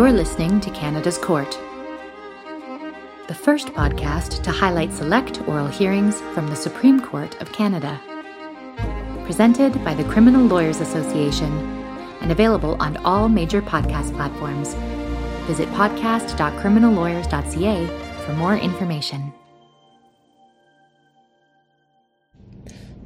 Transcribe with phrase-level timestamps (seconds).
[0.00, 1.60] You're listening to Canada's Court,
[3.28, 8.00] the first podcast to highlight select oral hearings from the Supreme Court of Canada.
[9.26, 11.52] Presented by the Criminal Lawyers Association
[12.22, 14.72] and available on all major podcast platforms.
[15.46, 17.86] Visit podcast.criminallawyers.ca
[18.24, 19.34] for more information.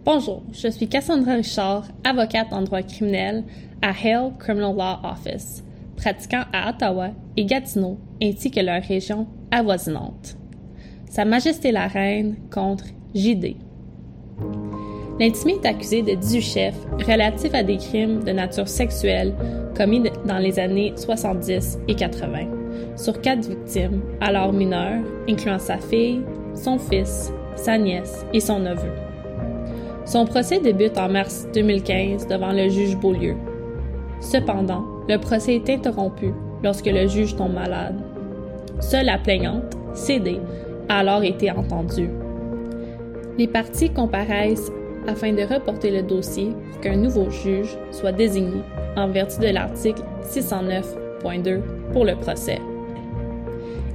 [0.05, 3.45] Bonjour, je suis Cassandra Richard, avocate en droit criminel
[3.83, 5.65] à Hale Criminal Law Office,
[5.97, 10.37] pratiquant à Ottawa et Gatineau, ainsi que leurs régions avoisinantes.
[11.09, 13.57] Sa Majesté la Reine contre JD.
[15.21, 19.35] L'intimé est accusé de 18 chefs relatifs à des crimes de nature sexuelle
[19.77, 22.65] commis dans les années 70 et 80
[22.97, 26.23] sur quatre victimes, alors mineures, incluant sa fille,
[26.55, 28.93] son fils, sa nièce et son neveu.
[30.05, 33.37] Son procès débute en mars 2015 devant le juge Beaulieu.
[34.21, 38.01] Cependant, le procès est interrompu lorsque le juge tombe malade.
[38.81, 40.41] Seule la plaignante, CD,
[40.89, 42.11] a alors été entendue.
[43.39, 44.73] Les parties comparaissent
[45.07, 48.63] afin de reporter le dossier pour qu'un nouveau juge soit désigné
[48.97, 51.61] en vertu de l'article 609.2
[51.93, 52.61] pour le procès.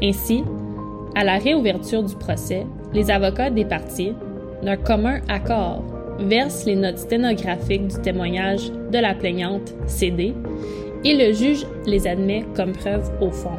[0.03, 0.43] Ainsi,
[1.15, 4.13] à la réouverture du procès, les avocats des parties,
[4.63, 5.83] d'un commun accord,
[6.19, 10.33] versent les notes sténographiques du témoignage de la plaignante CD
[11.03, 13.57] et le juge les admet comme preuve au fond.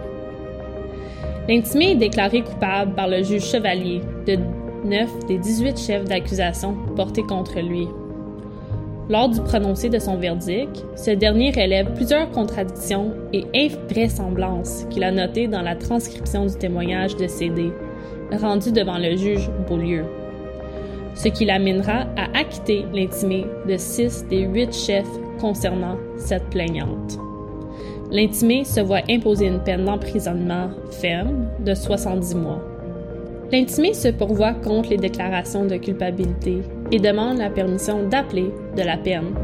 [1.48, 4.38] L'intimé est déclaré coupable par le juge Chevalier de
[4.84, 7.88] 9 des 18 chefs d'accusation portés contre lui.
[9.08, 15.10] Lors du prononcé de son verdict, ce dernier relève plusieurs contradictions et invraisemblances qu'il a
[15.10, 17.72] notées dans la transcription du témoignage de CD,
[18.30, 20.04] rendu devant le juge Beaulieu,
[21.14, 25.10] ce qui l'amènera à acquitter l'intimé de six des huit chefs
[25.41, 27.19] concernant cette plaignante.
[28.12, 32.60] L'intimé se voit imposer une peine d'emprisonnement ferme de 70 mois.
[33.53, 36.59] L'intimé se pourvoit contre les déclarations de culpabilité
[36.91, 39.34] et demande la permission d'appeler de la peine.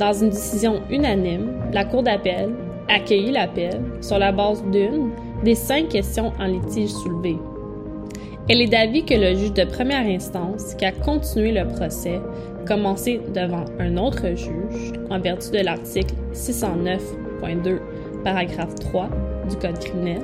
[0.00, 2.50] Dans une décision unanime, la Cour d'appel
[2.88, 5.10] accueillit l'appel sur la base d'une
[5.44, 7.38] des cinq questions en litige soulevées.
[8.48, 12.20] Elle est d'avis que le juge de première instance qui a continué le procès,
[12.66, 16.14] commencé devant un autre juge, en vertu de l'article
[17.42, 17.78] 609.2,
[18.24, 19.08] paragraphe 3
[19.48, 20.22] du Code criminel,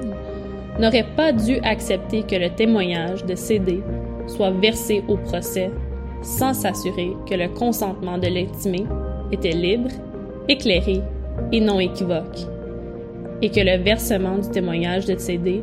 [0.79, 3.81] n'aurait pas dû accepter que le témoignage de CD
[4.27, 5.71] soit versé au procès
[6.23, 8.85] sans s'assurer que le consentement de l'intimé
[9.33, 9.91] était libre,
[10.49, 11.03] éclairé
[11.51, 12.47] et non équivoque,
[13.43, 15.63] et que le versement du témoignage de CD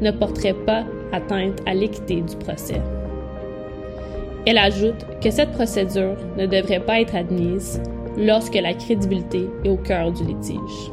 [0.00, 2.80] ne porterait pas atteinte à l'équité du procès.
[4.46, 7.82] Elle ajoute que cette procédure ne devrait pas être admise
[8.18, 10.90] lorsque la crédibilité est au cœur du litige.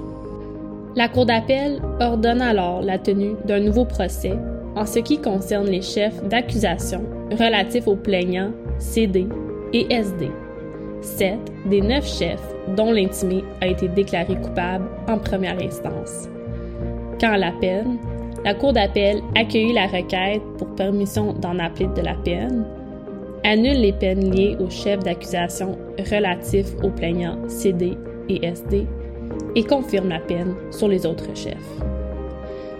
[0.96, 4.38] La Cour d'appel ordonne alors la tenue d'un nouveau procès
[4.75, 9.28] en ce qui concerne les chefs d'accusation relatifs aux plaignants CD
[9.74, 10.30] et SD,
[11.02, 16.30] sept des neuf chefs dont l'intimé a été déclaré coupable en première instance.
[17.19, 17.97] Quant à la peine,
[18.44, 22.66] la Cour d'appel accueillit la requête pour permission d'en appeler de la peine,
[23.44, 27.98] annule les peines liées aux chefs d'accusation relatifs aux plaignants CD
[28.30, 28.88] et SD
[29.56, 31.56] et confirme la peine sur les autres chefs.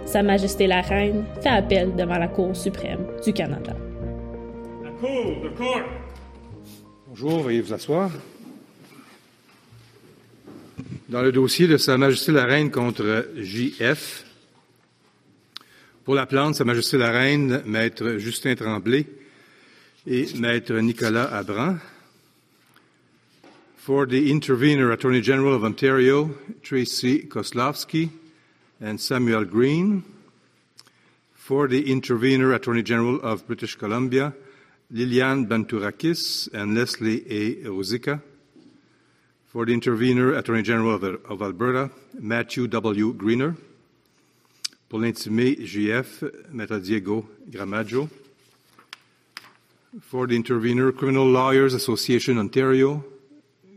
[0.04, 3.76] Sa Majesté la Reine fait appel devant la Cour suprême du Canada.
[4.84, 5.82] La Cour, le court.
[7.08, 8.10] Bonjour, veuillez vous asseoir.
[11.08, 14.24] Dans le dossier de Sa Majesté la Reine contre JF,
[16.04, 19.06] pour la plante, Sa Majesté la Reine, Maître Justin Tremblay
[20.06, 21.76] et Maître Nicolas Abran.
[23.86, 28.10] For the intervener, Attorney General of Ontario, Tracy Koslowski
[28.80, 30.02] and Samuel Green.
[31.32, 34.34] For the intervener, Attorney General of British Columbia,
[34.90, 37.54] Liliane Bantourakis and Leslie A.
[37.68, 38.20] Rosica.
[39.46, 43.12] For the intervener, Attorney General of, of Alberta, Matthew W.
[43.12, 43.54] Greener.
[44.88, 48.10] Pour l'intimé JF, Diego Gramaggio.
[50.00, 53.04] For the intervener, Criminal Lawyers Association Ontario,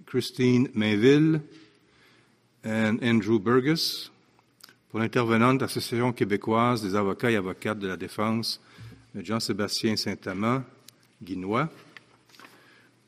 [0.09, 1.39] Christine Mainville
[2.65, 4.09] and Andrew Burgess.
[4.89, 8.59] Pour l'intervenante, Association québécoise des avocats et avocates de la défense,
[9.13, 10.63] Jean-Sébastien Saint-Amand,
[11.21, 11.69] Guinois.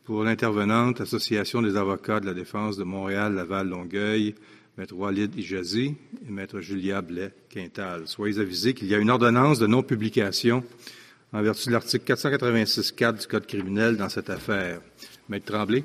[0.03, 4.36] Pour l'intervenante, Association des avocats de la défense de Montréal, Laval, Longueuil,
[4.77, 5.95] Maître Walid Ijazi
[6.27, 8.07] et Maître Julia Blais-Quintal.
[8.07, 10.63] Soyez avisés qu'il y a une ordonnance de non-publication
[11.33, 14.81] en vertu de l'article 486.4 du Code criminel dans cette affaire.
[15.30, 15.83] Maître Tremblay.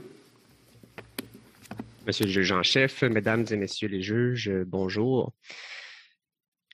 [2.06, 5.34] Monsieur le juge en chef, mesdames et messieurs les juges, bonjour.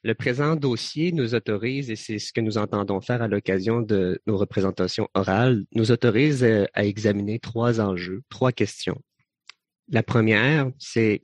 [0.03, 4.21] Le présent dossier nous autorise, et c'est ce que nous entendons faire à l'occasion de
[4.27, 9.01] nos représentations orales, nous autorise euh, à examiner trois enjeux, trois questions.
[9.89, 11.23] La première, c'est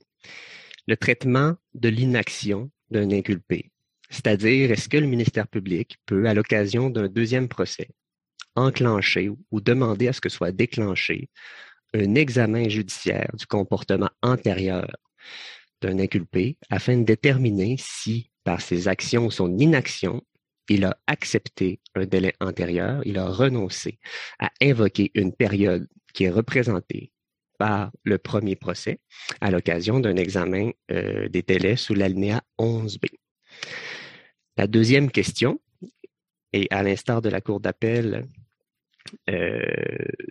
[0.87, 3.73] le traitement de l'inaction d'un inculpé.
[4.09, 7.91] C'est-à-dire, est-ce que le ministère public peut, à l'occasion d'un deuxième procès,
[8.55, 11.29] enclencher ou demander à ce que soit déclenché
[11.95, 14.87] un examen judiciaire du comportement antérieur
[15.81, 20.23] d'un inculpé afin de déterminer si par ses actions ou son inaction,
[20.69, 23.99] il a accepté un délai antérieur, il a renoncé
[24.39, 27.13] à invoquer une période qui est représentée
[27.59, 29.01] par le premier procès
[29.41, 33.09] à l'occasion d'un examen euh, des délais sous l'alinéa 11b.
[34.57, 35.61] La deuxième question,
[36.53, 38.27] et à l'instar de la Cour d'appel,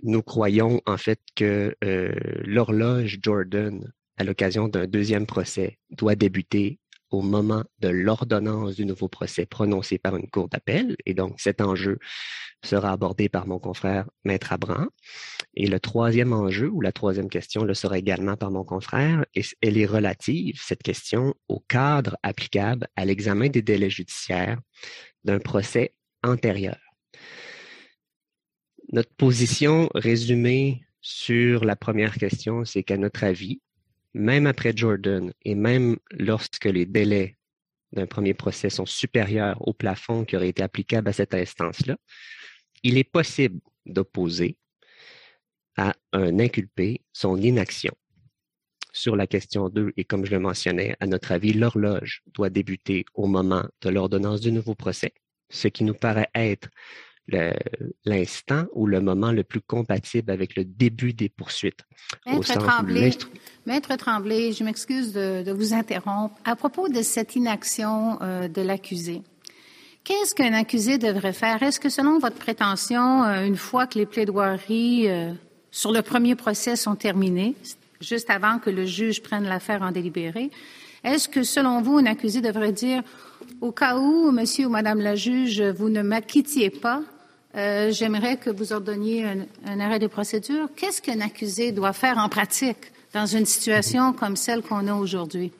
[0.03, 6.79] nous croyons en fait que euh, l'horloge Jordan, à l'occasion d'un deuxième procès, doit débuter
[7.09, 10.95] au moment de l'ordonnance du nouveau procès prononcé par une cour d'appel.
[11.05, 11.99] Et donc, cet enjeu
[12.63, 14.87] sera abordé par mon confrère Maître Abran.
[15.53, 19.25] Et le troisième enjeu, ou la troisième question, le sera également par mon confrère.
[19.35, 24.59] Et elle est relative, cette question, au cadre applicable à l'examen des délais judiciaires
[25.23, 25.93] d'un procès
[26.23, 26.86] antérieur.
[28.91, 33.61] Notre position résumée sur la première question, c'est qu'à notre avis,
[34.13, 37.37] même après Jordan et même lorsque les délais
[37.91, 41.97] d'un premier procès sont supérieurs au plafond qui aurait été applicable à cette instance-là,
[42.83, 44.57] il est possible d'opposer
[45.75, 47.93] à un inculpé son inaction.
[48.93, 53.05] Sur la question 2, et comme je le mentionnais, à notre avis, l'horloge doit débuter
[53.13, 55.13] au moment de l'ordonnance du nouveau procès,
[55.49, 56.69] ce qui nous paraît être
[58.05, 61.81] l'instant ou le moment le plus compatible avec le début des poursuites.
[62.25, 63.11] Maître Tremblay,
[63.65, 66.35] Maître Tremblay, je m'excuse de, vous interrompre.
[66.45, 69.21] À propos de cette inaction euh, de l'accusé,
[70.03, 71.61] qu'est-ce qu'un accusé devrait faire?
[71.61, 75.33] Est-ce que selon votre prétention, euh, une fois que les plaidoiries euh,
[75.71, 77.55] sur le premier procès sont terminées,
[77.99, 80.49] juste avant que le juge prenne l'affaire en délibéré,
[81.03, 83.03] est-ce que selon vous, un accusé devrait dire
[83.61, 87.01] au cas où, monsieur ou madame la juge, vous ne m'acquittiez pas,
[87.55, 89.25] euh, j'aimerais que vous ordonniez
[89.65, 90.69] un, arrêt de procédure.
[90.75, 95.51] Qu'est-ce qu'un accusé doit faire en pratique dans une situation comme celle qu'on a aujourd'hui?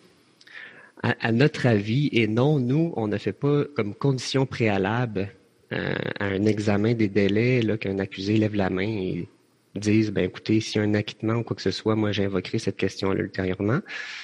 [1.03, 5.29] À, notre avis, et non, nous, on ne fait pas comme condition préalable
[5.71, 9.27] euh, à un examen des délais qu'un accusé lève la main et
[9.75, 12.57] dise, ben écoutez, s'il y a un acquittement ou quoi que ce soit, moi j'invoquerai
[12.57, 13.79] cette question-là ultérieurement.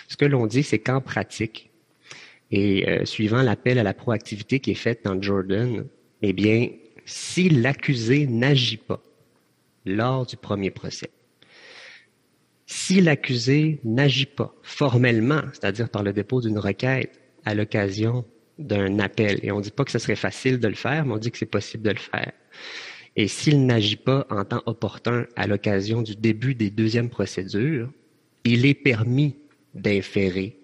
[0.07, 1.69] Ce que l'on dit, c'est qu'en pratique,
[2.51, 5.85] et euh, suivant l'appel à la proactivité qui est faite dans Jordan,
[6.21, 6.69] eh bien,
[7.05, 9.01] si l'accusé n'agit pas
[9.85, 11.09] lors du premier procès,
[12.65, 18.25] si l'accusé n'agit pas formellement, c'est-à-dire par le dépôt d'une requête à l'occasion
[18.57, 21.13] d'un appel, et on ne dit pas que ce serait facile de le faire, mais
[21.13, 22.31] on dit que c'est possible de le faire.
[23.15, 27.91] Et s'il n'agit pas en temps opportun à l'occasion du début des deuxièmes procédures,
[28.43, 29.35] il est permis
[29.73, 30.57] d'inférer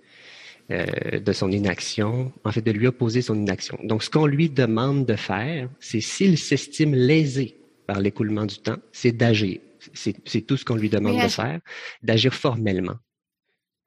[0.72, 3.80] euh, de son inaction, en fait de lui opposer son inaction.
[3.84, 7.58] Donc ce qu'on lui demande de faire, c'est s'il s'estime lésé
[7.88, 9.60] par l'écoulement du temps, c'est d'agir.
[9.94, 11.60] C'est tout ce qu'on lui demande de faire,
[12.04, 12.98] d'agir formellement.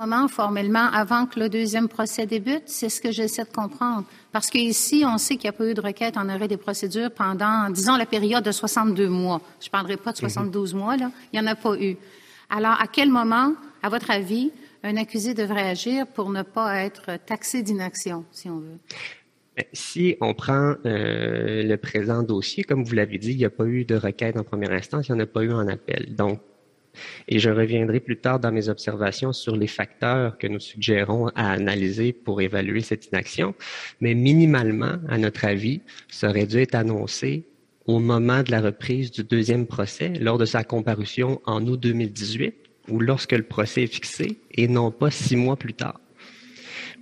[0.03, 4.05] Comment formellement avant que le deuxième procès débute, c'est ce que j'essaie de comprendre.
[4.33, 7.13] Parce qu'ici, on sait qu'il n'y a pas eu de requête en arrêt des procédures
[7.13, 9.41] pendant, disons, la période de 62 mois.
[9.61, 10.81] Je ne parlerai pas de 72 mhm.
[10.81, 11.13] mois, là.
[11.33, 11.97] Il n'y en a pas eu.
[12.51, 13.55] Alors, à quel moment,
[13.85, 14.51] à votre avis,
[14.83, 18.79] un accusé devrait agir pour ne pas être taxé d'inaction, si on veut?
[19.73, 23.67] Si on prend euh, le présent dossier, comme vous l'avez dit, il n'y a pas
[23.67, 26.15] eu de requête en première instance, il n'y en a pas eu en appel.
[26.15, 26.41] Donc,
[27.29, 31.51] et je reviendrai plus tard dans mes observations sur les facteurs que nous suggérons à
[31.53, 33.55] analyser pour évaluer cette inaction.
[34.01, 37.45] Mais minimalement, à notre avis, ça aurait dû être annoncé
[37.87, 42.55] au moment de la reprise du deuxième procès, lors de sa comparution en août 2018,
[42.89, 46.01] ou lorsque le procès est fixé, et non pas six mois plus tard.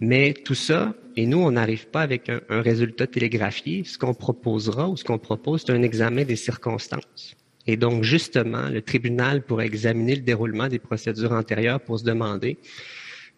[0.00, 3.84] Mais tout ça, et nous, on n'arrive pas avec un, résultat télégraphié.
[3.84, 7.36] Ce qu'on proposera ou ce qu'on propose, c'est un examen des circonstances.
[7.66, 12.58] Et donc, justement, le tribunal pourrait examiner le déroulement des procédures antérieures pour se demander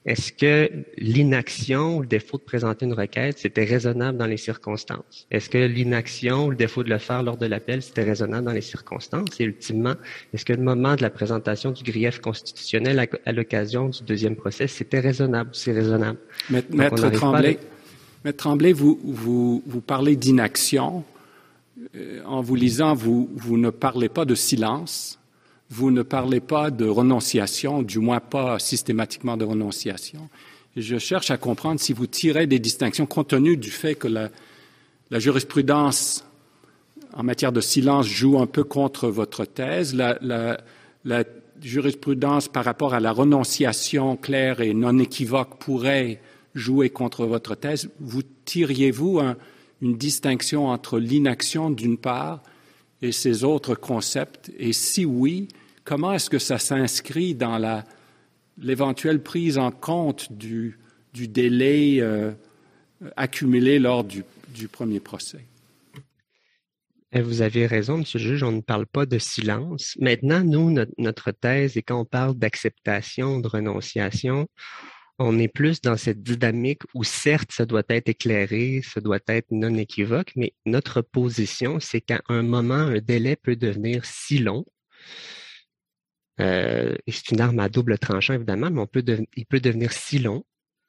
[0.04, 0.68] est-ce que
[0.98, 5.28] l'inaction ou le défaut de présenter une requête, c'était raisonnable dans les circonstances?
[5.30, 8.52] Est-ce que l'inaction ou le défaut de le faire lors de l'appel, c'était raisonnable dans
[8.52, 9.28] les circonstances?
[9.38, 9.94] Et ultimement,
[10.34, 14.66] est-ce que le moment de la présentation du grief constitutionnel à, l'occasion du deuxième procès,
[14.66, 15.50] c'était raisonnable?
[15.50, 16.18] Ou c'est raisonnable?
[16.50, 17.60] Maître, Tremblay,
[18.24, 21.04] Maître Tremblay, vous, vous, vous parlez d'inaction.
[21.94, 25.18] Euh, en vous lisant, vous, vous ne parlez pas de silence
[25.72, 30.28] vous ne parlez pas de renonciation, du moins pas systématiquement de renonciation.
[30.76, 34.28] Je cherche à comprendre si vous tirez des distinctions compte tenu du fait que la,
[35.18, 36.26] jurisprudence
[37.14, 39.94] en matière de silence joue un peu contre votre thèse.
[39.94, 41.24] La, la,
[41.62, 46.20] jurisprudence par rapport à la renonciation claire et non équivoque pourrait
[46.54, 47.88] jouer contre votre thèse.
[47.98, 49.20] Vous tiriez-vous
[49.80, 52.42] une distinction entre l'inaction d'une part
[53.00, 54.50] et ces autres concepts?
[54.58, 55.48] Et si oui,
[55.84, 57.82] comment est-ce que ça s'inscrit dans
[58.58, 60.78] l'éventuelle prise en compte du,
[61.14, 62.32] délai euh,
[63.16, 64.24] accumulé lors du,
[64.70, 65.44] premier procès?
[67.14, 69.96] Eh, vous avez raison, Monsieur le juge, on ne parle pas de silence.
[70.00, 74.48] Maintenant, nous, notre, thèse, et quand on parle d'acceptation, de renonciation,
[75.18, 79.48] on est plus dans cette dynamique où certes, ça doit être éclairé, ça doit être
[79.50, 84.64] non équivoque, mais notre position, c'est qu'à un moment, un délai peut devenir si long
[86.40, 89.04] euh, c'est une arme à double tranchant, évidemment, mais on peut
[89.36, 90.44] il peut devenir si long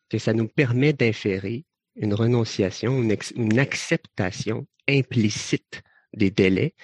[0.10, 5.82] que ça nous permet d'inférer une renonciation, une, acceptation implicite
[6.16, 6.76] des délais,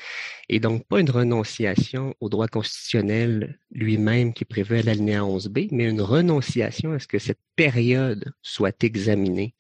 [0.50, 6.02] et donc pas une renonciation au droit constitutionnel lui-même qui prévoit l'alinéa 11b, mais une
[6.02, 9.54] renonciation à ce que cette période soit examinée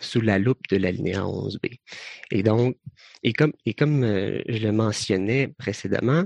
[0.00, 1.80] sous la loupe de l'alinéa 11b.
[2.30, 2.76] Et donc,
[3.22, 6.24] et comme, et comme euh, je le mentionnais précédemment,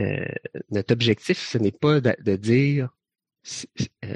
[0.00, 0.26] euh,
[0.70, 2.90] notre objectif, ce n'est pas de, dire
[4.04, 4.14] euh,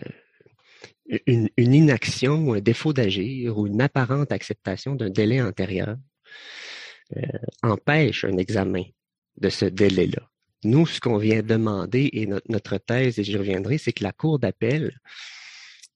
[1.26, 5.96] une, inaction ou un défaut d'agir ou une apparente acceptation d'un délai antérieur
[7.16, 7.22] euh,
[7.62, 8.84] empêche un examen
[9.38, 10.28] de ce délai-là.
[10.64, 14.38] Nous, ce qu'on vient demander, et notre thèse, et j'y reviendrai, c'est que la Cour
[14.38, 14.96] d'appel,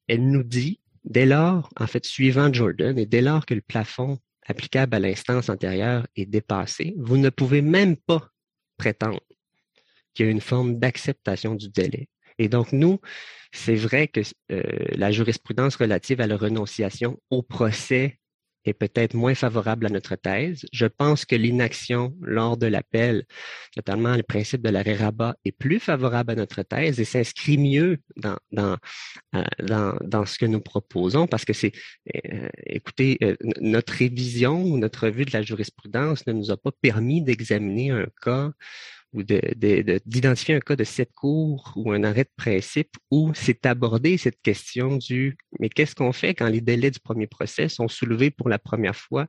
[0.08, 4.18] elle nous dit, dès lors, en fait, suivant Jordan, et dès lors que le plafond
[4.46, 8.28] applicable à l'instance antérieure est dépassé, vous ne pouvez même pas
[8.76, 9.20] prétendre
[10.16, 12.08] qu'il y a une forme d'acceptation du délai.
[12.38, 13.00] Et donc, nous,
[13.52, 14.20] c'est vrai que
[14.50, 14.62] euh,
[14.94, 18.18] la jurisprudence relative à la renonciation au procès
[18.64, 20.66] est peut-être moins favorable à notre thèse.
[20.72, 23.24] Je pense que l'inaction lors de l'appel,
[23.76, 27.98] notamment le principe de l'arrêt rabat, est plus favorable à notre thèse et s'inscrit mieux
[28.16, 28.76] dans, dans,
[29.36, 31.72] euh, dans, ce que nous proposons parce que c'est,
[32.12, 33.18] euh, écoutez,
[33.60, 38.06] notre révision ou notre vue de la jurisprudence ne nous a pas permis d'examiner un
[38.20, 38.50] cas
[39.12, 44.18] ou d'identifier un cas de cette cour ou un arrêt de principe où c'est abordé
[44.18, 48.30] cette question du mais qu'est-ce qu'on fait quand les délais du premier procès sont soulevés
[48.30, 49.26] pour la première fois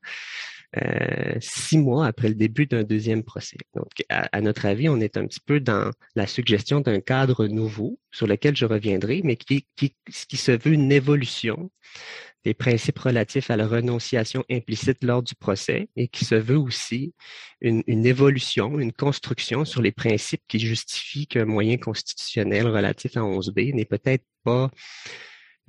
[0.75, 3.57] euh, six mois après le début d'un deuxième procès?
[3.75, 7.99] Donc, à, notre avis, on est un petit peu dans la suggestion d'un cadre nouveau
[8.11, 11.71] sur lequel je reviendrai, mais qui, qui, qui se veut une évolution
[12.47, 17.13] des principes relatifs à la renonciation implicite lors du procès et qui se veut aussi
[17.59, 23.73] une, évolution, une construction sur les principes qui justifient qu'un moyen constitutionnel relatif à 11b
[23.73, 24.71] n'est peut-être pas,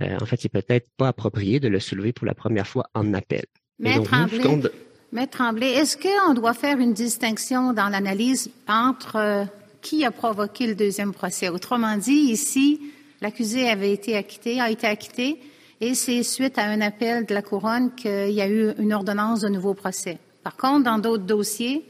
[0.03, 3.13] euh, en fait, c'est peut-être pas approprié de le soulever pour la première fois en
[3.13, 3.47] appel.
[3.81, 4.71] Maître Tremblay,
[5.11, 9.45] Maître Tremblay est-ce qu'on doit faire une distinction dans l'analyse entre euh,
[9.83, 11.49] qui a provoqué le deuxième procès?
[11.49, 12.81] Autrement dit, ici,
[13.21, 15.41] l'accusé avait été acquitté, a été acquitté,
[15.81, 19.41] et c'est suite à un appel de la couronne qu'il y a eu une ordonnance
[19.41, 20.19] de nouveau procès.
[20.43, 21.85] Par contre, dans d'autres dossiers,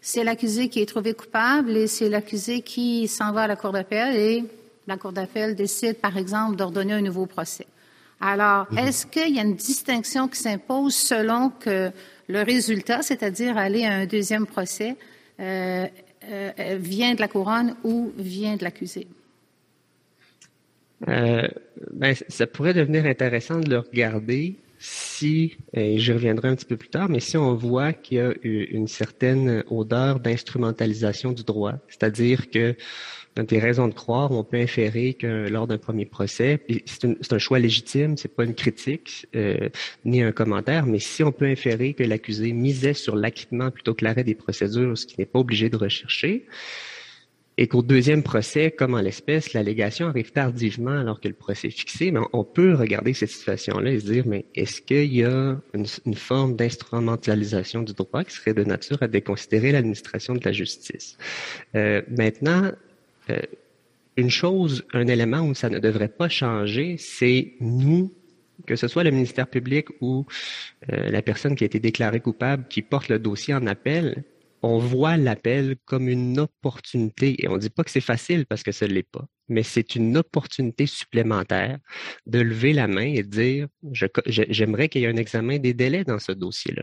[0.00, 3.72] c'est l'accusé qui est trouvé coupable et c'est l'accusé qui s'en va à la cour
[3.72, 4.44] d'appel et
[4.86, 7.66] la cour d'appel décide, par exemple, d'ordonner un nouveau procès.
[8.20, 8.78] Alors, mhm.
[8.78, 11.90] est-ce qu'il y a une distinction qui s'impose selon que
[12.28, 14.96] le résultat, c'est-à-dire aller à un deuxième procès,
[15.40, 15.86] euh,
[16.24, 19.06] euh, vient de la couronne ou vient de l'accusé?
[21.08, 21.46] Euh,
[21.92, 26.76] ben, ça pourrait devenir intéressant de le regarder si, et j'y reviendrai un petit peu
[26.76, 31.74] plus tard, mais si on voit qu'il y a une certaine odeur d'instrumentalisation du droit,
[31.88, 32.76] c'est-à-dire que
[33.36, 37.38] dans des raisons de croire, on peut inférer que lors d'un premier procès, c'est un,
[37.38, 39.68] choix légitime, c'est pas une critique euh,
[40.06, 44.04] ni un commentaire, mais si on peut inférer que l'accusé misait sur l'acquittement plutôt que
[44.04, 46.46] l'arrêt des procédures, ce qui n'est pas obligé de rechercher,
[47.58, 51.70] et qu'au deuxième procès, comme en l'espèce, l'allégation arrive tardivement alors que le procès est
[51.70, 55.58] fixé, mais on peut regarder cette situation-là et se dire, mais est-ce qu'il y a
[55.72, 61.16] une, forme d'instrumentalisation du droit qui serait de nature à déconsidérer l'administration de la justice?
[61.74, 62.72] Euh, maintenant,
[63.30, 63.40] euh,
[64.18, 68.12] une chose, un élément où ça ne devrait pas changer, c'est nous,
[68.66, 70.26] que ce soit le ministère public ou
[70.92, 74.24] euh, la personne qui a été déclarée coupable qui porte le dossier en appel,
[74.62, 78.62] on voit l'appel comme une opportunité, et on ne dit pas que c'est facile parce
[78.62, 81.78] que ce ne l'est pas, mais c'est une opportunité supplémentaire
[82.26, 83.68] de lever la main et de dire,
[84.26, 86.82] j'aimerais qu'il y ait un examen des délais dans ce dossier-là,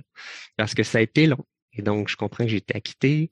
[0.58, 1.46] parce que ça a été long.
[1.76, 3.32] Et donc, je comprends que j'ai été acquitté,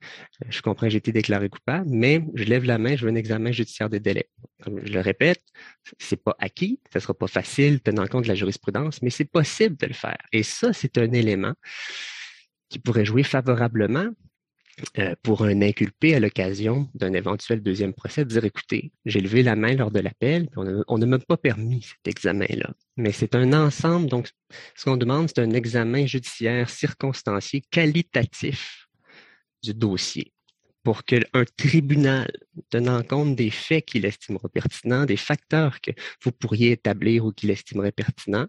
[0.50, 3.16] je comprends que j'ai été déclaré coupable, mais je lève la main, je veux un
[3.16, 4.30] examen judiciaire des délais.
[4.66, 5.44] je le répète,
[6.00, 9.78] c'est pas acquis, ça sera pas facile tenant compte de la jurisprudence, mais c'est possible
[9.78, 10.18] de le faire.
[10.32, 11.54] Et ça, c'est un élément
[12.70, 14.10] qui pourrait jouer favorablement
[14.98, 19.44] euh, pour un inculpé à l'occasion d'un éventuel deuxième procès, de dire écoutez, j'ai levé
[19.44, 22.72] la main lors de l'appel, on ne m'a pas permis cet examen-là.
[22.98, 24.30] Mais c'est un ensemble, donc
[24.76, 28.88] ce qu'on demande, c'est un examen judiciaire circonstancié qualitatif
[29.64, 30.34] du dossier
[30.84, 32.32] pour qu'un tribunal,
[32.70, 35.92] tenant compte des faits qu'il estimera pertinents, des facteurs que
[36.24, 38.48] vous pourriez établir ou qu'il estimerait pertinents,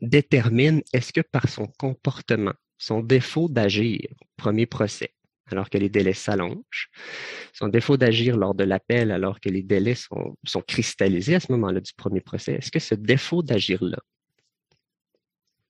[0.00, 4.00] détermine est-ce que par son comportement, son défaut d'agir,
[4.36, 5.12] premier procès,
[5.50, 6.88] alors que les délais s'allongent,
[7.52, 11.80] son défaut d'agir lors de l'appel alors que les délais sont, cristallisés à ce moment-là
[11.80, 13.98] du premier procès, est-ce que ce défaut d'agir-là,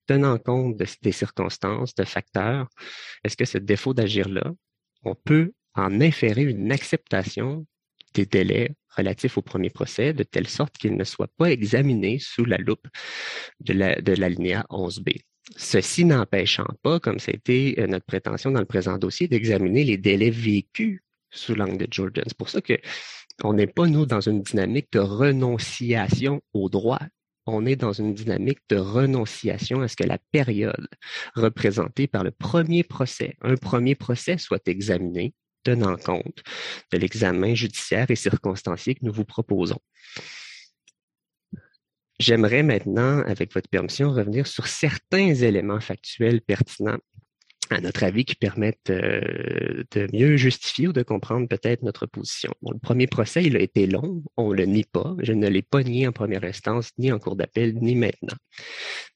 [0.07, 2.69] tenant compte des circonstances, de facteurs,
[3.25, 4.53] est-ce que ce défaut d'agir-là,
[5.05, 7.67] on peut en inférer une acceptation
[8.15, 12.45] des délais relatifs au premier procès, de telle sorte qu'il ne soit pas examiné sous
[12.45, 12.87] la loupe
[13.61, 13.73] de
[14.15, 15.23] l'alinéa la, 11b.
[15.57, 20.31] Ceci n'empêchant pas, comme été euh, notre prétention dans le présent dossier, d'examiner les délais
[20.31, 22.25] vécus sous l'angle de Jordan.
[22.27, 22.79] C'est pour ça que
[23.43, 27.01] on n'est pas, nous, dans une dynamique de renonciation au droit.
[27.47, 30.89] On est dans une dynamique de renonciation à ce que la période
[31.35, 35.35] représentée par le premier procès, un premier procès, soit examinée
[35.65, 36.43] tenant compte
[36.93, 39.81] de l'examen judiciaire et circonstancié que nous vous proposons.
[42.23, 46.99] J'aimerais maintenant, avec votre permission, revenir sur certains éléments factuels pertinents
[47.69, 52.55] à notre avis, qui permettent euh, de mieux justifier ou de comprendre peut-être notre position.
[52.63, 55.17] Le premier procès, il a été long, on ne le nie pas.
[55.19, 58.37] Je ne l'ai pas nié en première instance, ni en cours d'appel, ni maintenant.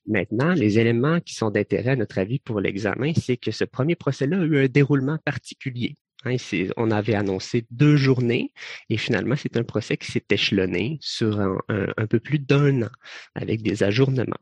[0.09, 3.95] Maintenant, les éléments qui sont d'intérêt à notre avis pour l'examen, c'est que ce premier
[3.95, 5.95] procès-là a eu un déroulement particulier.
[6.27, 6.37] Hein,
[6.77, 8.53] on avait annoncé deux journées
[8.91, 12.91] et finalement, c'est un procès qui s'est échelonné sur un, peu plus d'un an
[13.37, 14.37] avec des ajournements.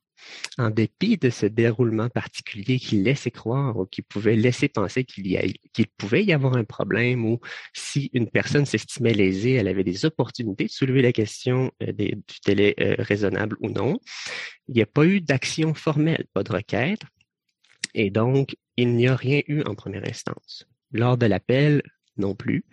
[0.56, 5.28] En dépit de ce déroulement particulier qui laissait croire ou qui pouvait laisser penser qu'il
[5.98, 7.40] pouvait y avoir un problème ou
[7.74, 12.14] si une personne s'estimait lésée, elle avait des opportunités de soulever la question euh, du
[12.46, 13.98] délai euh, raisonnable ou non.
[14.68, 17.02] Il n'y a pas eu d'action formelle, pas de requête.
[17.92, 20.66] Et donc, il n'y a rien eu en première instance.
[20.94, 21.82] Lors de l'appel,
[22.16, 22.64] non plus.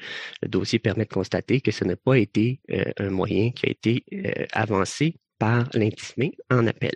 [0.41, 3.69] Le dossier permet de constater que ce n'a pas été euh, un moyen qui a
[3.69, 6.93] été euh, avancé par l'intimé en appel.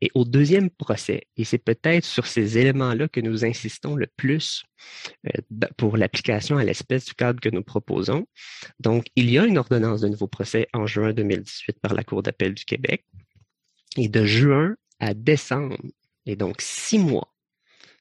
[0.00, 4.64] Et au deuxième procès, et c'est peut-être sur ces éléments-là que nous insistons le plus
[5.26, 8.26] euh, pour l'application à l'espèce du cadre que nous proposons.
[8.80, 12.22] Donc, il y a une ordonnance de nouveau procès en juin 2018 par la Cour
[12.22, 13.04] d'appel du Québec.
[13.98, 15.76] Et de juin à décembre,
[16.24, 17.34] et donc six mois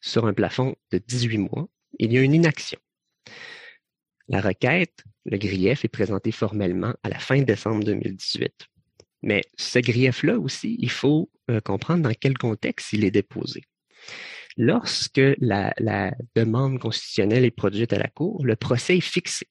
[0.02, 1.68] sur un plafond de 18 mois,
[2.00, 2.80] il y a une inaction.
[4.28, 8.52] La requête, le grief est présenté formellement à la fin décembre 2018.
[9.22, 13.64] Mais ce grief-là aussi, il faut euh, comprendre dans quel contexte il est déposé.
[14.58, 15.74] Lorsque la,
[16.36, 19.48] demande constitutionnelle est produite à la Cour, le procès est fixé.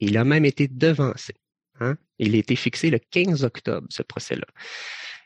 [0.00, 1.34] Il a même été devancé.
[1.80, 1.96] Hein.
[2.18, 4.46] Il a été fixé le 15 octobre, ce procès-là.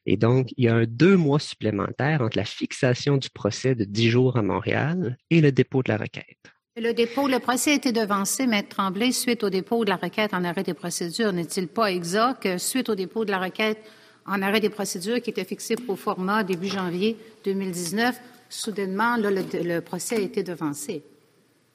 [0.07, 3.85] Et donc, il y a un deux mois supplémentaire entre la fixation du procès de
[3.85, 6.39] dix jours à Montréal et le dépôt de la requête.
[6.77, 10.33] Le dépôt, le procès a été devancé, Maître Tremblay, suite au dépôt de la requête
[10.33, 11.33] en arrêt des procédures.
[11.33, 13.79] N'est-il pas exact que suite au dépôt de la requête
[14.25, 19.81] en arrêt des procédures qui était fixé pour format début janvier 2019, soudainement, le, le,
[19.81, 21.03] procès a été devancé?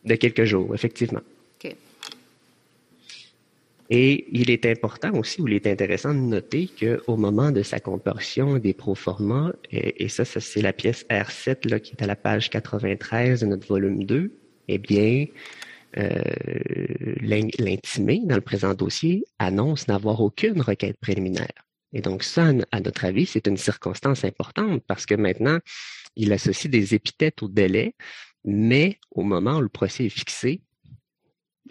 [0.03, 1.21] De quelques jours, effectivement.
[3.89, 7.79] Et il est important aussi, ou il est intéressant de noter qu'au moment de sa
[7.79, 12.07] comparution des proformas, et, et ça, ça c'est la pièce R7 là, qui est à
[12.07, 14.31] la page 93 de notre volume 2,
[14.67, 15.25] eh bien,
[15.97, 16.21] euh,
[17.21, 21.65] l'intimé dans le présent dossier annonce n'avoir aucune requête préliminaire.
[21.93, 25.59] Et donc ça, à notre avis, c'est une circonstance importante parce que maintenant,
[26.15, 27.95] il associe des épithètes au délai,
[28.43, 30.61] mais au moment où le procès est fixé,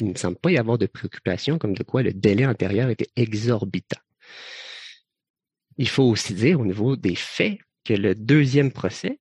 [0.01, 3.11] il ne semble pas y avoir de préoccupation comme de quoi le délai antérieur était
[3.17, 4.01] exorbitant.
[5.79, 9.21] Il faut aussi dire au niveau des faits que le deuxième procès,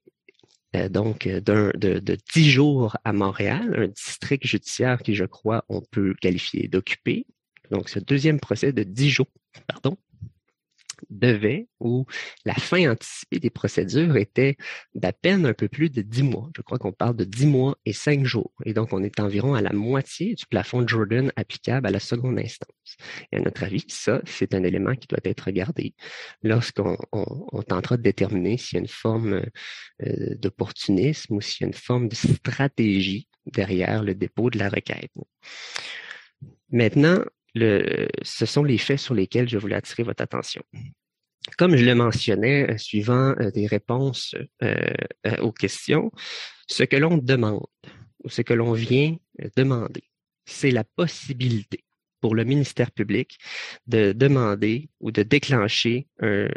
[0.75, 5.81] euh, donc de, de 10 jours à Montréal, un district judiciaire qui, je crois, on
[5.81, 7.25] peut qualifier d'occupé,
[7.71, 9.27] donc ce deuxième procès de 10 jours,
[9.67, 9.97] pardon,
[11.09, 12.05] devait ou
[12.45, 14.57] la fin anticipée des procédures était
[14.93, 16.49] d'à peine un peu plus de dix mois.
[16.55, 18.53] Je crois qu'on parle de dix mois et cinq jours.
[18.65, 22.39] Et donc, on est environ à la moitié du plafond Jordan applicable à la seconde
[22.39, 22.97] instance.
[23.31, 25.93] Et à notre avis, ça, c'est un élément qui doit être regardé
[26.43, 26.97] lorsqu'on
[27.67, 29.45] tentera de déterminer s'il y a une forme
[30.03, 34.69] euh, d'opportunisme ou s'il y a une forme de stratégie derrière le dépôt de la
[34.69, 35.11] requête.
[36.71, 37.23] Maintenant,
[37.55, 40.61] le, ce sont les faits sur lesquels je voulais attirer votre attention.
[41.57, 46.11] Comme je le mentionnais, euh, suivant euh, des réponses euh, aux questions,
[46.67, 47.65] ce que l'on demande
[48.23, 49.15] ou ce que l'on vient
[49.55, 50.03] demander,
[50.45, 51.83] c'est la possibilité
[52.21, 53.37] pour le ministère public
[53.85, 56.47] de demander ou de déclencher un,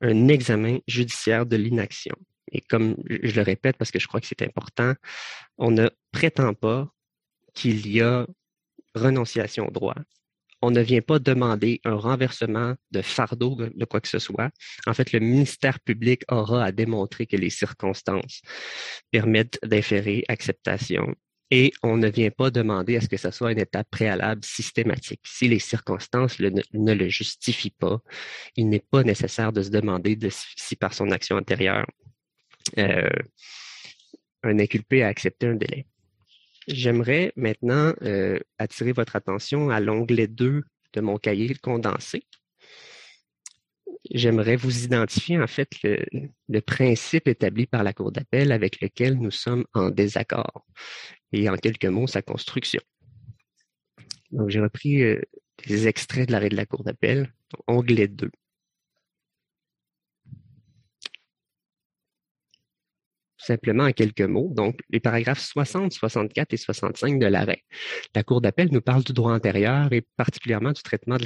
[0.00, 2.16] un examen judiciaire de l'inaction.
[2.50, 4.94] Et comme je le répète parce que je crois que c'est important,
[5.56, 6.92] on ne prétend pas
[7.54, 8.26] qu'il y a
[8.94, 9.94] renonciation au droit
[10.62, 14.50] on ne vient pas demander un renversement de fardeau de quoi que ce soit.
[14.86, 18.42] En fait, le ministère public aura à démontrer que les circonstances
[19.10, 21.14] permettent d'inférer acceptation.
[21.50, 25.20] Et on ne vient pas demander à ce que ce soit une étape préalable systématique.
[25.24, 28.00] Si les circonstances ne le justifient pas,
[28.54, 30.18] il n'est pas nécessaire de se demander
[30.56, 31.86] si par son action antérieure,
[32.76, 33.08] euh,
[34.42, 35.86] un inculpé a accepté un délai.
[36.68, 42.24] J'aimerais maintenant euh, attirer votre attention à l'onglet 2 de mon cahier condensé.
[44.10, 49.30] J'aimerais vous identifier en fait le, principe établi par la Cour d'appel avec lequel nous
[49.30, 50.66] sommes en désaccord
[51.32, 52.82] et en quelques mots sa construction.
[54.30, 55.22] Donc j'ai repris euh,
[55.66, 57.32] des extraits de l'arrêt de la Cour d'appel,
[57.66, 58.30] onglet 2.
[63.48, 64.50] Simplement en quelques mots.
[64.54, 67.62] Donc, les paragraphes 60, 64 et 65 de l'arrêt.
[68.14, 71.24] La Cour d'appel nous parle du droit antérieur et particulièrement du traitement de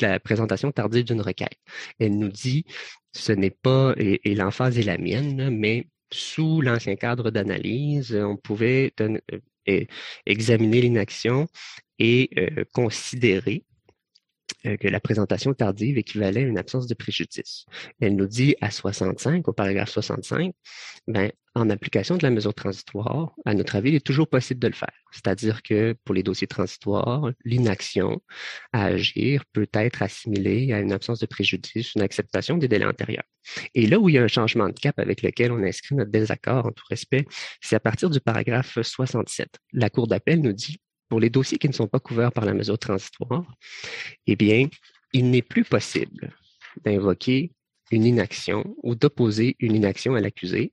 [0.00, 1.56] la, présentation tardive d'une requête.
[1.98, 2.64] Elle nous dit,
[3.12, 8.92] ce n'est pas, et, l'emphase est la mienne, mais sous l'ancien cadre d'analyse, on pouvait
[9.00, 9.84] euh,
[10.26, 11.48] examiner l'inaction
[11.98, 13.64] et euh, considérer
[14.62, 17.66] que la présentation tardive équivalait à une absence de préjudice.
[18.00, 20.54] Elle nous dit à 65, au paragraphe 65,
[21.08, 24.68] ben, en application de la mesure transitoire, à notre avis, il est toujours possible de
[24.68, 24.92] le faire.
[25.10, 28.22] C'est-à-dire que pour les dossiers transitoires, l'inaction
[28.72, 33.24] à agir peut être assimilée à une absence de préjudice, une acceptation des délais antérieurs.
[33.74, 36.10] Et là où il y a un changement de cap avec lequel on inscrit notre
[36.10, 37.26] désaccord en tout respect,
[37.60, 39.48] c'est à partir du paragraphe 67.
[39.72, 40.78] La Cour d'appel nous dit
[41.12, 43.44] pour les dossiers qui ne sont pas couverts par la mesure transitoire,
[44.26, 44.68] eh bien,
[45.12, 46.32] il n'est plus possible
[46.86, 47.52] d'invoquer
[47.90, 50.72] une inaction ou d'opposer une inaction à l'accusé.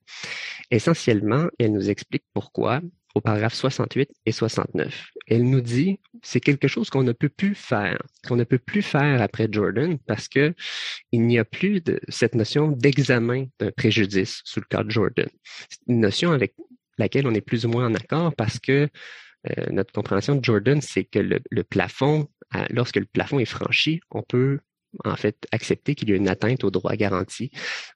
[0.72, 2.80] Essentiellement, elle nous explique pourquoi
[3.16, 5.10] au paragraphe 68 et 69.
[5.28, 8.82] Elle nous dit c'est quelque chose qu'on ne peut plus faire, qu'on ne peut plus
[8.82, 10.54] faire après Jordan parce que
[11.12, 15.28] il n'y a plus cette notion d'examen d'un préjudice sous le cas de Jordan.
[15.70, 16.56] C'est une notion avec
[16.98, 18.88] laquelle on est plus ou moins en accord parce que
[19.48, 22.28] euh, notre compréhension de Jordan, c'est que le, plafond,
[22.70, 24.60] lorsque le plafond est franchi, on peut
[25.06, 27.52] en fait accepter qu'il y a une atteinte aux droits garantis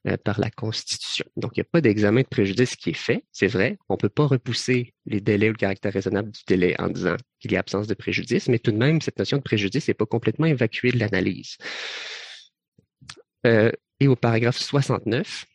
[0.06, 1.24] euh, par la Constitution.
[1.36, 3.78] Donc, il n'y a pas d'examen de préjudice qui est fait, c'est vrai.
[3.88, 7.16] On ne peut pas repousser les délais ou le caractère raisonnable du délai en disant
[7.40, 9.94] qu'il y a absence de préjudice, mais tout de même, cette notion de préjudice n'est
[9.94, 11.56] pas complètement évacuée de l'analyse.
[13.46, 15.46] Euh, et au paragraphe 69,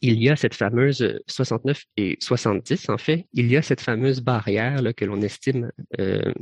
[0.00, 3.80] il y a cette fameuse 69 euh, et 70, en fait, il y a cette
[3.80, 6.32] fameuse barrière que l'on estime euh,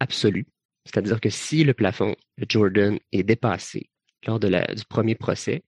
[0.00, 0.46] absolue.
[0.84, 3.88] C'est-à-dire que si le plafond de Jordan est dépassé
[4.26, 4.50] lors du
[4.88, 5.62] premier procès,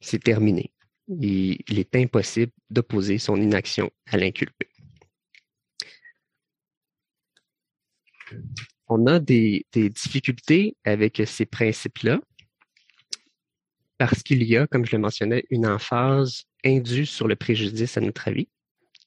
[0.00, 0.72] c'est terminé.
[1.08, 4.68] Il, est impossible d'opposer son inaction à l'inculpé.
[8.88, 12.20] On a des difficultés avec ces principes-là
[13.98, 18.00] parce qu'il y a, comme je le mentionnais, une emphase indue sur le préjudice à
[18.00, 18.48] notre avis.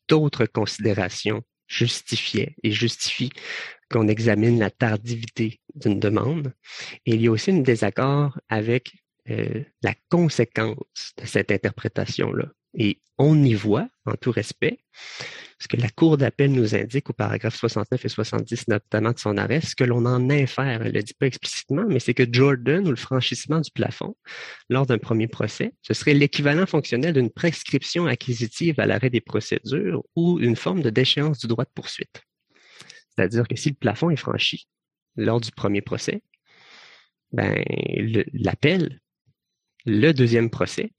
[0.07, 3.31] D'autres considérations justifiaient et justifient
[3.89, 6.53] qu'on examine la tardivité d'une demande.
[7.05, 8.93] Et il y a aussi un désaccord avec
[9.29, 12.45] euh, la conséquence de cette interprétation-là.
[12.73, 14.79] Et on y voit, en tout respect,
[15.59, 19.37] ce que la Cour d'appel nous indique au paragraphe 69 et 70, notamment de son
[19.37, 22.31] arrêt, ce que l'on en infère, elle ne le dit pas explicitement, mais c'est que
[22.31, 24.15] Jordan ou le franchissement du plafond
[24.69, 30.03] lors d'un premier procès, ce serait l'équivalent fonctionnel d'une prescription acquisitive à l'arrêt des procédures
[30.15, 32.21] ou une forme de déchéance du droit de poursuite.
[33.15, 34.67] C'est-à-dire que si le plafond est franchi
[35.15, 36.21] lors du premier procès,
[37.31, 37.63] ben,
[38.33, 38.99] l'appel,
[39.85, 40.91] le deuxième procès,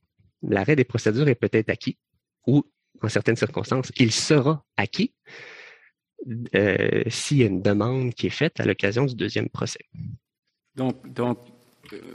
[0.43, 1.99] l'arrêt des procédures est peut-être acquis
[2.47, 2.65] ou
[3.03, 5.13] en certaines circonstances, il sera acquis
[6.55, 9.85] euh, s'il y a une demande qui est faite à l'occasion du deuxième procès.
[10.75, 11.39] Donc, donc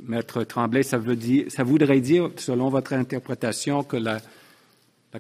[0.04, 4.20] Maître Tremblay, ça, veut dire, ça voudrait dire, selon votre interprétation, que la,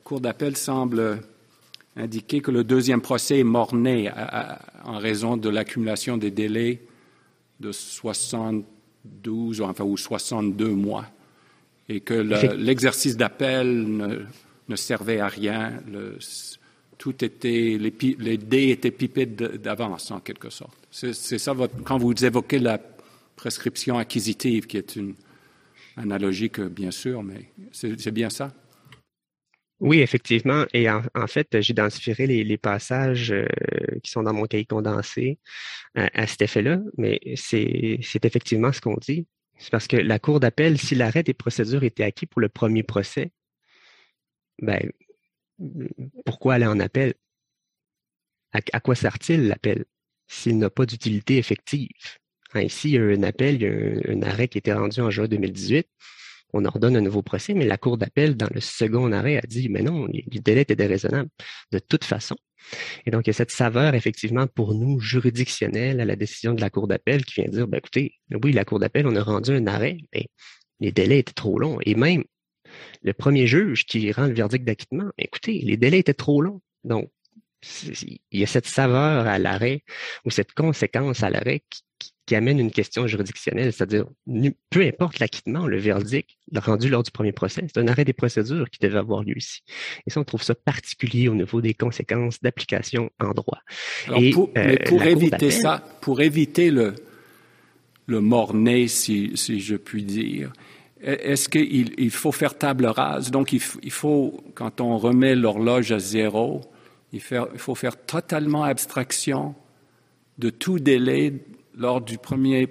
[0.03, 1.21] Cour d'appel semble
[1.95, 4.09] indiquer que le deuxième procès est mort-né
[4.83, 6.81] en raison de l'accumulation des délais
[7.59, 11.05] de 72 enfin, ou 62 mois
[11.89, 14.25] et que l'exercice d'appel ne,
[14.69, 15.81] ne, servait à rien.
[15.91, 16.17] Le,
[16.97, 20.77] tout était, les, les dés étaient pipés d'avance, en quelque sorte.
[20.89, 22.79] C'est ça, votre, quand vous évoquez la
[23.35, 25.15] prescription acquisitive, qui est une
[25.97, 28.53] analogique, bien sûr, mais c'est bien ça?
[29.79, 30.65] Oui, effectivement.
[30.73, 33.45] Et en, fait, j'identifierai les, les passages euh,
[34.01, 35.39] qui sont dans mon cahier condensé
[35.95, 39.25] à, à cet effet-là, mais c'est effectivement ce qu'on dit.
[39.63, 42.83] C'est parce que la Cour d'appel, si l'arrêt des procédures était acquis pour le premier
[42.83, 43.31] procès,
[44.61, 44.91] ben,
[46.25, 47.13] pourquoi aller en appel?
[48.51, 49.85] À, quoi sert-il l'appel
[50.27, 51.87] s'il n'a pas d'utilité effective?
[52.55, 55.09] Ici, il y a un appel, il y a un, arrêt qui été rendu en
[55.09, 55.87] juin 2018.
[56.51, 59.69] On ordonne un nouveau procès, mais la Cour d'appel, dans le second arrêt, a dit,
[59.69, 61.29] mais non, le délai était déraisonnable.
[61.71, 62.35] De toute façon,
[63.05, 66.61] et donc, il y a cette saveur, effectivement, pour nous, juridictionnelle à la décision de
[66.61, 69.51] la Cour d'appel qui vient dire, ben, écoutez, oui, la Cour d'appel, on a rendu
[69.51, 70.27] un arrêt, mais
[70.79, 71.79] les délais étaient trop longs.
[71.85, 72.23] Et même
[73.01, 76.61] le premier juge qui rend le verdict d'acquittement, écoutez, les délais étaient trop longs.
[76.83, 77.09] Donc,
[78.31, 79.83] il y a cette saveur à l'arrêt
[80.25, 81.81] ou cette conséquence à l'arrêt qui,
[82.25, 84.05] qui amène une question juridictionnelle, c'est-à-dire
[84.69, 88.69] peu importe l'acquittement, le verdict rendu lors du premier procès, c'est un arrêt des procédures
[88.69, 89.61] qui devait avoir lieu ici.
[90.07, 93.59] Et ça, on trouve ça particulier au niveau des conséquences d'application en droit.
[94.07, 96.95] Alors, pour, euh, mais pour éviter ça, pour éviter le,
[98.05, 100.53] le mort-né, si, si je puis dire,
[101.01, 103.31] est-ce qu'il il faut faire table rase?
[103.31, 106.61] Donc, il, il faut, quand on remet l'horloge à zéro,
[107.13, 109.53] il, faut faire totalement abstraction
[110.39, 111.45] de tout délai
[111.77, 112.67] lors du premier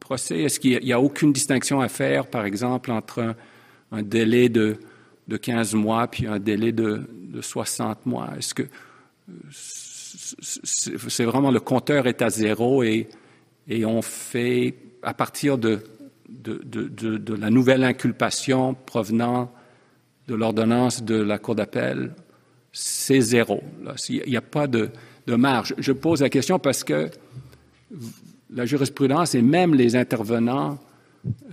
[0.00, 0.40] procès?
[0.40, 3.36] Est-ce qu'il n'y a, aucune distinction à faire, par exemple, entre
[3.92, 4.76] un, délai de,
[5.28, 8.30] de, 15 mois puis un délai de, de 60 mois?
[8.36, 8.64] Est-ce que
[9.52, 13.08] c'est vraiment le compteur est à zéro et,
[13.84, 15.84] on fait, à partir de
[17.38, 19.52] la nouvelle inculpation provenant
[20.26, 22.14] de l'ordonnance de la Cour d'appel,
[22.72, 23.62] c'est zéro.
[24.08, 24.90] Il n'y a pas de,
[25.26, 25.74] marge.
[25.78, 27.08] Je pose la question parce que
[28.52, 30.78] la jurisprudence et même les intervenants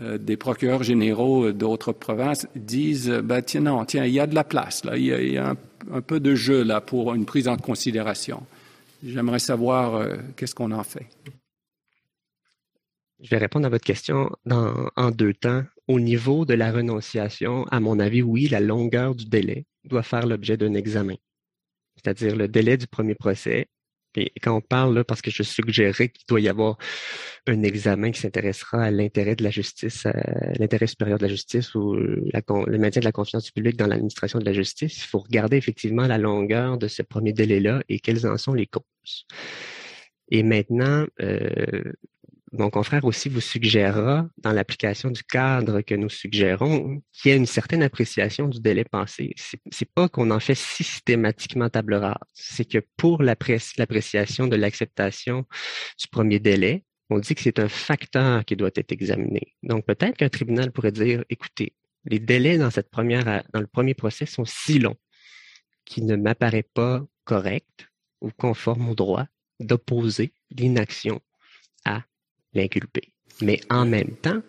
[0.02, 4.34] euh, des procureurs généraux d'autres provinces disent ben, tiens, non, tiens, il y a de
[4.34, 5.56] la place, il y a,
[5.92, 8.42] un, peu de jeu pour une prise en considération.
[9.04, 11.06] J'aimerais savoir euh, qu'est-ce qu'on en fait?
[13.20, 15.64] Je vais répondre à votre question en deux temps.
[15.88, 20.26] Au niveau de la renonciation, à mon avis, oui, la longueur du délai doit faire
[20.26, 21.16] l'objet d'un examen.
[21.96, 23.68] C'est-à-dire le délai du premier procès
[24.18, 26.78] et quand on parle, là, parce que je suggérerais qu'il doit y avoir
[27.46, 30.08] un examen qui s'intéressera à l'intérêt de la justice,
[30.58, 34.40] l'intérêt supérieur de la justice ou le maintien de la confiance du public dans l'administration
[34.40, 38.26] de la justice, il faut regarder effectivement la longueur de ce premier délai-là et quelles
[38.28, 39.26] en sont les causes.
[40.30, 41.84] Et maintenant, euh,
[42.54, 47.38] mon confrère aussi vous suggérera, dans l'application du cadre que nous suggérons, qu'il y ait
[47.38, 49.34] une certaine appréciation du délai passé.
[49.72, 55.46] C'est pas qu'on en fait systématiquement table rase, c'est que pour l'appréciation de l'acceptation
[56.00, 59.56] du premier délai, on dit que c'est un facteur qui doit être examiné.
[59.64, 61.74] Donc peut-être qu'un tribunal pourrait dire, écoutez,
[62.06, 64.98] les délais dans cette première, dans le premier procès sont si longs
[65.86, 67.90] qu'il ne m'apparaît pas correct
[68.22, 69.26] ou conforme au droit
[69.60, 71.22] d'opposer l'inaction
[72.54, 73.02] l'inculpé.
[73.42, 74.42] Mais en même temps,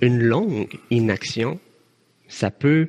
[0.00, 1.60] une longue inaction,
[2.28, 2.88] ça peut,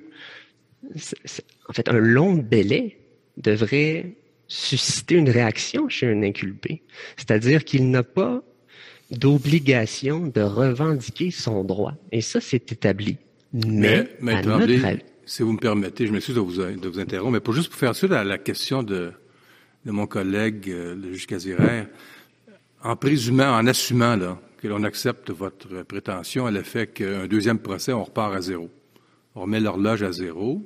[1.68, 2.98] en fait, un long délai
[3.38, 4.16] devrait
[4.48, 6.84] susciter une réaction chez un inculpé.
[7.18, 8.44] C'est-à-dire qu'il n'a pas
[9.12, 11.94] d'obligation de revendiquer son droit.
[12.12, 13.18] Et ça, c'est établi.
[13.54, 14.42] Mais, mais,
[15.26, 17.78] si vous me permettez, je m'excuse de vous, de vous interrompre, mais pour juste pour
[17.78, 19.12] faire suite à la question de,
[19.86, 21.88] de mon collègue, euh, le juge Casiraire,
[22.84, 27.94] en présumant, en assumant là, que l'on accepte votre prétention à l'effet qu'un deuxième procès,
[27.94, 28.70] on repart à zéro.
[29.36, 30.62] On remet l'horloge à zéro.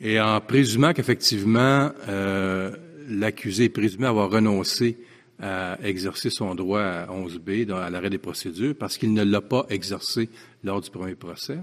[0.00, 2.74] Et en présumant qu'effectivement, euh,
[3.08, 4.96] l'accusé est présumé avoir renoncé
[5.40, 9.40] à exercer son droit à 11B dans, à l'arrêt des procédures parce qu'il ne l'a
[9.40, 10.28] pas exercé
[10.64, 11.58] lors du premier procès.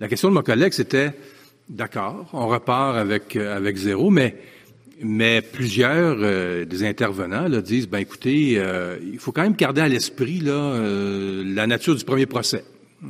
[0.00, 1.12] La question de mon collègue, c'était,
[1.68, 4.36] d'accord, on repart avec, avec zéro, mais
[5.02, 9.80] mais plusieurs euh, des intervenants là, disent, ben écoutez, euh, il faut quand même garder
[9.80, 12.64] à l'esprit là euh, la nature du premier procès.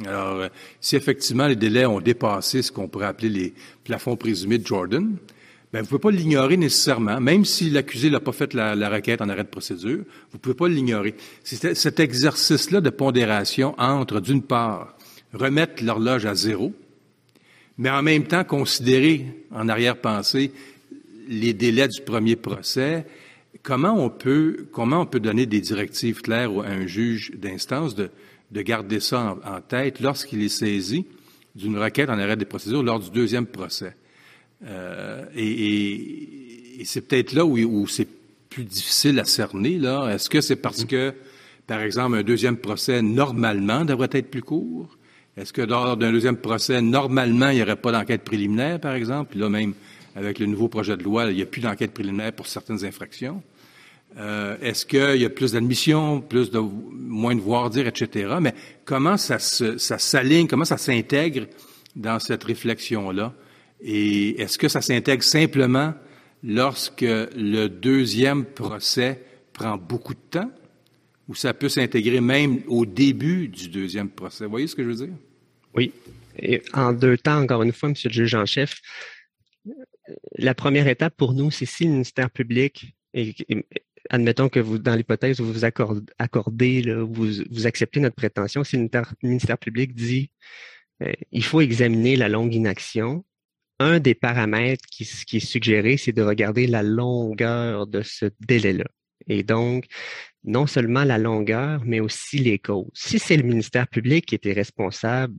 [0.07, 0.49] Alors,
[0.81, 5.17] si effectivement les délais ont dépassé ce qu'on pourrait appeler les plafonds présumés de Jordan,
[5.73, 9.21] ben, vous ne pouvez pas l'ignorer nécessairement, même si l'accusé n'a pas fait la, requête
[9.21, 9.99] en arrêt de procédure,
[10.31, 11.15] vous ne pouvez pas l'ignorer.
[11.43, 14.97] C'est cet exercice-là de pondération entre, d'une part,
[15.33, 16.73] remettre l'horloge à zéro,
[17.77, 20.53] mais en même temps considérer en arrière-pensée
[21.29, 23.07] les délais du premier procès,
[23.63, 28.11] comment on peut, comment on peut donner des directives claires à un juge d'instance de,
[28.51, 31.07] de garder ça en, tête lorsqu'il est saisi
[31.55, 33.97] d'une requête en arrêt des procédures lors du deuxième procès?
[34.67, 38.09] Euh, et, et, c'est peut-être là où, où c'est
[38.49, 39.79] plus difficile à cerner.
[39.79, 41.13] Là, est-ce que c'est parce que,
[41.67, 44.97] par exemple, un deuxième procès normalement devrait être plus court?
[45.37, 49.31] Est-ce que lors d'un deuxième procès normalement il n'y aurait pas d'enquête préliminaire, par exemple?
[49.31, 49.75] Puis là même
[50.15, 53.43] avec le nouveau projet de loi, il n'y a plus d'enquête préliminaire pour certaines infractions.
[54.17, 58.37] Euh, est-ce qu'il y a plus d'admissions, plus de moins de voir dire, etc.
[58.41, 61.47] Mais comment ça, s'aligne, comment ça s'intègre
[61.97, 63.33] dans cette réflexion-là?
[63.81, 65.95] Et est-ce que ça s'intègre simplement
[66.45, 69.21] lorsque le deuxième procès
[69.53, 70.51] prend beaucoup de temps,
[71.29, 74.45] ou ça peut s'intégrer même au début du deuxième procès?
[74.45, 75.15] Vous voyez ce que je veux dire?
[75.75, 75.93] Oui.
[76.39, 78.81] Et en deux temps, encore une fois, Monsieur le juge en chef,
[80.37, 83.35] la première étape pour nous, c'est si le ministère public et,
[84.11, 88.89] admettons que vous, dans l'hypothèse où vous vous accordez, vous, acceptez notre prétention, si le
[89.23, 90.31] ministère public dit
[91.03, 93.25] euh, il faut examiner la longue inaction,
[93.81, 98.85] un des paramètres qui, qui est suggéré, c'est de regarder la longueur de ce délai-là.
[99.27, 99.87] Et donc,
[100.45, 102.91] non seulement la longueur, mais aussi les causes.
[102.95, 105.35] Si c'est le ministère public qui était responsable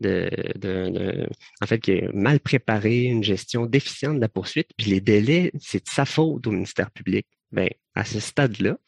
[0.00, 1.26] de,
[1.60, 5.50] en fait, qui a mal préparé une gestion déficiente de la poursuite, puis les délais,
[5.58, 7.26] c'est de sa faute au ministère public.
[7.52, 8.78] Ben, à ce stade-là,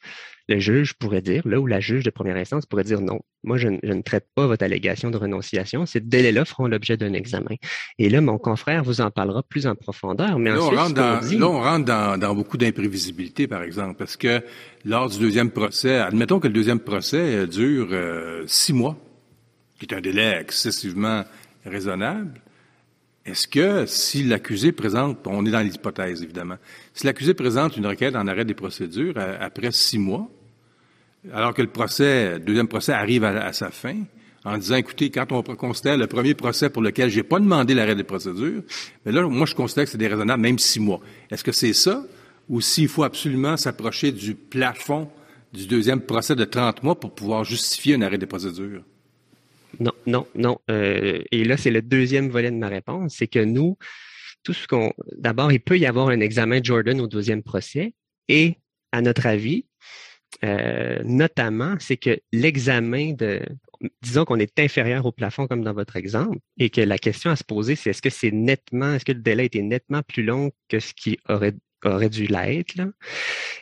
[0.49, 3.57] le juge pourrait dire, là où la juge de première instance pourrait dire non, moi
[3.57, 7.57] je, ne traite pas votre allégation de renonciation, ces délais-là feront l'objet d'un examen.
[7.99, 10.39] Et là, mon confrère vous en parlera plus en profondeur.
[10.39, 13.97] Mais là, ensuite, on rentre, dans, là, on rentre dans, dans beaucoup d'imprévisibilité, par exemple,
[13.97, 14.43] parce que
[14.85, 18.99] lors du deuxième procès, admettons que le deuxième procès euh, dure euh, six mois,
[19.79, 21.25] qui est un délai excessivement
[21.65, 22.41] raisonnable.
[23.27, 26.57] Est-ce que si l'accusé présente, on est dans l'hypothèse évidemment,
[26.93, 30.31] si l'accusé présente une requête en arrêt des procédures après six mois,
[31.33, 33.97] alors que le procès, deuxième procès arrive à, sa fin,
[34.45, 37.95] en disant, écoutez, quand on considère le premier procès pour lequel j'ai pas demandé l'arrêt
[37.95, 38.63] des procédures,
[39.07, 41.01] mais là, moi, je considère que c'est déraisonnable, même six mois.
[41.31, 42.05] Est-ce que c'est ça?
[42.51, 45.09] Ou s'il faut absolument s'approcher du plafond
[45.51, 48.83] du deuxième procès de 30 mois pour pouvoir justifier un arrêt des procédures?
[49.81, 50.59] Non, non, non.
[50.71, 53.77] Euh, et là, c'est le deuxième volet de ma réponse, c'est que nous,
[54.43, 54.93] tout ce qu'on.
[55.17, 57.95] D'abord, il peut y avoir un examen Jordan au deuxième procès,
[58.29, 58.57] et
[58.93, 59.67] à notre avis,
[60.45, 63.41] euh, notamment, c'est que l'examen de,
[64.03, 67.37] disons qu'on est inférieur au plafond comme dans votre exemple, et que la question à
[67.37, 70.51] se poser, c'est est-ce que c'est nettement, est-ce que le délai était nettement plus long
[70.69, 71.55] que ce qui aurait
[71.93, 72.75] aurait dû l'être,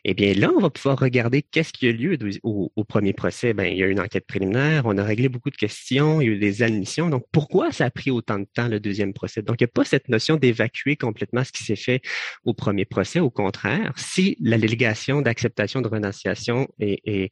[0.04, 3.54] eh bien là, on va pouvoir regarder qu'est-ce qui a lieu au, premier procès.
[3.54, 6.26] Ben, il y a eu une enquête préliminaire, on a réglé beaucoup de questions, il
[6.26, 7.08] y a eu des admissions.
[7.08, 9.42] Donc, pourquoi ça a pris autant de temps le deuxième procès?
[9.42, 12.02] Donc, il n'y a pas cette notion d'évacuer complètement ce qui s'est fait
[12.44, 13.20] au premier procès.
[13.20, 17.30] Au contraire, si la délégation d'acceptation de renonciation est, est,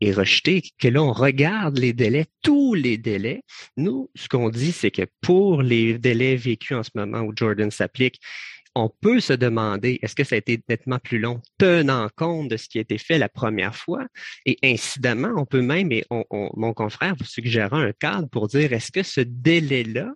[0.00, 3.42] est rejetée, que là, on regarde les délais, tous les délais,
[3.76, 7.70] nous, ce qu'on dit, c'est que pour les délais vécus en ce moment où Jordan
[7.70, 8.20] s'applique,
[8.78, 12.56] on peut se demander est-ce que ça a été nettement plus long, tenant compte de
[12.56, 14.06] ce qui a été fait la première fois.
[14.46, 18.92] Et incidemment, on peut même, et mon confrère vous suggérera un cadre pour dire est-ce
[18.92, 20.12] que ce délai-là,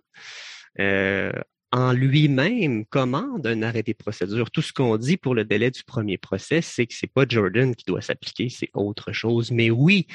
[0.79, 1.33] euh,
[1.73, 4.49] en lui-même, commande un arrêt des procédures?
[4.49, 7.75] Tout ce qu'on dit pour le délai du premier procès, c'est que c'est pas Jordan
[7.75, 9.51] qui doit s'appliquer, c'est autre chose.
[9.51, 10.07] Mais oui,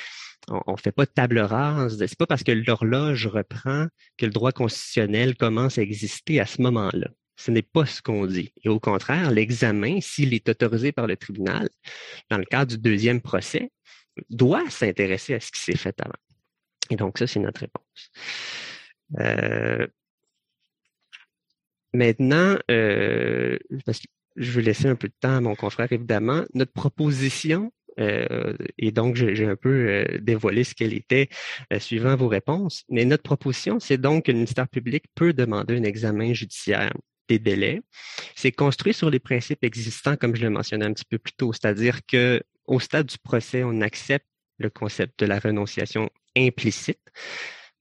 [0.48, 1.98] on ne fait pas de table rase.
[1.98, 6.62] C'est pas parce que l'horloge reprend que le droit constitutionnel commence à exister à ce
[6.62, 7.08] moment-là.
[7.38, 8.52] Ce n'est pas ce qu'on dit.
[8.64, 11.68] Et au contraire, l'examen, s'il est autorisé par le tribunal,
[12.30, 13.70] dans le cadre du deuxième procès,
[14.28, 16.18] doit s'intéresser à ce qui s'est fait avant.
[16.90, 18.10] Et donc, ça, c'est notre réponse.
[19.20, 19.86] Euh,
[21.94, 26.44] maintenant, euh, parce que je vais laisser un peu de temps à mon confrère, évidemment.
[26.54, 31.28] Notre proposition, euh, et donc j'ai un peu dévoilé ce qu'elle était
[31.78, 32.84] suivant vos réponses.
[32.88, 36.92] Mais notre proposition, c'est donc que le ministère public peut demander un examen judiciaire
[37.28, 37.80] des délais.
[38.34, 41.52] C'est construit sur les principes existants, comme je le mentionnais un petit peu plus tôt,
[41.52, 44.26] c'est-à-dire que au stade du procès, on accepte
[44.58, 47.00] le concept de la renonciation implicite.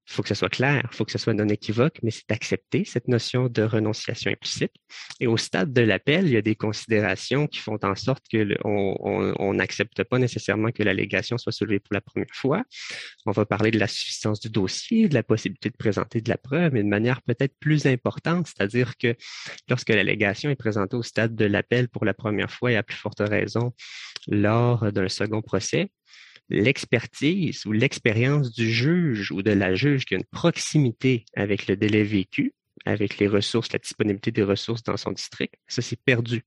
[0.10, 3.08] Faut que ce soit clair, faut que ce soit non équivoque, mais c'est accepter cette
[3.08, 4.72] notion de renonciation implicite.
[5.20, 8.58] Et au stade de l'appel, il y a des considérations qui font en sorte que
[8.64, 12.64] on n'accepte pas nécessairement que l'allégation soit soulevée pour la première fois.
[13.26, 16.38] On va parler de la suffisance du dossier, de la possibilité de présenter de la
[16.38, 19.16] preuve, mais de manière peut-être plus importante, c'est-à-dire que
[19.70, 22.96] lorsque l'allégation est présentée au stade de l'appel pour la première fois et à plus
[22.96, 23.74] forte raison
[24.28, 25.92] lors d'un second procès,
[26.50, 31.76] l'expertise ou l'expérience du juge ou de la juge qui a une proximité avec le
[31.76, 32.54] délai vécu,
[32.86, 36.44] avec les ressources, la disponibilité des ressources dans son district, ça c'est perdu.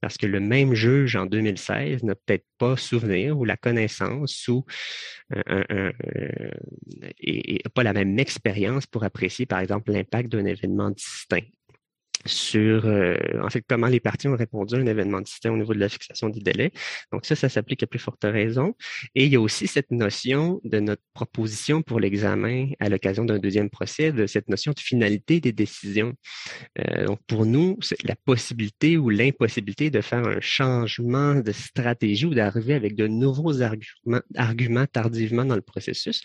[0.00, 4.64] Parce que le même juge en 2016 n'a peut-être pas souvenir ou la connaissance ou
[5.36, 5.92] euh,
[7.20, 11.46] et, pas la même expérience pour apprécier, par exemple, l'impact d'un événement distinct
[12.26, 15.74] sur euh, en fait comment les parties ont répondu à un événement distinct au niveau
[15.74, 16.72] de la fixation des délais.
[17.12, 18.74] Donc ça, ça s'applique à plus forte raison.
[19.14, 23.38] Et il y a aussi cette notion de notre proposition pour l'examen à l'occasion d'un
[23.38, 26.14] deuxième procès, de cette notion de finalité des décisions.
[26.78, 32.26] Euh, donc pour nous, c'est la possibilité ou l'impossibilité de faire un changement de stratégie
[32.26, 36.22] ou d'arriver avec de nouveaux arguments, arguments tardivement dans le processus.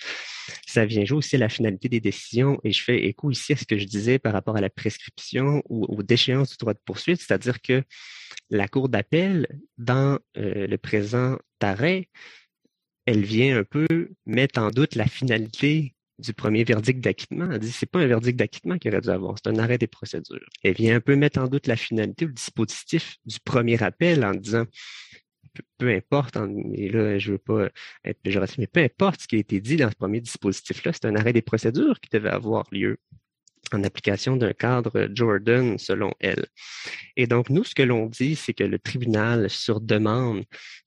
[0.68, 2.60] Ça vient jouer aussi à la finalité des décisions.
[2.64, 5.62] Et je fais écho ici à ce que je disais par rapport à la prescription
[5.70, 7.84] ou ou déchéance du droit de poursuite, c'est-à-dire que
[8.50, 12.08] la Cour d'appel, dans euh, le présent arrêt,
[13.06, 13.88] elle vient un peu
[14.26, 17.50] mettre en doute la finalité du premier verdict d'acquittement.
[17.52, 19.88] Elle dit c'est pas un verdict d'acquittement qu'il aurait dû avoir, c'est un arrêt des
[19.88, 20.48] procédures.
[20.64, 24.24] Elle vient un peu mettre en doute la finalité ou le dispositif du premier appel
[24.24, 24.66] en disant
[25.78, 26.38] peu, importe,
[26.74, 27.70] et là, je veux pas
[28.06, 31.06] être péjoratif, mais peu importe ce qui a été dit dans ce premier dispositif-là, c'est
[31.06, 33.00] un arrêt des procédures qui devait avoir lieu
[33.74, 36.46] en application d'un cadre Jordan selon elle.
[37.16, 40.44] Et donc, nous, ce que l'on dit, c'est que le tribunal, sur demande,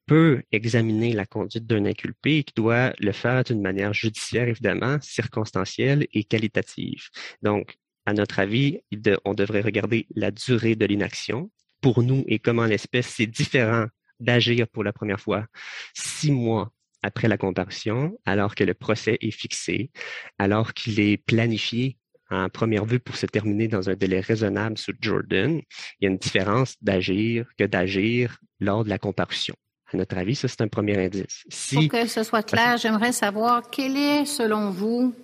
[0.06, 4.98] peut examiner la conduite d'un inculpé et qui doit le faire d'une manière judiciaire, évidemment,
[5.00, 7.08] circonstancielle et qualitative.
[7.42, 7.76] Donc,
[8.06, 8.80] à notre avis,
[9.24, 11.50] on devrait regarder la durée de l'inaction.
[11.80, 13.86] Pour nous et comme l'espèce, c'est différent
[14.20, 15.46] d'agir pour la première fois
[15.94, 16.72] six mois
[17.02, 19.90] après la comparution, alors que le procès est fixé,
[20.38, 21.98] alors qu'il est planifié
[22.32, 25.60] en première vue pour se terminer dans un délai raisonnable sous Jordan,
[26.00, 29.54] il y a une différence d'agir que d'agir lors de la comparution.
[29.92, 31.44] À notre avis, ça, c'est un premier indice.
[31.72, 35.14] Pour que ce soit clair, j'aimerais savoir quelle est, selon vous,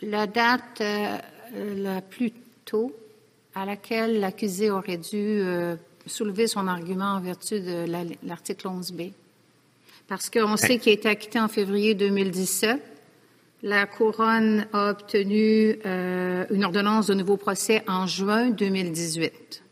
[0.00, 1.18] la date euh,
[1.76, 2.32] la plus
[2.64, 2.94] tôt
[3.54, 5.74] à laquelle l'accusé aurait dû euh,
[6.06, 7.84] soulever son argument en vertu de
[8.22, 9.12] l'article 11b.
[10.06, 12.93] Parce qu'on ben sait qu'il a été acquitté en février 2017
[13.62, 19.62] la couronne a obtenu euh, une ordonnance de nouveau procès en juin 2018.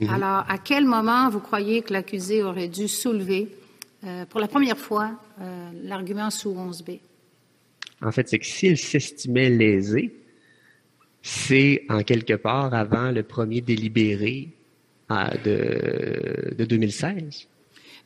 [0.00, 0.08] Mhm.
[0.10, 3.48] Alors, à quel moment vous croyez que l'accusé aurait dû soulever
[4.04, 7.00] euh, pour la première fois euh, l'argument sous 11b?
[8.02, 10.14] En fait, c'est que s'il s'estimait lésé,
[11.22, 14.50] c'est en quelque part avant le premier délibéré
[15.08, 17.48] de, de 2016.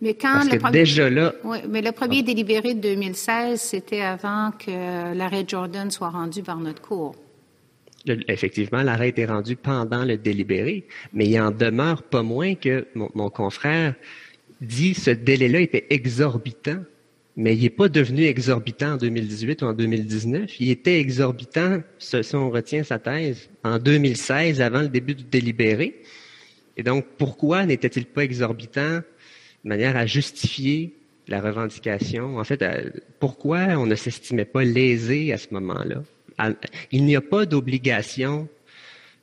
[0.00, 1.34] Mais quand le premier, déjà là.
[1.44, 6.56] Oui, mais le premier délibéré de 2016, c'était avant que l'arrêt Jordan soit rendu par
[6.56, 7.14] notre cour.
[8.06, 13.28] effectivement, l'arrêt était rendu pendant le délibéré, mais il en demeure pas moins que mon,
[13.28, 13.94] confrère
[14.62, 16.78] dit ce délai-là était exorbitant,
[17.36, 20.60] mais il n'est pas devenu exorbitant en 2018 ou en 2019.
[20.60, 26.02] Il était exorbitant, si on retient sa thèse, en 2016, avant le début du délibéré.
[26.78, 29.00] Et donc, pourquoi n'était-il pas exorbitant
[29.64, 30.94] de manière à justifier
[31.28, 32.38] la revendication.
[32.38, 36.02] En fait, euh, pourquoi on ne s'estimait pas lésé à ce moment-là?
[36.90, 38.48] Il n'y a pas d'obligation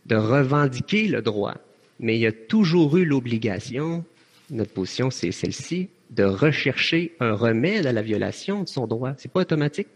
[0.05, 1.55] de revendiquer le droit,
[1.99, 4.05] mais il y a toujours eu l'obligation,
[4.51, 9.13] notre position c'est celle-ci, de rechercher un remède à la violation de son droit.
[9.17, 9.87] C'est pas automatique.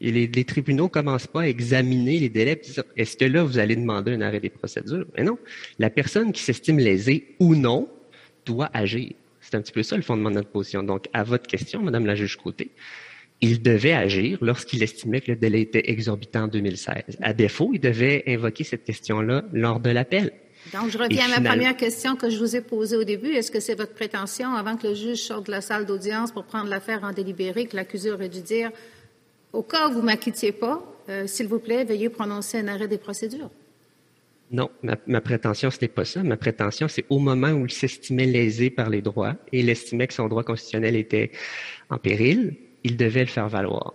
[0.00, 2.60] Les, les, tribunaux commencent pas à examiner les délais.
[2.96, 5.06] Est-ce que là, vous allez demander un arrêt des procédures?
[5.16, 5.38] Mais non.
[5.78, 7.88] La personne qui s'estime lésée ou non
[8.44, 9.12] doit agir.
[9.52, 10.82] C'est un petit peu ça le fondement de notre position.
[10.82, 12.70] Donc, à votre question, Madame la juge Côté,
[13.42, 17.18] il devait agir lorsqu'il estimait que le délai était exorbitant en 2016.
[17.20, 20.32] À défaut, il devait invoquer cette question-là lors de l'appel.
[20.72, 23.32] Donc, je reviens à ma première question que je vous ai posée au début.
[23.34, 26.44] Est-ce que c'est votre prétention, avant que le juge sorte de la salle d'audience pour
[26.44, 28.70] prendre l'affaire en délibéré, que l'accusé aurait dû dire,
[29.52, 32.96] au cas où vous m'acquittiez pas, euh, s'il vous plaît, veuillez prononcer un arrêt des
[32.96, 33.50] procédures?
[34.52, 34.70] Non,
[35.06, 36.22] ma, prétention, ce n'est pas ça.
[36.22, 40.06] Ma prétention, c'est au moment où il s'estimait lésé par les droits et il estimait
[40.06, 41.30] que son droit constitutionnel était
[41.88, 43.94] en péril, il devait le faire valoir.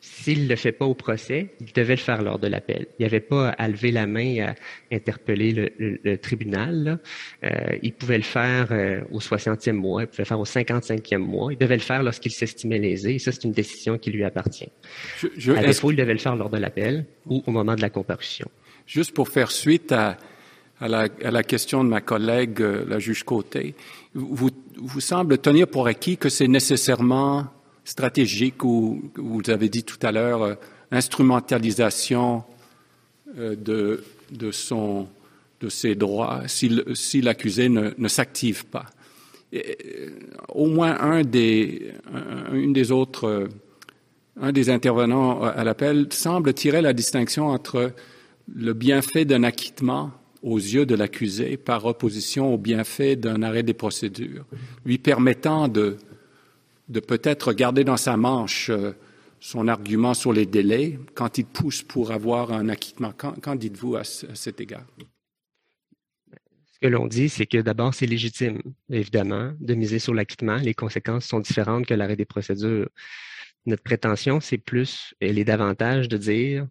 [0.00, 2.86] s'il ne le fait pas au procès, il devait le faire lors de l'appel.
[2.98, 4.54] Il n'y avait pas à lever la main et à
[4.90, 6.98] interpeller le, tribunal.
[7.44, 7.48] Euh,
[7.82, 11.52] il pouvait le faire euh, au 60e mois, il pouvait le faire au 55e mois.
[11.52, 13.16] Il devait le faire lorsqu'il s'estimait lésé.
[13.16, 14.70] Et ça, c'est une décision qui lui appartient.
[15.18, 17.82] Je, je, à défaut, il devait le faire lors de l'appel ou au moment de
[17.82, 18.48] la comparution.
[18.88, 20.16] Juste pour faire suite à,
[20.80, 23.74] la, question de ma collègue, euh, la juge Côté,
[24.14, 27.48] vous, vous semble tenir pour acquis que c'est nécessairement
[27.84, 30.54] stratégique ou, vous avez dit tout à l'heure, euh,
[30.90, 32.44] instrumentalisation
[33.36, 35.06] euh, de, de, son,
[35.60, 38.86] de ses droits si, si l'accusé ne, ne s'active pas.
[40.48, 41.92] Au moins un des,
[42.52, 43.48] une des autres,
[44.40, 47.92] un des intervenants à l'appel semble tirer la distinction entre
[48.54, 53.74] le bienfait d'un acquittement aux yeux de l'accusé par opposition au bienfait d'un arrêt des
[53.74, 54.44] procédures,
[54.84, 55.96] lui permettant de,
[57.06, 58.92] peut-être garder dans sa manche euh,
[59.40, 63.12] son argument sur les délais quand il pousse pour avoir un acquittement.
[63.12, 64.86] Qu'en dites-vous à, cet égard?
[66.72, 70.56] Ce que l'on dit, c'est que d'abord, c'est légitime, évidemment, de miser sur l'acquittement.
[70.56, 72.88] Les conséquences sont différentes que l'arrêt des procédures.
[73.66, 76.68] Notre prétention, c'est plus, elle est davantage de dire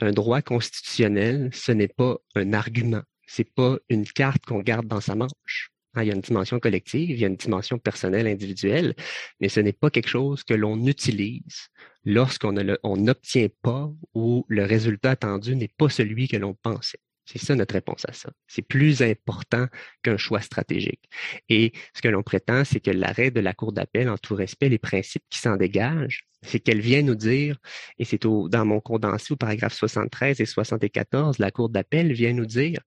[0.00, 5.00] un droit constitutionnel, ce n'est pas un argument, c'est pas une carte qu'on garde dans
[5.00, 5.70] sa manche.
[5.94, 8.94] Hein, il y a une dimension collective, il y a une dimension personnelle, individuelle,
[9.40, 11.68] mais ce n'est pas quelque chose que l'on utilise
[12.04, 17.00] lorsqu'on n'obtient pas ou le résultat attendu n'est pas celui que l'on pensait.
[17.30, 18.30] C'est ça notre réponse à ça.
[18.46, 19.66] C'est plus important
[20.02, 21.10] qu'un choix stratégique.
[21.50, 24.70] Et ce que l'on prétend, c'est que l'arrêt de la Cour d'appel, en tout respect,
[24.70, 27.58] les principes qui s'en dégagent, c'est qu'elle vient nous dire,
[27.98, 32.46] et c'est dans mon condensé au paragraphe 73 et 74, la Cour d'appel vient nous
[32.46, 32.80] dire,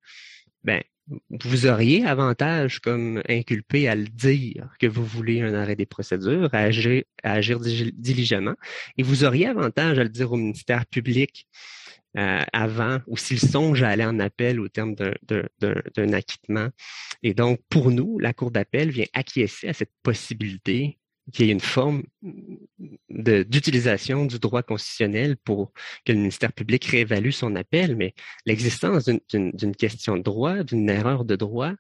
[0.63, 0.81] ben,
[1.29, 6.49] vous auriez avantage comme inculpé à le dire que vous voulez un arrêt des procédures,
[6.53, 8.55] à agir, à agir diligemment,
[8.97, 11.47] et vous auriez avantage à le dire au ministère public
[12.17, 16.67] euh, avant ou s'il songe à aller en appel au terme d'un acquittement.
[17.23, 20.99] Et donc, pour nous, la Cour d'appel vient acquiescer à cette possibilité
[21.31, 22.03] qu'il y ait une forme
[23.09, 25.71] d'utilisation du droit constitutionnel pour
[26.03, 28.13] que le ministère public réévalue son appel, mais
[28.45, 31.73] l'existence d'une question de droit, d'une erreur de droit,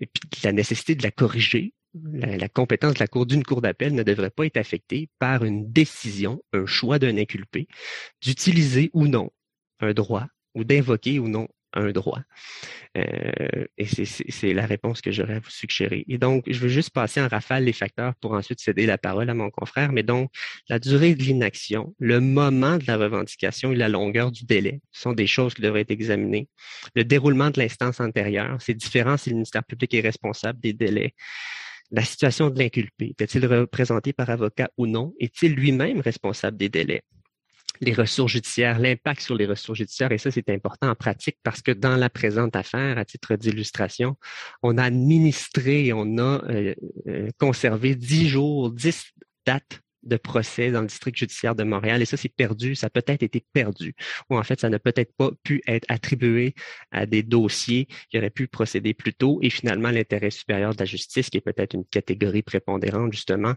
[0.00, 3.62] et puis la nécessité de la corriger, la, la compétence de la cour d'une cour
[3.62, 7.68] d'appel ne devrait pas être affectée par une décision, un choix d'un inculpé,
[8.20, 9.30] d'utiliser ou non
[9.84, 12.20] un droit ou d'invoquer ou non un droit.
[12.96, 16.04] Euh, et c'est la réponse que j'aurais à vous suggérer.
[16.08, 19.28] Et donc, je veux juste passer en rafale les facteurs pour ensuite céder la parole
[19.28, 19.92] à mon confrère.
[19.92, 20.30] Mais donc,
[20.68, 25.12] la durée de l'inaction, le moment de la revendication et la longueur du délai sont
[25.12, 26.48] des choses qui devraient être examinées.
[26.94, 31.14] Le déroulement de l'instance antérieure, c'est différent si le ministère public est responsable des délais.
[31.90, 35.12] La situation de l'inculpé, est-il représenté par avocat ou non?
[35.20, 37.02] Est-il lui-même responsable des délais?
[37.80, 41.62] Les ressources judiciaires, l'impact sur les ressources judiciaires, et ça, c'est important en pratique parce
[41.62, 44.16] que dans la présente affaire, à titre d'illustration,
[44.62, 46.74] on a administré, on a euh,
[47.08, 49.12] euh, conservé dix jours, dix
[49.46, 52.90] dates de procès dans le district judiciaire de Montréal et ça, c'est perdu, ça a
[52.90, 53.94] peut-être été perdu
[54.30, 56.54] ou en fait, ça n'a peut-être pas pu être attribué
[56.90, 60.84] à des dossiers qui auraient pu procéder plus tôt et finalement l'intérêt supérieur de la
[60.84, 63.54] justice, qui est peut-être une catégorie prépondérante justement,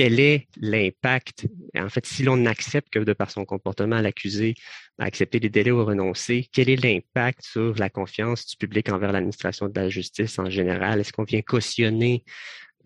[0.00, 1.46] quel est l'impact?
[1.76, 4.54] En fait, si l'on accepte que de par son comportement, l'accusé
[4.98, 9.12] a accepté des délais ou renoncé, quel est l'impact sur la confiance du public envers
[9.12, 11.00] l'administration de la justice en général?
[11.00, 12.24] Est-ce qu'on vient cautionner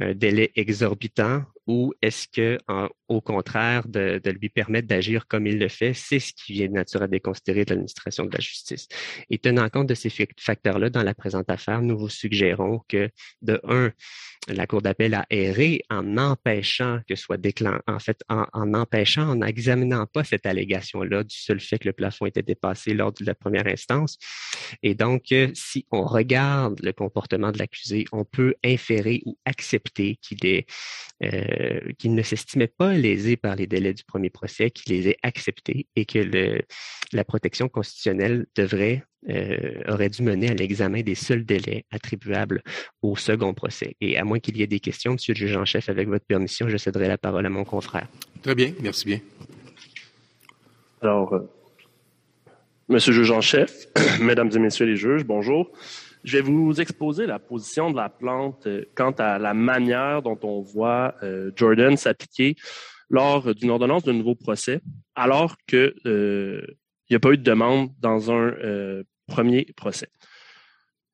[0.00, 2.58] un délai exorbitant ou est-ce que,
[3.08, 6.72] au contraire, de, lui permettre d'agir comme il le fait, c'est ce qui vient de
[6.72, 8.88] nature à déconsidérer de l'administration de la justice.
[9.30, 13.08] Et tenant compte de ces facteurs-là dans la présente affaire, nous vous suggérons que,
[13.42, 13.92] de un,
[14.48, 19.36] la Cour d'appel a erré en empêchant que soit déclenché, en fait, en, empêchant, en
[19.36, 23.34] n'examinant pas cette allégation-là du seul fait que le plafond était dépassé lors de la
[23.34, 24.18] première instance.
[24.82, 30.18] Et donc, euh, si on regarde le comportement de l'accusé, on peut inférer ou accepter
[30.20, 30.66] qu'il est
[31.98, 35.86] qu'il ne s'estimait pas lésé par les délais du premier procès, qu'il les ait acceptés
[35.96, 36.62] et que le,
[37.12, 42.62] la protection constitutionnelle devrait euh, aurait dû mener à l'examen des seuls délais attribuables
[43.00, 43.96] au second procès.
[44.02, 46.26] Et à moins qu'il y ait des questions, Monsieur le juge en chef, avec votre
[46.26, 48.06] permission, je céderai la parole à mon confrère.
[48.42, 49.20] Très bien, merci bien.
[51.00, 51.50] Alors, euh,
[52.90, 53.86] Monsieur le juge en chef,
[54.20, 55.70] Mesdames et Messieurs les juges, bonjour.
[56.24, 60.38] Je vais vous exposer la position de la plante euh, quant à la manière dont
[60.42, 62.56] on voit euh, Jordan s'appliquer
[63.10, 64.80] lors d'une ordonnance de nouveau procès,
[65.14, 66.66] alors qu'il euh,
[67.10, 68.54] n'y a pas eu de demande dans un
[69.26, 70.08] premier procès.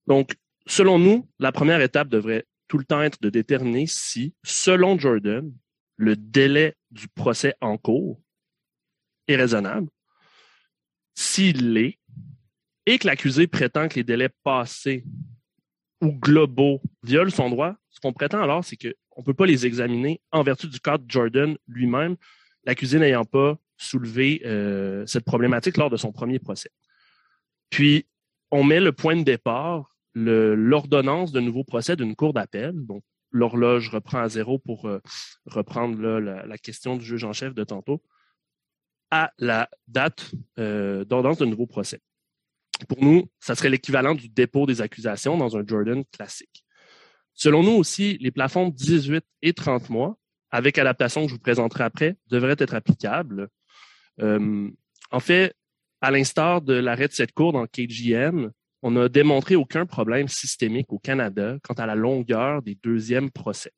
[0.07, 0.37] Donc,
[0.67, 5.53] selon nous, la première étape devrait tout le temps être de déterminer si, selon Jordan,
[5.97, 8.21] le délai du procès en cours
[9.27, 9.89] est raisonnable.
[11.15, 12.00] S'il l'est,
[12.87, 15.05] et que l'accusé prétend que les délais passés
[16.01, 19.67] ou globaux violent son droit, ce qu'on prétend alors, c'est qu'on ne peut pas les
[19.67, 22.17] examiner en vertu du cadre Jordan lui-même,
[22.65, 26.71] l'accusé n'ayant pas soulevé euh, cette problématique lors de son premier procès.
[27.71, 28.07] Puis,
[28.51, 32.73] on met le point de départ, l'ordonnance de nouveau procès d'une cour d'appel.
[32.75, 34.99] Donc, l'horloge reprend à zéro pour euh,
[35.47, 38.03] reprendre la, question du juge en chef de tantôt,
[39.11, 42.01] à la date euh, d'ordonnance de nouveau procès.
[42.87, 46.65] Pour nous, ça serait l'équivalent du dépôt des accusations dans un Jordan classique.
[47.35, 50.19] Selon nous aussi, les plafonds de 18 et 30 mois,
[50.51, 53.49] avec adaptation que je vous présenterai après, devraient être applicables.
[54.21, 54.69] Euh,
[55.11, 55.55] en fait,
[56.01, 58.51] à l'instar de l'arrêt de cette cour dans KGM,
[58.83, 63.73] on n'a démontré aucun problème systémique au Canada quant à la longueur des deuxièmes procès.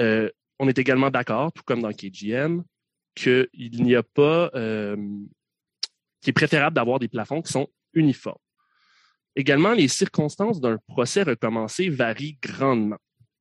[0.00, 2.62] Euh, on est également d'accord, tout comme dans KGM,
[3.14, 3.48] qu'il
[3.82, 4.96] n'y a pas, euh,
[6.20, 8.38] qu'il est préférable d'avoir des plafonds qui sont uniformes.
[9.34, 12.98] Également, les circonstances d'un procès recommencé varient grandement.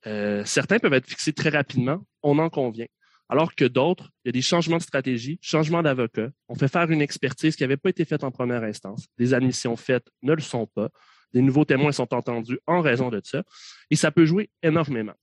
[0.07, 2.87] Euh, certains peuvent être fixés très rapidement, on en convient
[3.29, 6.29] alors que d'autres, il y a des changements de stratégie, changements d'avocat.
[6.47, 9.07] On fait faire une expertise qui n'avait pas été faite en première instance.
[9.17, 10.89] Des admissions faites ne le sont pas.
[11.33, 13.43] Des nouveaux témoins sont entendus en raison de ça.
[13.89, 15.15] Et ça peut jouer énormément.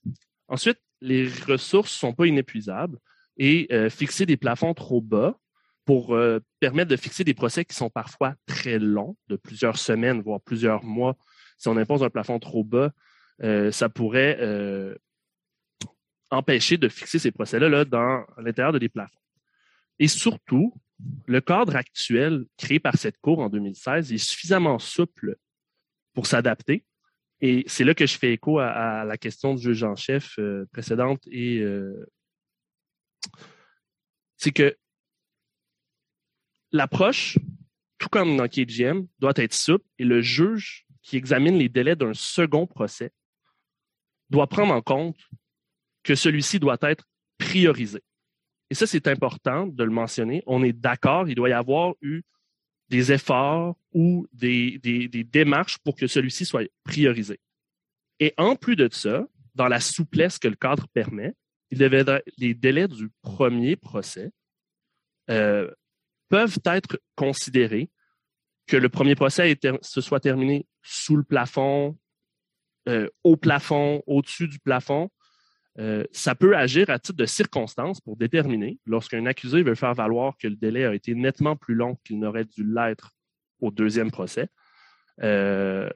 [0.48, 2.98] Ensuite, les ressources ne sont pas inépuisables
[3.36, 5.38] et euh, fixer des plafonds trop bas
[5.84, 10.20] pour euh, permettre de fixer des procès qui sont parfois très longs, de plusieurs semaines,
[10.20, 11.16] voire plusieurs mois.
[11.58, 12.92] Si on impose un plafond trop bas,
[13.42, 14.38] euh, ça pourrait
[16.30, 19.18] empêcher de fixer ces procès-là là, dans l'intérieur de des plafonds.
[19.98, 20.74] Et surtout,
[21.26, 25.36] le cadre actuel créé par cette Cour en 2016 est suffisamment souple
[26.14, 26.84] pour s'adapter.
[27.40, 30.64] Et c'est là que je fais écho à, la question du juge en chef euh,
[30.72, 32.08] précédente et euh,
[34.36, 34.76] c'est que
[36.72, 37.38] l'approche,
[37.98, 42.14] tout comme dans KGM, doit être souple et le juge qui examine les délais d'un
[42.14, 43.12] second procès
[44.30, 45.18] doit prendre en compte
[46.02, 47.04] que celui-ci doit être
[47.38, 48.00] priorisé.
[48.70, 50.42] Et ça, c'est important de le mentionner.
[50.46, 52.22] On est d'accord, il doit y avoir eu
[52.88, 54.78] des efforts ou des,
[55.30, 57.38] démarches pour que celui-ci soit priorisé.
[58.18, 61.34] Et en plus de ça, dans la souplesse que le cadre permet,
[61.70, 64.30] les délais du premier procès
[65.30, 65.70] euh,
[66.32, 67.90] peuvent être considérés
[68.66, 71.98] que le premier procès se soit terminé sous le plafond,
[72.88, 75.10] euh, au plafond, au-dessus du plafond,
[75.78, 80.38] euh, ça peut agir à titre de circonstance pour déterminer, lorsqu'un accusé veut faire valoir
[80.38, 83.10] que le délai a été nettement plus long qu'il n'aurait dû l'être
[83.60, 84.48] au deuxième procès.
[85.22, 85.90] Euh,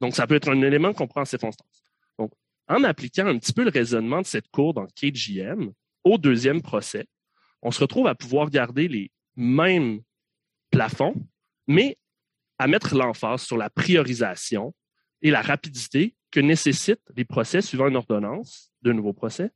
[0.00, 1.82] donc, ça peut être un élément qu'on prend en circonstance.
[2.20, 2.30] Donc,
[2.68, 5.72] en appliquant un petit peu le raisonnement de cette cour dans KGM
[6.04, 7.08] au deuxième procès,
[7.60, 10.02] on se retrouve à pouvoir garder les mêmes
[10.70, 11.14] plafonds,
[11.66, 11.98] mais
[12.58, 14.74] à mettre l'emphase sur la priorisation
[15.22, 19.50] et la rapidité que nécessitent les procès suivant une ordonnance de nouveau procès,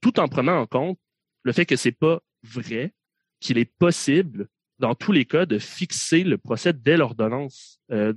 [0.00, 0.98] tout en prenant en compte
[1.42, 2.94] le fait que ce n'est pas vrai
[3.40, 8.12] qu'il est possible, dans tous les cas, de fixer le procès dès l'ordonnance euh,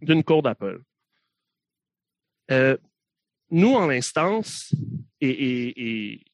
[0.00, 0.78] d'une cour d'appel.
[2.50, 2.76] Euh,
[3.50, 4.74] nous, en instance,
[5.20, 6.24] et,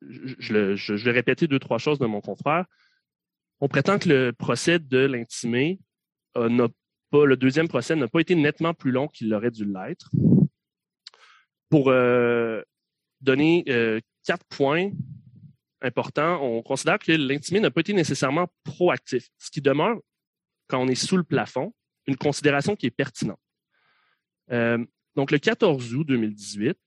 [0.00, 2.64] je, vais répéter deux, trois choses de mon confrère,
[3.60, 5.80] on prétend que le procès de l'intimé
[6.36, 6.68] euh, n'a
[7.12, 10.10] le deuxième procès n'a pas été nettement plus long qu'il aurait dû l'être.
[11.70, 12.60] Pour euh,
[13.22, 14.90] donner euh, quatre points
[15.80, 19.98] importants, on considère que l'intimé n'a pas été nécessairement proactif, ce qui demeure,
[20.66, 21.72] quand on est sous le plafond,
[22.06, 23.40] une considération qui est pertinente.
[25.16, 26.78] Donc, le 14 août 2018,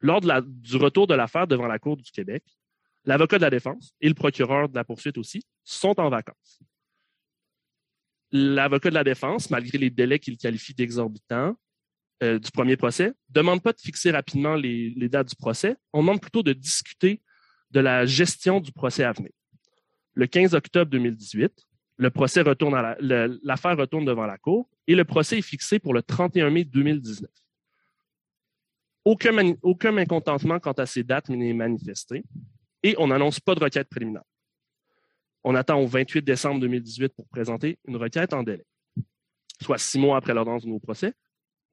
[0.00, 2.44] lors du retour de l'affaire devant la Cour du Québec,
[3.06, 6.60] l'avocat de la défense et le procureur de la poursuite aussi sont en vacances.
[8.32, 11.56] L'avocat de la défense, malgré les délais qu'il qualifie d'exorbitants
[12.22, 15.76] euh, du premier procès, ne demande pas de fixer rapidement les, dates du procès.
[15.92, 17.22] On demande plutôt de discuter
[17.70, 19.30] de la gestion du procès à venir.
[20.14, 21.52] Le 15 octobre 2018,
[21.98, 22.74] le procès retourne
[23.42, 27.30] l'affaire retourne devant la Cour et le procès est fixé pour le 31 mai 2019.
[29.04, 32.24] Aucun, aucun mécontentement quant à ces dates n'est manifesté
[32.86, 34.22] et on n'annonce pas de requête préliminaire.
[35.42, 38.64] On attend au 28 décembre 2018 pour présenter une requête en délai,
[39.60, 41.12] soit six mois après l'ordonnance du nouveau procès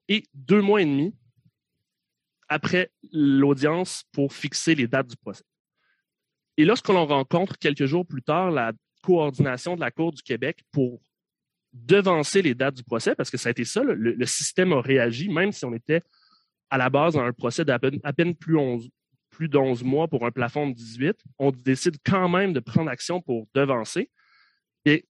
[0.07, 1.15] et deux mois et demi
[2.47, 5.43] après l'audience pour fixer les dates du procès.
[6.57, 10.99] Et lorsqu'on rencontre quelques jours plus tard la coordination de la Cour du Québec pour
[11.73, 15.29] devancer les dates du procès, parce que ça a été ça, le, système a réagi,
[15.29, 16.01] même si on était
[16.71, 18.57] à la base dans un procès d'à peine, plus,
[19.33, 23.19] plus d'11 mois pour un plafond de 18, on décide quand même de prendre action
[23.19, 24.11] pour devancer.
[24.85, 25.07] Et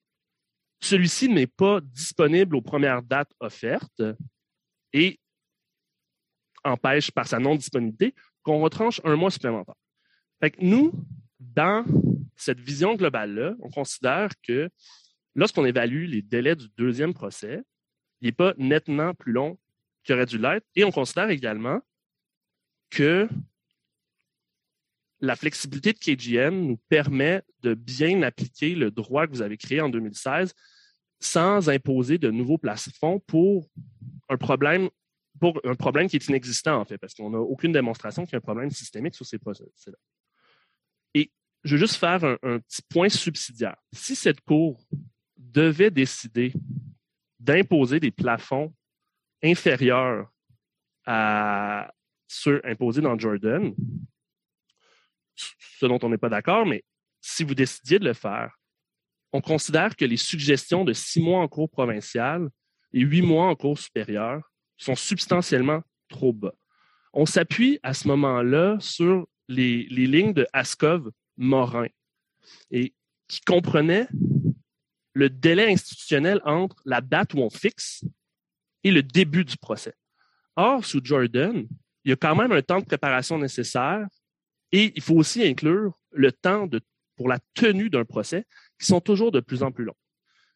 [0.81, 4.01] celui-ci n'est pas disponible aux premières dates offertes
[4.93, 5.19] et
[6.63, 9.75] empêche par sa non-disponibilité qu'on retranche un mois supplémentaire.
[10.41, 10.91] Fait nous,
[11.39, 11.85] dans
[12.35, 14.69] cette vision globale-là, on considère que
[15.35, 17.61] lorsqu'on évalue les délais du deuxième procès,
[18.21, 19.59] il n'est pas nettement plus long
[20.03, 20.65] qu'il aurait dû l'être.
[20.75, 21.81] Et on considère également
[22.89, 23.27] que
[25.23, 29.79] la flexibilité de KGM nous permet de bien appliquer le droit que vous avez créé
[29.79, 30.53] en 2016
[31.21, 33.69] sans imposer de nouveaux plafonds pour
[34.27, 34.89] un problème
[35.39, 38.35] pour un problème qui est inexistant, en fait, parce qu'on n'a aucune démonstration qu'il y
[38.35, 39.97] a un problème systémique sur ces procès-là.
[41.13, 41.31] Et
[41.63, 43.75] je veux juste faire un, petit point subsidiaire.
[43.93, 44.85] Si cette Cour
[45.37, 46.53] devait décider
[47.39, 48.73] d'imposer des plafonds
[49.41, 50.31] inférieurs
[51.05, 51.91] à
[52.27, 53.73] ceux imposés dans Jordan,
[55.35, 56.83] ce dont on n'est pas d'accord, mais
[57.21, 58.57] si vous décidiez de le faire,
[59.31, 62.49] on considère que les suggestions de six mois en cours provincial
[62.93, 64.41] et huit mois en cours supérieur
[64.77, 66.53] sont substantiellement trop bas.
[67.13, 71.87] On s'appuie à ce moment-là sur les, lignes de Askov-Morin
[72.71, 72.93] et
[73.27, 74.07] qui comprenaient
[75.13, 78.03] le délai institutionnel entre la date où on fixe
[78.83, 79.93] et le début du procès.
[80.55, 81.67] Or, sous Jordan,
[82.03, 84.05] il y a quand même un temps de préparation nécessaire
[84.73, 86.67] et il faut aussi inclure le temps
[87.15, 88.45] pour la tenue d'un procès
[88.77, 89.95] qui sont toujours de plus en plus longs.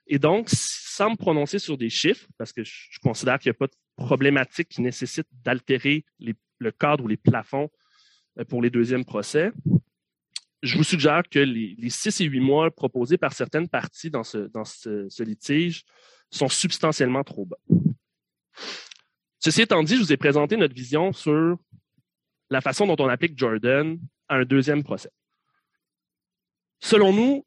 [0.08, 3.60] Et donc, sans me prononcer sur des chiffres, parce que je considère qu'il n'y a
[3.60, 7.70] pas de problématique qui nécessite d'altérer le cadre ou les plafonds
[8.40, 9.52] euh, pour les deuxièmes procès,
[10.64, 15.24] je vous suggère que les, six et huit mois proposés par certaines parties dans, ce,
[15.24, 15.84] litige
[16.32, 17.60] sont substantiellement trop bas.
[19.40, 21.58] Ceci étant dit, je vous ai présenté notre vision sur
[22.50, 25.12] la façon dont on applique Jordan à un deuxième procès.
[26.80, 27.46] Selon nous,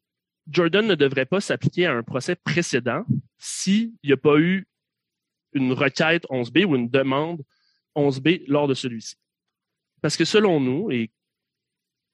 [0.49, 3.05] Jordan ne devrait pas s'appliquer à un procès précédent
[3.37, 4.67] s'il n'y a pas eu
[5.53, 7.43] une requête 11B ou une demande
[7.95, 9.15] 11B lors de celui-ci.
[10.01, 11.11] Parce que selon nous, et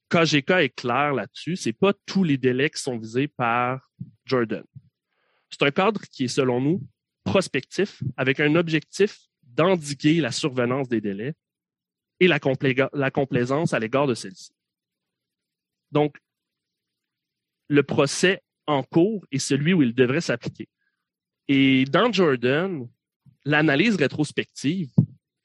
[0.09, 3.91] KGK est clair là-dessus, c'est pas tous les délais qui sont visés par
[4.25, 4.63] Jordan.
[5.49, 6.87] C'est un cadre qui est, selon nous,
[7.23, 11.33] prospectif, avec un objectif d'endiguer la survenance des délais
[12.19, 12.39] et la,
[12.93, 14.51] la complaisance à l'égard de celle-ci.
[15.91, 16.17] Donc,
[17.69, 20.67] le procès en cours est celui où il devrait s'appliquer.
[21.47, 22.87] Et dans Jordan,
[23.45, 24.91] l'analyse rétrospective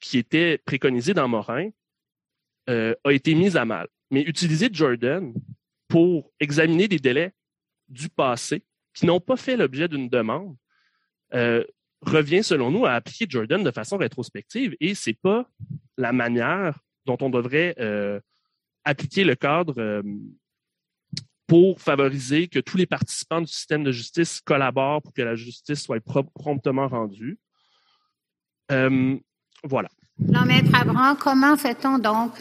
[0.00, 1.70] qui était préconisée dans Morin
[2.68, 3.88] euh, a été mise à mal.
[4.10, 5.32] Mais utiliser Jordan
[5.88, 7.32] pour examiner des délais
[7.88, 8.64] du passé
[8.94, 10.56] qui n'ont pas fait l'objet d'une demande
[11.34, 11.64] euh,
[12.02, 15.48] revient, selon nous, à appliquer Jordan de façon rétrospective et c'est pas
[15.96, 18.20] la manière dont on devrait euh,
[18.84, 20.02] appliquer le cadre euh,
[21.46, 25.82] pour favoriser que tous les participants du système de justice collaborent pour que la justice
[25.82, 26.00] soit
[26.34, 27.38] promptement rendue.
[28.70, 29.18] Euh,
[29.64, 29.88] voilà.
[30.18, 32.32] Non, Maître Abraham, comment fait-on donc?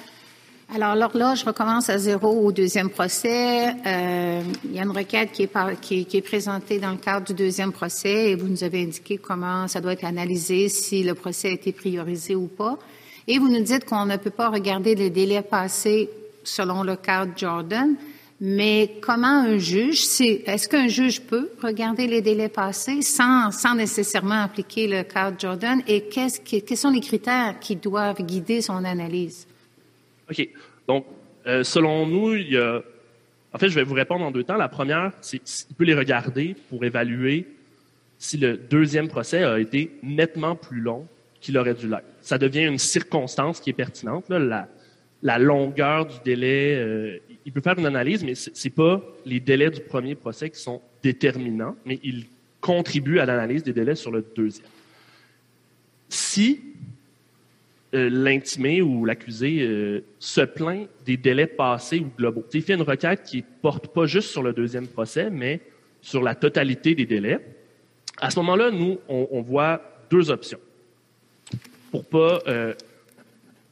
[0.74, 3.76] Alors, l'horloge recommence à zéro au deuxième procès.
[3.86, 6.98] Euh, il y a une requête qui est, par, qui, qui est, présentée dans le
[6.98, 11.04] cadre du deuxième procès et vous nous avez indiqué comment ça doit être analysé, si
[11.04, 12.80] le procès a été priorisé ou pas.
[13.28, 16.10] Et vous nous dites qu'on ne peut pas regarder les délais passés
[16.46, 17.94] selon le cadre Jordan.
[18.40, 24.44] Mais comment un juge, est-ce qu'un juge peut regarder les délais passés sans, sans nécessairement
[24.44, 25.82] appliquer le cadre Jordan?
[25.86, 29.48] Et qu'est-ce, quels sont les critères qui doivent guider son analyse?
[30.32, 30.50] OK.
[30.88, 31.06] Donc,
[31.46, 32.82] euh, selon nous, il y a.
[33.54, 34.56] En fait, je vais vous répondre en deux temps.
[34.56, 37.48] La première, c'est qu'il peut les regarder pour évaluer
[38.18, 41.08] si le deuxième procès a été nettement plus long
[41.42, 42.06] qu'il aurait dû l'être.
[42.22, 44.26] Ça devient une circonstance qui est pertinente.
[45.24, 49.70] La longueur du délai, euh, il peut faire une analyse, mais c'est pas les délais
[49.70, 52.28] du premier procès qui sont déterminants, mais il
[52.62, 54.68] contribue à l'analyse des délais sur le deuxième.
[56.10, 56.62] Si
[57.94, 62.82] euh, l'intimé ou l'accusé euh, se plaint des délais passés ou globaux, il fait une
[62.82, 65.60] requête qui porte pas juste sur le deuxième procès, mais
[66.02, 67.40] sur la totalité des délais.
[68.20, 70.60] À ce moment-là, nous, on, voit deux options
[71.92, 72.74] pour pas euh,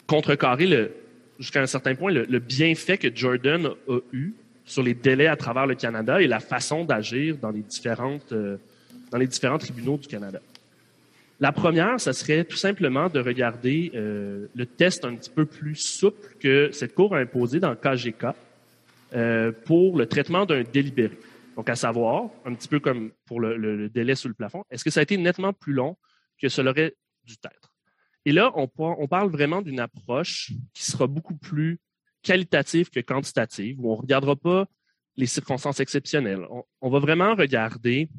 [0.08, 0.92] contrecarrer
[1.40, 4.34] jusqu'à un certain point le, le, bienfait que Jordan a eu
[4.70, 8.58] sur les délais à travers le Canada et la façon d'agir dans les différentes euh,
[9.12, 10.40] dans les différents tribunaux du Canada.
[11.42, 15.76] La première, ça serait tout simplement de regarder euh, le test un petit peu plus
[15.76, 18.36] souple que cette Cour a imposé dans le KGK
[19.14, 21.18] euh, pour le traitement d'un délibéré.
[21.56, 24.90] Donc, à savoir, un petit peu comme pour le, délai sous le plafond, est-ce que
[24.90, 25.98] ça a été nettement plus long
[26.42, 27.74] que cela aurait dû être?
[28.26, 31.80] Et là, on, on parle vraiment d'une approche qui sera beaucoup plus
[32.22, 34.68] qualitative que quantitative, où on ne regardera pas
[35.16, 36.46] les circonstances exceptionnelles.
[36.82, 38.10] On, va vraiment regarder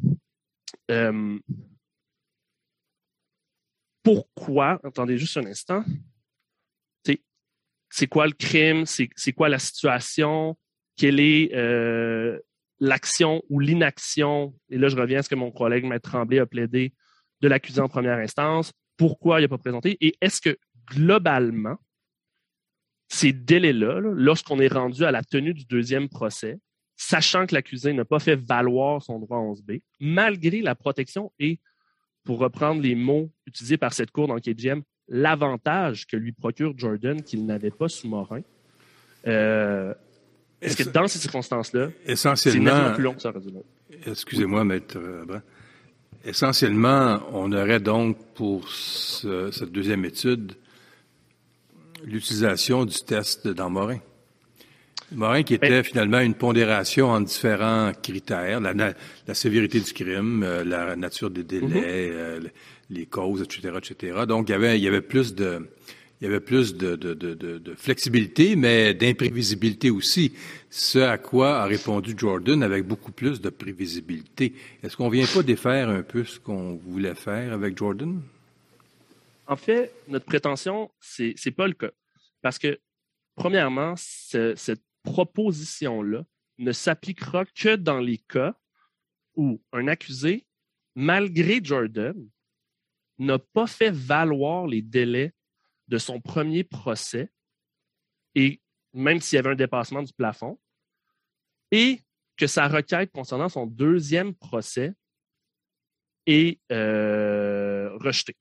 [0.90, 1.38] euh,
[4.02, 5.84] pourquoi, attendez juste un instant,
[7.90, 10.56] c'est quoi le crime, c'est quoi la situation,
[10.96, 12.38] quelle est euh,
[12.78, 16.46] l'action ou l'inaction, et là je reviens à ce que mon collègue Maître Tremblay a
[16.46, 16.94] plaidé,
[17.40, 20.56] de l'accusé en première instance, pourquoi il n'a pas présenté, et est-ce que
[20.88, 21.76] globalement,
[23.08, 26.58] ces délais-là, lorsqu'on est rendu à la tenue du deuxième procès,
[26.96, 31.58] sachant que l'accusé n'a pas fait valoir son droit 11B, malgré la protection et,
[32.24, 37.22] pour reprendre les mots utilisés par cette cour dans KGM, l'avantage que lui procure Jordan
[37.22, 38.42] qu'il n'avait pas sous Morin.
[39.26, 39.92] Euh,
[40.60, 43.32] est-ce que dans ces circonstances-là, essentiellement, plus long que ça
[44.06, 45.40] Excusez-moi, maître euh,
[46.24, 50.52] Essentiellement, on aurait donc pour cette deuxième étude
[52.04, 53.70] l'utilisation du test dans
[55.12, 55.42] Morin.
[55.42, 58.94] Qui était finalement une pondération en différents critères, la,
[59.34, 62.12] sévérité du crime, euh, la nature des délais, mm-hmm.
[62.12, 62.40] euh,
[62.90, 64.26] les causes, etc., etc.
[64.26, 65.68] Donc il y avait, il y avait plus de,
[66.20, 70.34] il y avait plus de, de, de, de flexibilité, mais d'imprévisibilité aussi.
[70.68, 74.52] Ce à quoi a répondu Jordan avec beaucoup plus de prévisibilité.
[74.82, 78.20] Est-ce qu'on vient pas défaire un peu ce qu'on voulait faire avec Jordan?
[79.46, 81.90] En fait, notre prétention, c'est n'est pas le cas.
[82.42, 82.78] Parce que,
[83.34, 86.24] premièrement, cette proposition-là
[86.58, 88.54] ne s'appliquera que dans les cas
[89.34, 90.46] où un accusé,
[90.94, 92.14] malgré Jordan,
[93.18, 95.34] n'a pas fait valoir les délais
[95.88, 97.30] de son premier procès,
[98.34, 98.60] et
[98.92, 100.58] même s'il y avait un dépassement du plafond,
[101.70, 102.00] et
[102.36, 104.94] que sa requête concernant son deuxième procès
[106.26, 108.36] est euh, rejetée.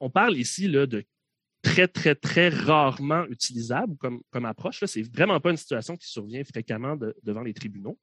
[0.00, 1.04] On parle ici là, de
[1.86, 4.84] très, très, très rarement utilisable comme, comme approche.
[4.84, 7.98] Ce n'est vraiment pas une situation qui survient fréquemment devant les tribunaux,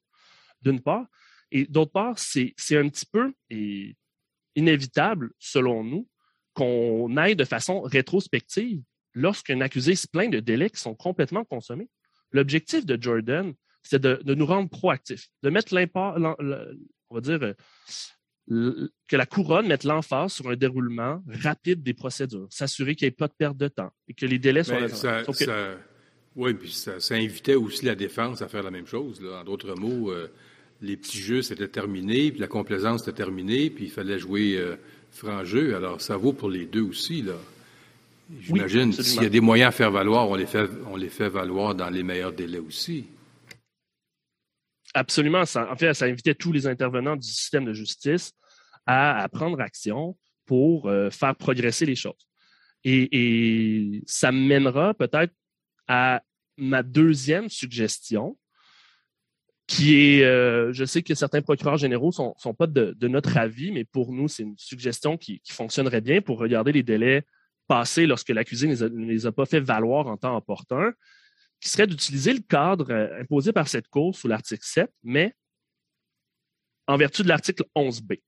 [0.62, 1.06] d'une part.
[1.52, 3.34] Et d'autre part, c'est un petit peu
[4.56, 6.08] inévitable, selon nous,
[6.54, 8.82] qu'on aille de façon rétrospective
[9.14, 11.90] lorsqu'un accusé se plaint de délais qui sont complètement consommés.
[12.32, 13.54] L'objectif de Jordan,
[13.84, 16.18] c'est de, de, nous rendre proactifs, de mettre l'impact,
[17.10, 17.54] on va dire,
[18.48, 23.12] que la couronne mette l'emphase sur un déroulement rapide des procédures, s'assurer qu'il n'y ait
[23.12, 25.24] pas de perte de temps et que les délais soient ça,
[26.36, 29.22] Oui, puis ça, invitait aussi la défense à faire la même chose.
[29.40, 30.28] En d'autres mots, euh,
[30.82, 34.76] les petits jeux, c'était terminé, puis la complaisance était terminée, puis il fallait jouer euh,
[35.12, 35.76] franc jeu.
[35.76, 37.24] Alors, ça vaut pour les deux aussi.
[37.24, 37.34] là.
[38.42, 41.30] J'imagine, s'il y a des moyens à faire valoir, on les fait, on les fait
[41.30, 43.06] valoir dans les meilleurs délais aussi.
[44.96, 45.42] Absolument.
[45.42, 48.32] en fait, ça invitait tous les intervenants du système de justice
[48.86, 52.30] à, prendre action pour euh, faire progresser les choses.
[52.86, 55.34] Et, ça mènera peut-être
[55.90, 56.22] à
[56.56, 58.38] ma deuxième suggestion,
[59.68, 63.74] qui est, euh, je sais que certains procureurs généraux ne sont, pas de, notre avis,
[63.74, 67.26] mais pour nous, c'est une suggestion qui, fonctionnerait bien pour regarder les délais
[67.68, 70.94] passés lorsque l'accusé ne les, a pas fait valoir en temps opportun
[71.60, 75.36] qui serait d'utiliser le cadre euh, imposé par cette Cour sous l'article 7, mais
[76.88, 78.22] en vertu de l'article 11b.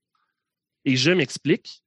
[0.84, 1.82] Et je m'explique.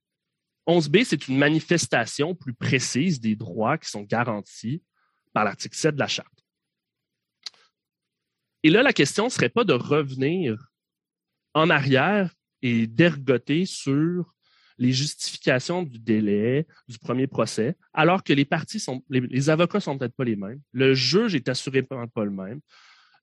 [0.66, 4.82] 11b, c'est une manifestation plus précise des droits qui sont garantis
[5.32, 6.32] par l'article 7 de la Charte.
[8.62, 10.68] Et là, la question ne serait pas de revenir
[11.52, 12.32] en arrière
[12.62, 14.34] et d'ergoter sur
[14.78, 19.98] les justifications du délai du premier procès, alors que les parties sont, les, avocats sont
[19.98, 20.60] peut-être pas les mêmes.
[20.72, 22.60] Le juge est assurément pas le même.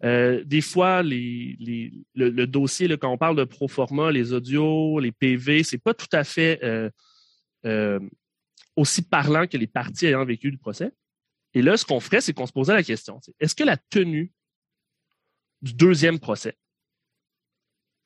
[0.03, 5.63] Euh, des fois, le, dossier, quand on parle de pro forma, les audios, les PV,
[5.63, 6.89] c'est pas tout à fait euh,
[7.65, 7.99] euh,
[8.75, 10.91] aussi parlant que les parties ayant vécu le procès.
[11.53, 14.31] Et là, ce qu'on ferait, c'est qu'on se posait la question est-ce que la tenue
[15.61, 16.57] du deuxième procès,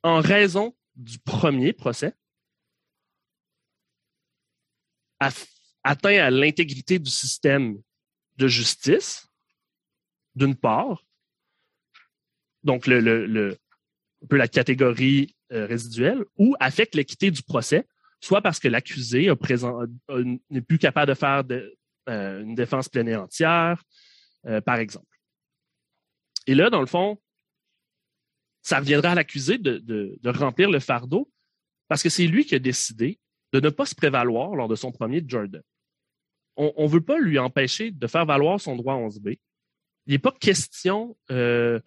[0.01, 2.13] en raison du premier procès,
[5.19, 7.81] atteint à l'intégrité du système
[8.37, 9.27] de justice,
[10.35, 11.03] d'une part,
[12.63, 13.55] donc un
[14.29, 17.85] peu la catégorie euh, résiduelle, ou affecte l'équité du procès,
[18.19, 19.31] soit parce que l'accusé
[20.49, 21.43] n'est plus capable de faire
[22.09, 23.83] euh, une défense pleine et entière,
[24.45, 25.05] euh, par exemple.
[26.47, 27.21] Et là, dans le fond,
[28.61, 31.31] ça reviendra à l'accusé de, remplir le fardeau
[31.87, 33.19] parce que c'est lui qui a décidé
[33.53, 35.61] de ne pas se prévaloir lors de son premier Jordan.
[36.55, 39.39] On ne veut pas lui empêcher de faire valoir son droit 11B.
[40.05, 41.79] Il n'est pas question euh,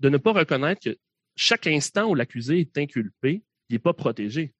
[0.00, 0.96] de ne pas reconnaître que
[1.36, 4.54] chaque instant où l'accusé est inculpé, il n'est pas protégé.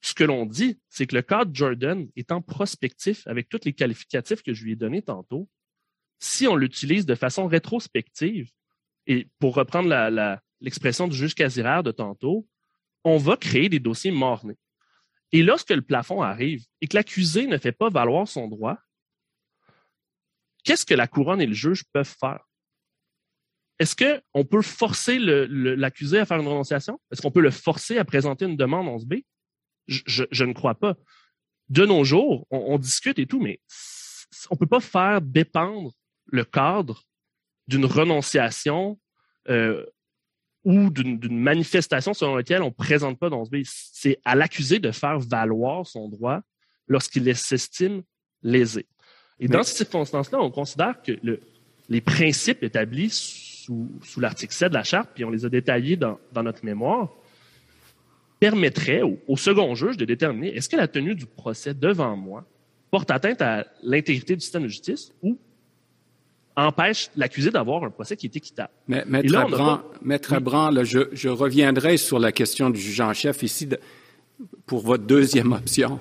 [0.00, 3.72] Ce que l'on dit, c'est que le cas de Jordan étant prospectif avec tous les
[3.72, 5.48] qualificatifs que je lui ai donnés tantôt,
[6.18, 8.50] si on l'utilise de façon rétrospective,
[9.06, 9.88] et pour reprendre
[10.60, 12.46] l'expression du juge Casiraire de tantôt,
[13.02, 14.56] on va créer des dossiers mornés.
[15.32, 18.78] Et lorsque le plafond arrive et que l'accusé ne fait pas valoir son droit,
[20.64, 22.44] qu'est-ce que la couronne et le juge peuvent faire?
[23.78, 27.00] Est-ce qu'on peut forcer l'accusé à faire une renonciation?
[27.10, 29.24] Est-ce qu'on peut le forcer à présenter une demande 11B?
[29.88, 30.94] Je, je, ne crois pas.
[31.68, 33.60] De nos jours, on, discute et tout, mais
[34.50, 35.92] on ne peut pas faire dépendre
[36.26, 37.02] le cadre
[37.66, 39.00] d'une renonciation
[39.48, 39.84] euh,
[40.64, 43.62] ou d'une manifestation selon laquelle on ne présente pas 11B.
[43.66, 46.40] C'est à l'accusé de faire valoir son droit
[46.88, 48.02] lorsqu'il s'estime
[48.42, 48.86] lésé.
[49.40, 51.40] Et dans ces circonstances-là, on considère que le,
[51.88, 56.18] les principes établis sous, l'article 7 de la Charte, puis on les a détaillés dans,
[56.36, 57.10] notre mémoire,
[58.40, 62.44] permettrait au, second juge de déterminer est-ce que la tenue du procès devant moi
[62.90, 65.38] porte atteinte à l'intégrité du système de justice ou
[66.56, 68.70] empêche l'accusé d'avoir un procès qui est équitable.
[68.88, 70.40] Mais, maître
[70.84, 73.68] je, reviendrai sur la question du juge en chef ici
[74.66, 76.00] pour votre deuxième option.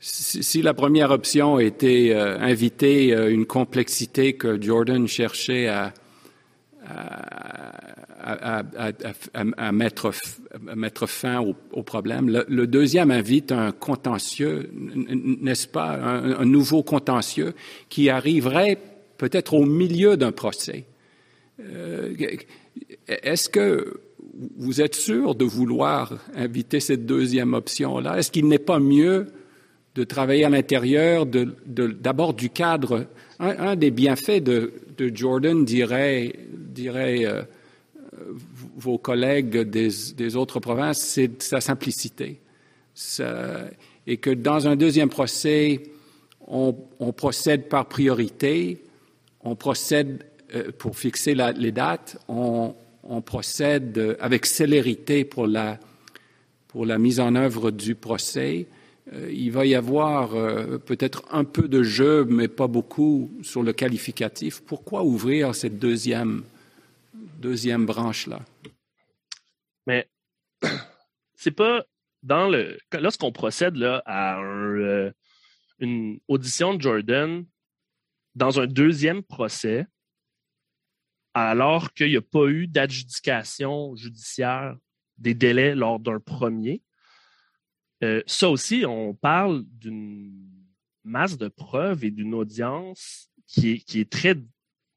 [0.00, 5.92] Si, la première option était euh, inviter euh, une complexité que Jordan cherchait à,
[8.20, 10.12] à, mettre,
[10.74, 12.44] mettre, fin au, problème.
[12.48, 17.54] Le, deuxième invite un contentieux, n'est-ce pas, un, nouveau contentieux
[17.88, 18.78] qui arriverait
[19.18, 20.86] peut-être au milieu d'un procès.
[21.60, 22.14] Euh,
[23.08, 24.00] est-ce que
[24.56, 28.18] vous êtes sûr de vouloir inviter cette deuxième option-là?
[28.18, 29.26] Est-ce qu'il n'est pas mieux
[29.96, 33.06] de travailler à l'intérieur d'abord du cadre?
[33.40, 34.72] Un, des bienfaits de,
[35.14, 36.32] Jordan dirait
[36.86, 37.42] euh,
[38.76, 42.40] vos collègues des, autres provinces, c'est sa simplicité.
[44.06, 45.82] et que dans un deuxième procès,
[46.48, 48.82] on, procède par priorité,
[49.40, 50.24] on procède
[50.54, 52.74] euh, pour fixer les dates, on,
[53.24, 55.78] procède avec célérité pour la,
[56.68, 58.66] pour la mise en œuvre du procès.
[59.12, 60.30] Euh, il va y avoir
[60.80, 64.60] peut-être un peu de jeu, mais pas beaucoup sur le qualificatif.
[64.60, 66.42] Pourquoi ouvrir cette deuxième
[67.38, 68.40] deuxième branche-là?
[69.86, 70.08] Mais
[71.34, 71.84] c'est pas
[72.22, 72.78] dans le.
[72.92, 75.10] Lorsqu'on procède là, à euh,
[75.78, 77.44] une audition de Jordan
[78.38, 79.86] dans un deuxième procès,
[81.34, 84.76] alors qu'il n'y a pas eu d'adjudication judiciaire
[85.18, 86.82] des délais lors d'un premier,
[88.04, 90.32] euh, ça aussi, on parle d'une
[91.04, 94.36] masse de preuves et d'une audience qui est, qui est très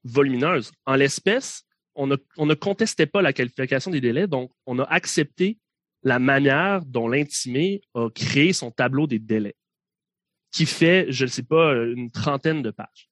[0.03, 0.71] volumineuse.
[0.85, 1.63] En l'espèce,
[1.95, 5.57] on ne, contestait pas la qualification des délais, donc on a accepté
[6.03, 9.55] la manière dont l'intimé a créé son tableau des délais,
[10.51, 13.10] qui fait, je ne sais pas, une trentaine de pages.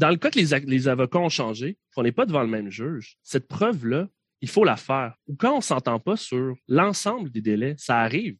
[0.00, 3.18] Dans le cas que les, avocats ont changé, qu'on n'est pas devant le même juge,
[3.22, 4.08] cette preuve-là,
[4.40, 5.14] il faut la faire.
[5.26, 8.38] Ou quand on ne s'entend pas sur l'ensemble des délais, ça arrive.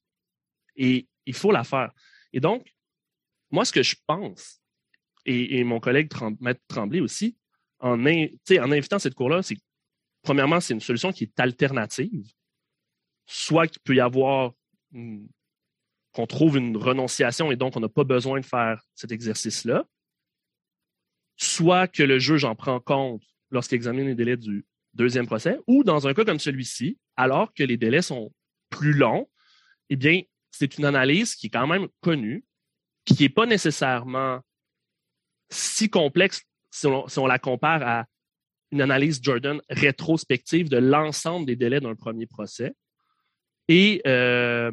[0.76, 1.92] Et il faut la faire.
[2.32, 2.66] Et donc,
[3.50, 4.62] moi, ce que je pense,
[5.26, 7.36] et, mon collègue Maître Tremblay aussi,
[7.78, 9.58] en, en invitant cette cour-là, c'est
[10.22, 12.26] premièrement, c'est une solution qui est alternative.
[13.26, 14.54] Soit qu'il peut y avoir
[16.12, 19.84] qu'on trouve une renonciation et donc on n'a pas besoin de faire cet exercice-là.
[21.40, 25.84] Soit que le juge en prend compte lorsqu'il examine les délais du deuxième procès, ou
[25.84, 28.32] dans un cas comme celui-ci, alors que les délais sont
[28.68, 29.28] plus longs,
[29.88, 32.44] eh bien, c'est une analyse qui est quand même connue,
[33.04, 34.40] qui n'est pas nécessairement
[35.48, 38.06] si complexe si on, la compare à
[38.70, 42.74] une analyse Jordan rétrospective de l'ensemble des délais d'un premier procès.
[43.66, 44.70] Et euh,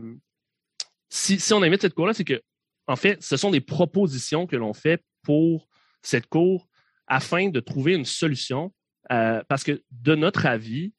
[1.09, 2.41] si, on invite cette cour-là, c'est que,
[2.85, 5.67] en fait, ce sont des propositions que l'on fait pour
[6.07, 6.67] cette cour
[7.07, 8.73] afin de trouver une solution,
[9.11, 10.93] euh, parce que, de notre avis,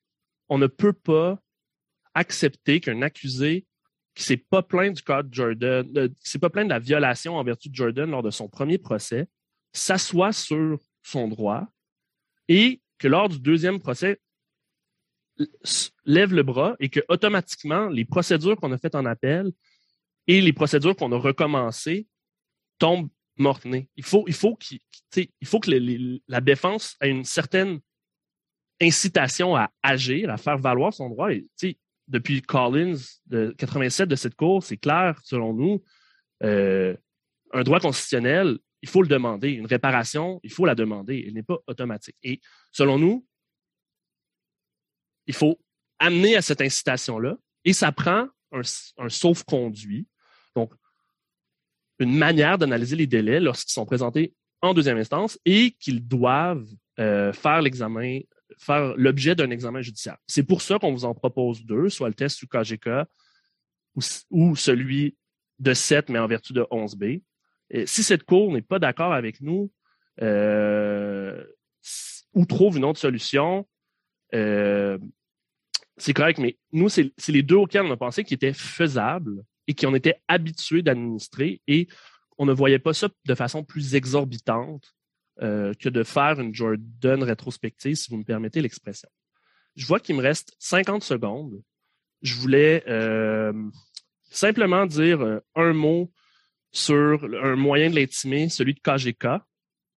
[0.49, 1.39] on ne peut pas
[2.15, 3.67] accepter qu'un accusé
[4.15, 7.37] qui s'est pas plaint du code Jordan, euh, qui s'est pas plaint de la violation
[7.37, 9.29] en vertu de Jordan lors de son premier procès,
[9.73, 11.69] s'assoit sur son droit
[12.49, 14.21] et que lors du deuxième procès,
[16.05, 19.53] lève le bras et que automatiquement, les procédures qu'on a faites en appel
[20.27, 22.09] et les procédures qu'on a recommencées
[22.79, 23.89] tombent mortenées.
[23.97, 24.59] Il faut, il faut,
[25.45, 27.81] faut que la défense ait une certaine
[28.81, 31.33] incitation à agir, à faire valoir son droit.
[31.33, 31.47] Et,
[32.07, 35.85] depuis Collins de 87 de cette cour, c'est clair, selon nous,
[36.43, 36.97] euh,
[37.53, 39.51] un droit constitutionnel il faut le demander.
[39.51, 41.25] Une réparation, il faut la demander.
[41.27, 42.17] Elle n'est pas automatique.
[42.23, 42.41] Et
[42.73, 43.27] selon nous,
[45.27, 45.61] il faut
[45.99, 50.07] amener à cette incitation-là et ça prend un, sauf-conduit.
[50.55, 50.73] Donc,
[51.99, 56.67] une manière d'analyser les délais lorsqu'ils sont présentés en deuxième instance et qu'ils doivent
[56.99, 58.21] euh, faire l'examen,
[58.59, 60.17] faire l'objet d'un examen judiciaire.
[60.27, 63.07] C'est pour ça qu'on vous en propose deux, soit le test sous KGK
[64.31, 65.17] ou, celui
[65.59, 67.23] de 7, mais en vertu de 11B.
[67.71, 69.73] Et si cette cour n'est pas d'accord avec nous
[70.23, 71.45] euh,
[72.33, 73.67] ou trouve une autre solution,
[74.35, 74.99] euh,
[75.97, 79.75] c'est correct, mais nous, c'est les deux auxquels on a pensé qui étaient faisables et
[79.75, 81.87] qui ont été habitués d'administrer et
[82.39, 84.95] on ne voyait pas ça de façon plus exorbitante
[85.43, 89.09] euh, que de faire une Jordan rétrospective, si vous me permettez l'expression.
[89.77, 91.63] Je vois qu'il me reste 50 secondes.
[92.23, 93.53] Je voulais euh,
[94.31, 96.11] simplement dire euh, un mot
[96.73, 99.43] sur un moyen de l'intimer, celui de KGK.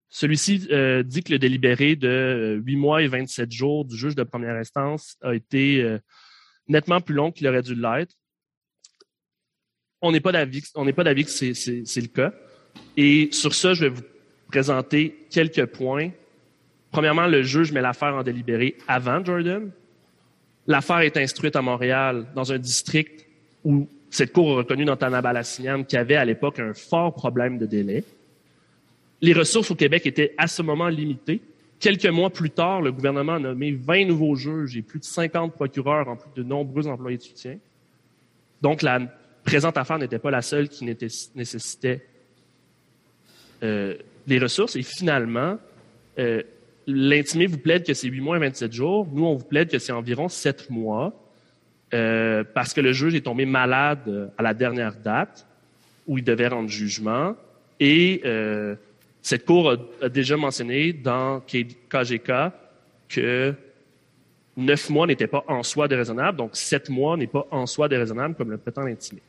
[0.10, 4.56] Celui-ci dit que le délibéré de 8 mois et 27 jours du juge de première
[4.56, 5.98] instance a été
[6.68, 8.14] nettement plus long qu'il aurait dû l'être.
[10.02, 12.34] On n'est pas d'avis, que c'est, le cas.
[12.98, 14.02] Et sur ça, je vais vous
[14.48, 16.10] présenter quelques points.
[16.92, 19.70] Premièrement, le juge met l'affaire en délibéré avant Jordan.
[20.68, 23.26] L'affaire est instruite à Montréal, dans un district
[23.64, 27.58] où cette cour a reconnu dans Tanabalassinian qu'il y avait à l'époque un fort problème
[27.58, 28.04] de délai.
[29.22, 31.42] Les ressources au Québec étaient à ce moment limitées.
[31.80, 35.54] Quelques mois plus tard, le gouvernement a nommé 20 nouveaux juges et plus de 50
[35.54, 37.58] procureurs en plus de nombreux employés de soutien.
[38.62, 39.00] Donc, la
[39.44, 42.06] présente affaire n'était pas la seule qui nécessitait
[43.64, 43.96] euh,
[44.28, 44.76] les ressources.
[44.76, 45.58] Et finalement,
[46.20, 46.44] euh,
[46.88, 49.08] l'intimé vous plaide que c'est 8 mois et 27 jours.
[49.12, 51.14] Nous, on vous plaide que c'est environ 7 mois
[51.94, 55.46] euh, parce que le juge est tombé malade à la dernière date
[56.08, 57.36] où il devait rendre jugement.
[57.80, 58.76] Et euh,
[59.22, 62.32] cette Cour a, déjà mentionné dans KGK
[63.10, 63.54] que
[64.58, 68.36] 9 mois n'était pas en soi déraisonnable, donc 7 mois n'est pas en soi déraisonnable
[68.36, 69.22] comme le prétend l'intimé.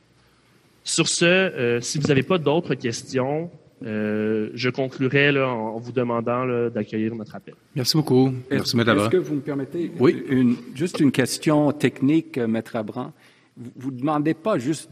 [0.84, 3.50] Sur ce, euh, si vous n'avez pas d'autres questions,
[3.84, 7.54] euh, je conclurai là, en, vous demandant d'accueillir notre appel.
[7.74, 8.32] Merci beaucoup.
[8.50, 10.22] Merci, Maître Est-ce que vous me permettez oui?
[10.28, 13.12] une, juste une question technique, euh, Maître Abran?
[13.56, 14.90] Vous ne demandez pas juste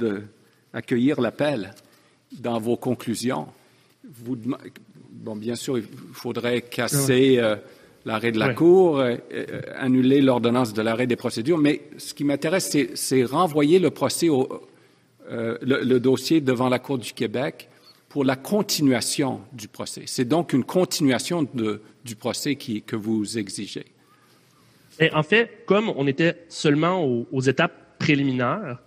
[0.72, 1.72] d'accueillir l'appel
[2.38, 3.46] dans vos conclusions.
[4.04, 4.36] Vous,
[5.10, 7.56] bon, bien sûr, il faudrait casser euh,
[8.04, 9.02] l'arrêt de la Cour,
[9.76, 14.46] annuler l'ordonnance de l'arrêt des procédures, mais ce qui m'intéresse, c'est renvoyer le procès au,
[15.30, 17.68] le, dossier devant la Cour du Québec
[18.08, 20.02] pour la continuation du procès.
[20.06, 21.46] C'est donc une continuation
[22.04, 23.86] du procès que vous exigez.
[25.12, 28.78] En fait, comme on était seulement aux, étapes préliminaires,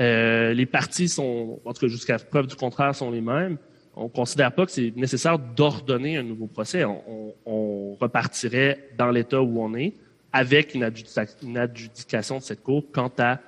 [0.00, 3.56] euh, les parties sont, en tout cas jusqu'à preuve du contraire, sont les mêmes.
[3.94, 6.84] On ne considère pas que c'est nécessaire d'ordonner un nouveau procès.
[6.84, 9.94] On, repartirait dans l'état où on est
[10.30, 13.38] avec une, adjudication de cette cour quant à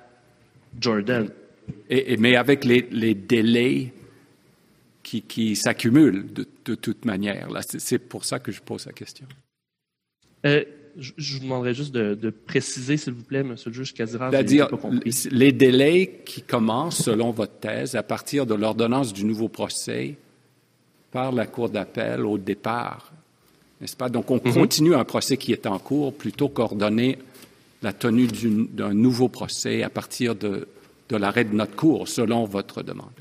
[0.79, 1.29] Jordan.
[1.89, 3.93] Et, mais avec les, les délais
[5.27, 7.49] qui, s'accumulent de, toute manière.
[7.61, 9.25] C'est pour ça que je pose la question.
[10.45, 10.63] Euh,
[10.97, 13.55] je, vous demanderais juste de, préciser, s'il vous plaît, M.
[13.65, 14.29] le juge Casira.
[14.29, 14.69] C'est-à-dire
[15.31, 20.15] les délais qui commencent, selon votre thèse, à partir de l'ordonnance du nouveau procès
[21.11, 23.11] par la Cour d'appel au départ,
[23.81, 24.09] n'est-ce pas?
[24.09, 24.53] Donc, on mm-hmm.
[24.53, 27.17] continue un procès qui est en cours plutôt qu'ordonner
[27.81, 30.67] la tenue d'un nouveau procès à partir de,
[31.09, 33.11] de l'arrêt de notre cour, selon votre demande.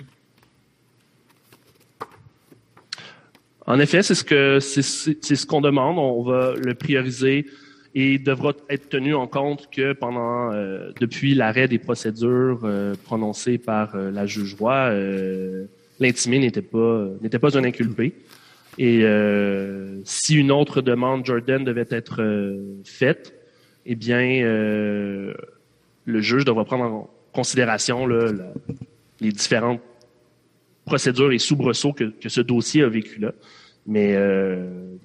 [3.67, 5.99] En effet, c'est ce qu'on demande.
[5.99, 7.47] On va le prioriser
[7.95, 13.59] et devra être tenu en compte que pendant euh, depuis l'arrêt des procédures euh, prononcées
[13.59, 14.91] par euh, la juge roi,
[16.01, 18.15] l'intimé n'était pas n'était pas un inculpé.
[18.79, 19.03] Et
[20.05, 22.23] si une autre demande Jordan devait être
[22.85, 23.35] faite,
[23.85, 28.05] eh bien le juge devra prendre en considération
[29.21, 29.81] les différentes
[30.85, 33.33] procédures et soubresauts que, que ce dossier a vécu là.
[33.87, 34.97] Mais euh,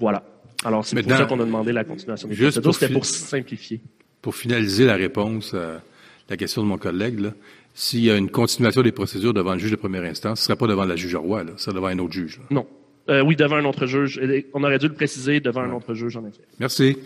[0.00, 0.24] voilà.
[0.64, 2.74] Alors, c'est pour ça qu'on a demandé la continuation des procédures.
[2.74, 3.80] C'était pour simplifier.
[4.20, 5.80] Pour finaliser la réponse à
[6.28, 7.30] la question de mon collègue,
[7.72, 10.46] s'il y a une continuation des procédures devant le juge de première instance, ce ne
[10.46, 12.40] sera pas devant la juge roi, là, ce sera devant un autre juge.
[12.50, 12.66] Non.
[13.08, 14.20] Euh, oui, devant un autre juge.
[14.54, 16.42] On aurait dû le préciser devant un autre juge, en effet.
[16.58, 16.96] Merci.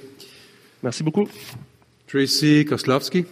[0.82, 1.28] Merci beaucoup.
[2.06, 3.26] Tracy Koslowski.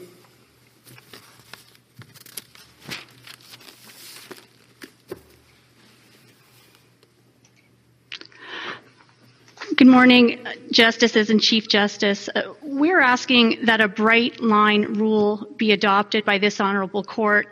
[9.89, 12.29] Good morning, Justices and Chief Justice.
[12.29, 17.49] Uh, we're asking that a bright line rule be adopted by this honorable court,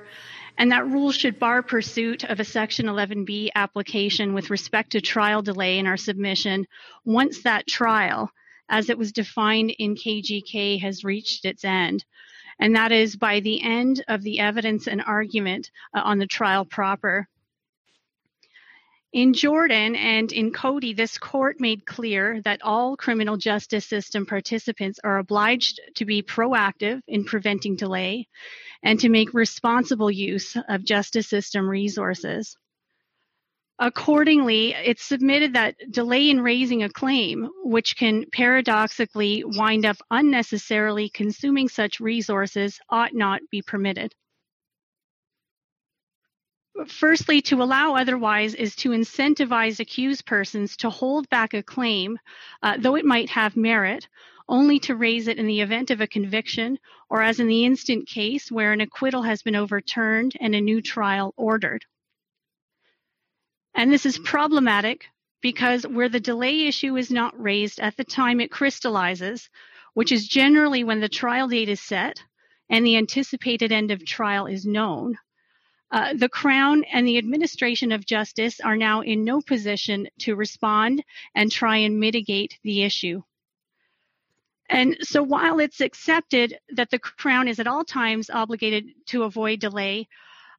[0.59, 5.40] and that rule should bar pursuit of a Section 11B application with respect to trial
[5.40, 6.66] delay in our submission
[7.06, 8.31] once that trial,
[8.69, 12.05] as it was defined in KGK, has reached its end.
[12.61, 16.66] And that is by the end of the evidence and argument uh, on the trial
[16.66, 17.28] proper.
[19.12, 24.99] In Jordan and in Cody, this court made clear that all criminal justice system participants
[25.03, 28.28] are obliged to be proactive in preventing delay
[28.83, 32.57] and to make responsible use of justice system resources.
[33.78, 41.11] Accordingly, it's submitted that delay in raising a claim, which can paradoxically wind up unnecessarily
[41.11, 44.15] consuming such resources, ought not be permitted.
[46.89, 52.19] Firstly, to allow otherwise is to incentivize accused persons to hold back a claim,
[52.62, 54.09] uh, though it might have merit,
[54.48, 56.78] only to raise it in the event of a conviction
[57.09, 60.82] or as in the instant case where an acquittal has been overturned and a new
[60.82, 61.85] trial ordered.
[63.74, 65.07] And this is problematic
[65.40, 69.48] because where the delay issue is not raised at the time it crystallizes,
[69.94, 72.23] which is generally when the trial date is set
[72.69, 75.16] and the anticipated end of trial is known,
[75.91, 81.05] uh, the Crown and the administration of justice are now in no position to respond
[81.35, 83.23] and try and mitigate the issue.
[84.69, 89.61] And so while it's accepted that the Crown is at all times obligated to avoid
[89.61, 90.09] delay,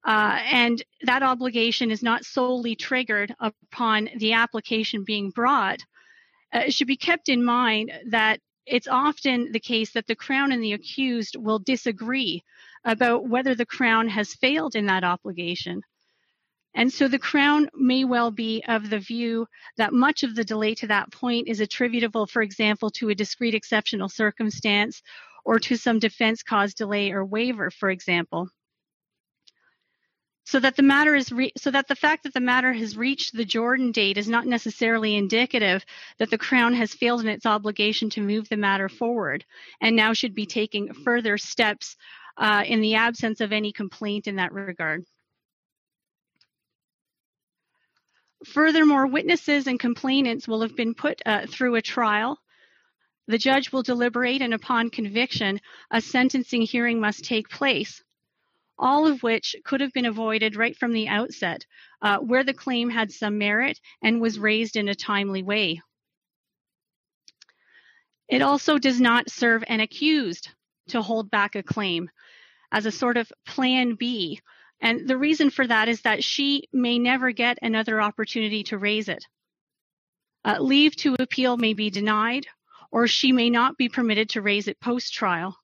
[0.06, 5.82] uh, and that obligation is not solely triggered upon the application being brought,
[6.54, 10.52] uh, it should be kept in mind that it's often the case that the Crown
[10.52, 12.44] and the accused will disagree
[12.84, 15.82] about whether the Crown has failed in that obligation.
[16.74, 20.76] And so the Crown may well be of the view that much of the delay
[20.76, 25.02] to that point is attributable, for example, to a discrete exceptional circumstance
[25.44, 28.50] or to some defense caused delay or waiver, for example.
[30.48, 33.36] So that the matter is re- so that the fact that the matter has reached
[33.36, 35.84] the Jordan date is not necessarily indicative
[36.20, 39.44] that the Crown has failed in its obligation to move the matter forward
[39.82, 41.98] and now should be taking further steps
[42.38, 45.04] uh, in the absence of any complaint in that regard.
[48.46, 52.40] Furthermore, witnesses and complainants will have been put uh, through a trial.
[53.28, 55.60] The judge will deliberate, and upon conviction,
[55.92, 58.02] a sentencing hearing must take place,
[58.80, 61.66] all of which could have been avoided right from the outset,
[62.02, 65.82] uh, where the claim had some merit and was raised in a timely way.
[68.28, 70.50] It also does not serve an accused
[70.90, 72.10] to hold back a claim
[72.72, 74.42] as a sort of plan B.
[74.80, 79.10] And the reason for that is that she may never get another opportunity to raise
[79.10, 79.26] it.
[80.46, 82.46] Uh, leave to appeal may be denied,
[82.92, 85.58] or she may not be permitted to raise it post trial.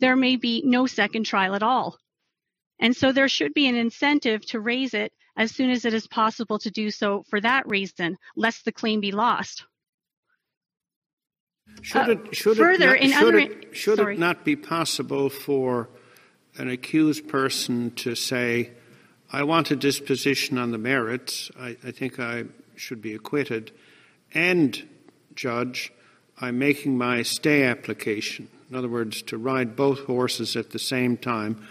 [0.00, 1.96] There may be no second trial at all.
[2.82, 6.08] And so there should be an incentive to raise it as soon as it is
[6.08, 9.64] possible to do so for that reason, lest the claim be lost.
[11.80, 15.30] Should it, uh, should further, it not, should, other, it, should it not be possible
[15.30, 15.88] for
[16.58, 18.72] an accused person to say,
[19.32, 22.44] I want a disposition on the merits, I, I think I
[22.74, 23.70] should be acquitted,
[24.34, 24.88] and,
[25.36, 25.92] Judge,
[26.40, 28.48] I'm making my stay application.
[28.68, 31.64] In other words, to ride both horses at the same time,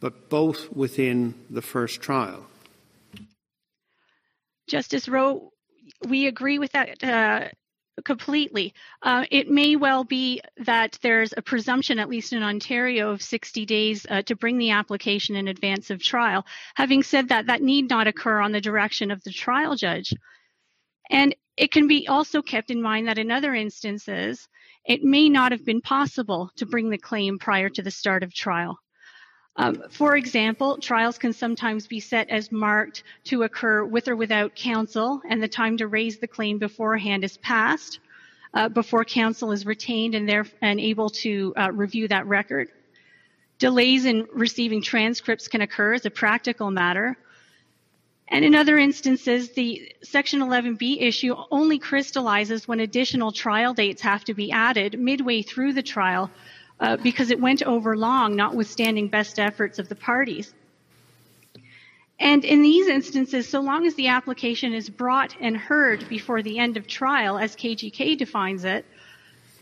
[0.00, 2.46] but both within the first trial.
[4.68, 5.52] Justice Rowe,
[6.08, 7.48] we agree with that uh,
[8.04, 8.74] completely.
[9.02, 13.64] Uh, it may well be that there's a presumption, at least in Ontario, of 60
[13.64, 16.44] days uh, to bring the application in advance of trial.
[16.74, 20.12] Having said that, that need not occur on the direction of the trial judge.
[21.10, 24.46] And it can be also kept in mind that in other instances,
[24.84, 28.34] it may not have been possible to bring the claim prior to the start of
[28.34, 28.78] trial.
[29.58, 34.54] Um, for example, trials can sometimes be set as marked to occur with or without
[34.54, 38.00] counsel, and the time to raise the claim beforehand is passed
[38.52, 40.30] uh, before counsel is retained and,
[40.60, 42.68] and able to uh, review that record.
[43.58, 47.16] Delays in receiving transcripts can occur as a practical matter.
[48.28, 54.24] And in other instances, the Section 11B issue only crystallizes when additional trial dates have
[54.24, 56.30] to be added midway through the trial
[56.80, 60.54] uh, because it went over long, notwithstanding best efforts of the parties.
[62.18, 66.58] And in these instances, so long as the application is brought and heard before the
[66.58, 68.86] end of trial, as KGK defines it,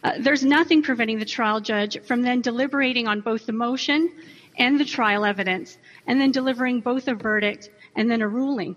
[0.04, 4.12] uh, there's nothing preventing the trial judge from then deliberating on both the motion
[4.56, 8.76] and the trial evidence, and then delivering both a verdict and then a ruling.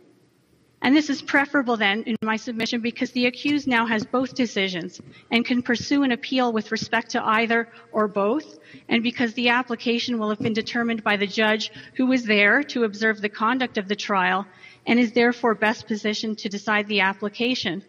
[0.81, 5.01] And this is preferable then in my submission because the accused now has both decisions
[5.31, 10.19] and can pursue an appeal with respect to either or both, and because the application
[10.19, 13.87] will have been determined by the judge who was there to observe the conduct of
[13.87, 14.45] the trial
[14.85, 17.83] and is therefore best positioned to decide the application.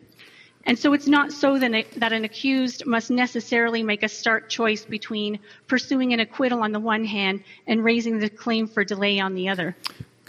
[0.65, 5.39] And so it's not so that an accused must necessarily make a stark choice between
[5.66, 9.48] pursuing an acquittal on the one hand and raising the claim for delay on the
[9.48, 9.77] other.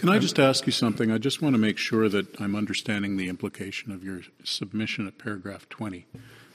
[0.00, 1.12] Can I just ask you something?
[1.12, 5.18] I just want to make sure that I'm understanding the implication of your submission at
[5.18, 6.06] paragraph 20.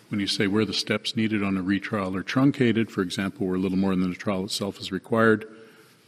[0.09, 3.57] When you say where the steps needed on a retrial are truncated, for example, where
[3.57, 5.45] a little more than the trial itself is required,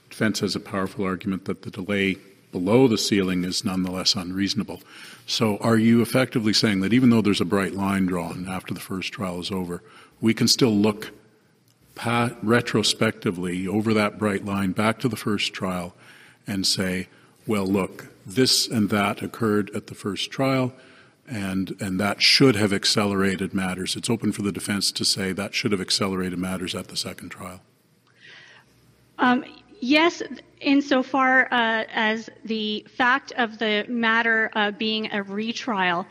[0.10, 2.18] defense has a powerful argument that the delay
[2.52, 4.82] below the ceiling is nonetheless unreasonable.
[5.28, 8.80] So, are you effectively saying that even though there's a bright line drawn after the
[8.80, 9.84] first trial is over,
[10.22, 11.12] we can still look
[12.04, 15.94] retrospectively over that bright line back to the first trial
[16.48, 17.08] and say,
[17.48, 20.74] well, look, this and that occurred at the first trial,
[21.28, 23.96] and, and that should have accelerated matters.
[23.96, 27.30] It's open for the defense to say that should have accelerated matters at the second
[27.30, 27.62] trial.
[29.20, 29.46] Um,
[29.80, 30.22] yes,
[30.62, 36.06] insofar uh, as the fact of the matter uh, being a retrial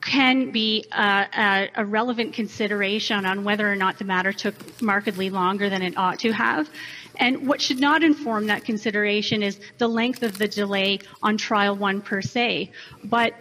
[0.00, 5.30] can be uh, a, a, relevant consideration on whether or not the matter took markedly
[5.30, 6.70] longer than it ought to have.
[7.18, 11.76] And what should not inform that consideration is the length of the delay on trial
[11.76, 12.70] one per se.
[13.04, 13.34] But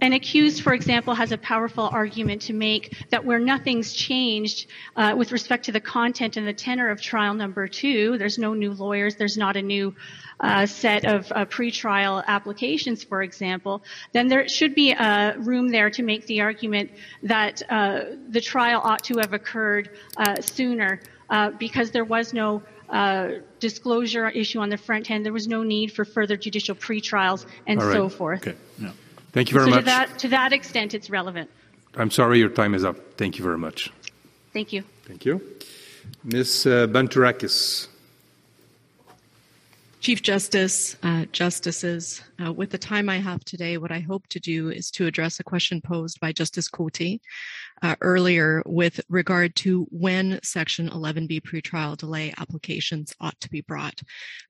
[0.00, 4.66] an accused, for example, has a powerful argument to make that where nothing's changed
[4.96, 8.52] uh, with respect to the content and the tenor of trial number two, there's no
[8.54, 9.94] new lawyers, there's not a new
[10.40, 13.82] uh, set of uh, pretrial applications, for example,
[14.12, 16.90] then there should be a room there to make the argument
[17.22, 21.00] that uh, the trial ought to have occurred uh, sooner
[21.30, 23.28] uh, because there was no uh,
[23.60, 25.24] disclosure issue on the front end.
[25.24, 27.92] There was no need for further judicial pretrials and right.
[27.92, 28.46] so forth.
[28.46, 28.56] Okay.
[28.78, 28.92] Yeah.
[29.32, 29.80] Thank you very so much.
[29.80, 31.50] To that, to that extent, it's relevant.
[31.96, 32.96] I'm sorry your time is up.
[33.16, 33.92] Thank you very much.
[34.52, 34.84] Thank you.
[35.04, 35.40] Thank you.
[36.24, 36.66] Ms.
[36.66, 37.88] Uh, Banturakis.
[40.00, 44.38] Chief Justice, uh, Justices, uh, with the time I have today, what I hope to
[44.38, 47.20] do is to address a question posed by Justice Cote
[47.84, 54.00] uh, earlier with regard to when Section 11B pretrial delay applications ought to be brought.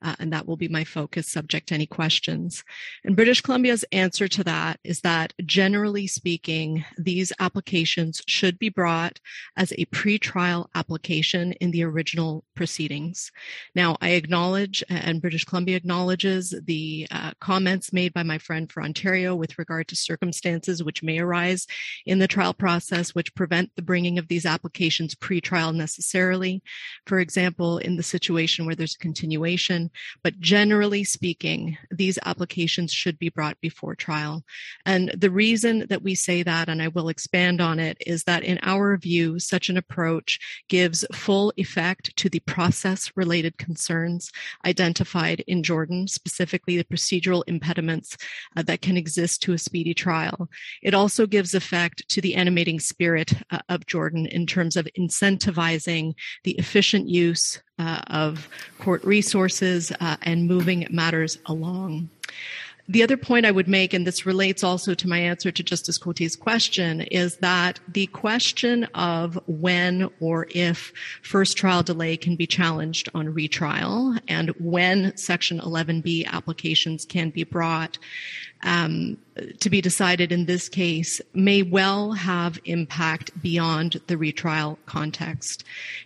[0.00, 2.62] Uh, and that will be my focus, subject to any questions.
[3.02, 9.18] And British Columbia's answer to that is that generally speaking, these applications should be brought
[9.56, 13.32] as a pretrial application in the original proceedings.
[13.74, 18.80] Now, I acknowledge, and British Columbia acknowledges the uh, comments made by my friend for
[18.80, 21.66] Ontario with regard to circumstances which may arise
[22.06, 26.62] in the trial process, which which prevent the bringing of these applications pre-trial necessarily.
[27.06, 29.90] For example, in the situation where there's a continuation,
[30.22, 34.44] but generally speaking, these applications should be brought before trial.
[34.84, 38.44] And the reason that we say that, and I will expand on it, is that
[38.44, 40.38] in our view, such an approach
[40.68, 44.30] gives full effect to the process related concerns
[44.66, 48.18] identified in Jordan, specifically the procedural impediments
[48.54, 50.50] uh, that can exist to a speedy trial.
[50.82, 54.88] It also gives effect to the animating spirit spirit uh, of Jordan in terms of
[54.98, 56.14] incentivizing
[56.44, 58.48] the efficient use uh, of
[58.78, 62.08] court resources uh, and moving matters along.
[62.88, 65.98] The other point I would make, and this relates also to my answer to Justice
[65.98, 70.90] Cote's question, is that the question of when or if
[71.20, 77.44] first trial delay can be challenged on retrial and when Section 11B applications can be
[77.44, 77.98] brought
[78.62, 79.18] um,
[79.58, 85.64] to be decided in this case may well have impact beyond the retrial context.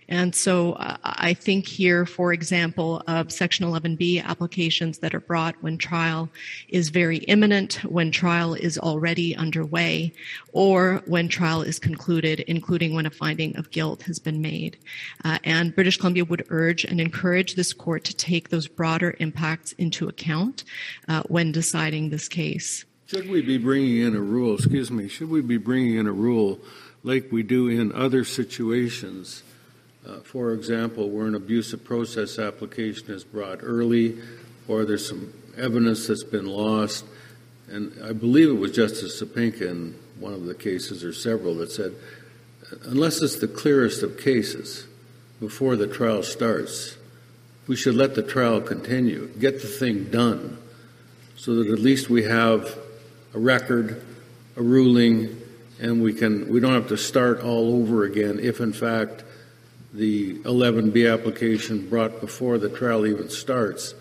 [0.08, 5.62] And so uh, I think here, for example, of Section 11B applications that are brought
[5.62, 6.30] when trial
[6.68, 10.12] is very imminent, when trial is already underway,
[10.52, 14.78] or when trial is concluded, including when a finding of guilt has been made.
[15.24, 19.72] Uh, and British Columbia would urge and encourage this court to take those broader impacts
[19.72, 20.64] into account
[21.08, 22.86] uh, when deciding this case.
[23.08, 26.12] Should we be bringing in a rule, excuse me, should we be bringing in a
[26.12, 26.60] rule
[27.02, 29.42] like we do in other situations?
[30.06, 34.18] Uh, for example, where an abusive process application is brought early
[34.68, 37.06] or there's some evidence that's been lost.
[37.70, 41.72] And I believe it was Justice Sapinka in one of the cases or several that
[41.72, 41.94] said,
[42.82, 44.86] unless it's the clearest of cases
[45.40, 46.98] before the trial starts,
[47.68, 50.58] we should let the trial continue, get the thing done,
[51.36, 52.78] so that at least we have
[53.34, 54.04] a record,
[54.56, 55.40] a ruling,
[55.80, 59.24] and we can we don't have to start all over again if in fact
[59.92, 63.94] the 11B application brought before the trial even starts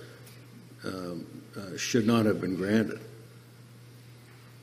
[0.84, 1.26] um,
[1.58, 3.00] uh, should not have been granted.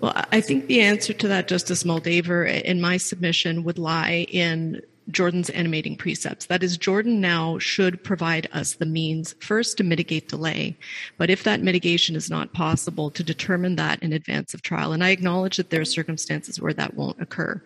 [0.01, 4.83] Well, I think the answer to that, Justice Moldaver, in my submission would lie in
[5.11, 6.47] Jordan's animating precepts.
[6.47, 10.77] That is, Jordan now should provide us the means first to mitigate delay,
[11.19, 14.93] but if that mitigation is not possible, to determine that in advance of trial.
[14.93, 17.63] And I acknowledge that there are circumstances where that won't occur.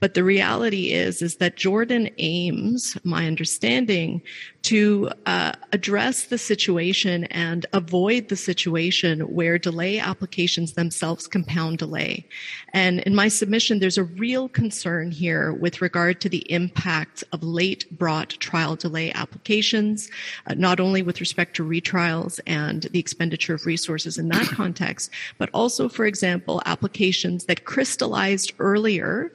[0.00, 4.22] But the reality is, is that Jordan aims, my understanding,
[4.62, 12.26] to uh, address the situation and avoid the situation where delay applications themselves compound delay.
[12.74, 17.42] And in my submission, there's a real concern here with regard to the impact of
[17.42, 20.10] late brought trial delay applications,
[20.46, 25.10] uh, not only with respect to retrials and the expenditure of resources in that context,
[25.38, 29.32] but also, for example, applications that crystallized earlier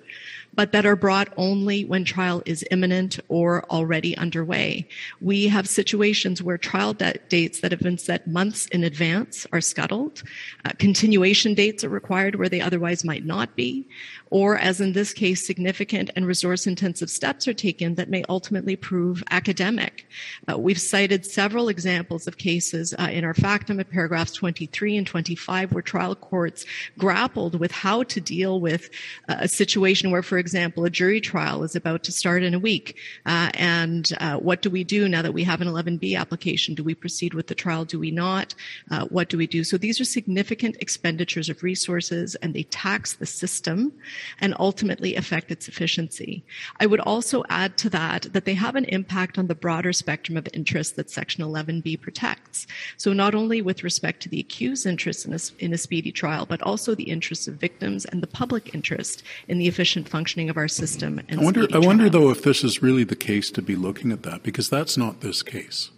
[0.56, 4.88] but that are brought only when trial is imminent or already underway.
[5.22, 10.24] We have situations where trial dates that have been set months in advance are scuttled.
[10.64, 13.88] Uh, continuation dates are required where they otherwise might not be
[14.36, 18.76] or as in this case, significant and resource intensive steps are taken that may ultimately
[18.76, 20.06] prove academic.
[20.52, 25.08] Uh, we've cited several examples of cases uh, in our factum at paragraphs 23 and
[25.08, 26.66] 25 where trial courts
[26.98, 28.90] grappled with how to deal with
[29.30, 32.60] uh, a situation where, for example, a jury trial is about to start in a
[32.60, 32.98] week.
[33.26, 36.76] Uh, and uh, what do we do now that we have an 11B application?
[36.76, 37.86] Do we proceed with the trial?
[37.86, 38.54] Do we not?
[38.92, 39.64] Uh, what do we do?
[39.64, 43.94] So these are significant expenditures of resources and they tax the system
[44.40, 46.44] and ultimately affect its efficiency.
[46.80, 50.38] I would also add to that that they have an impact on the broader spectrum
[50.38, 52.68] of interests that Section 11B protects.
[52.98, 56.46] So not only with respect to the accused interest in a, in a speedy trial,
[56.46, 60.58] but also the interests of victims and the public interest in the efficient functioning of
[60.58, 61.22] our system.
[61.30, 64.24] I wonder, I wonder though if this is really the case to be looking at
[64.24, 65.92] that because that's not this case,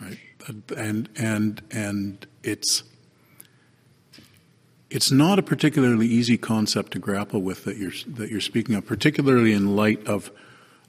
[0.00, 0.18] right?
[0.76, 2.82] And and and it's
[4.90, 8.86] it's not a particularly easy concept to grapple with that you're that you're speaking of,
[8.86, 10.30] particularly in light of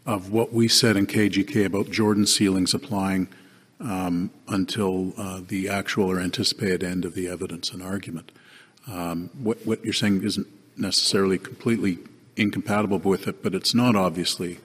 [0.06, 3.28] of what we said in KGK about Jordan ceilings applying
[3.80, 8.32] um, until uh, the actual or anticipated end of the evidence and argument.
[8.88, 12.00] Um, what, what you're saying isn't necessarily completely
[12.36, 14.60] incompatible with it, but it's not obviously.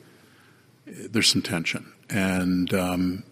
[0.86, 3.24] There's some tension, and um,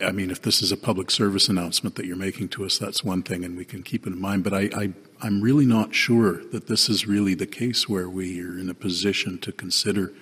[0.00, 3.02] I mean, if this is a public service announcement that you're making to us, that's
[3.02, 4.44] one thing, and we can keep it in mind.
[4.44, 8.40] But I, I, I'm really not sure that this is really the case where we
[8.40, 10.12] are in a position to consider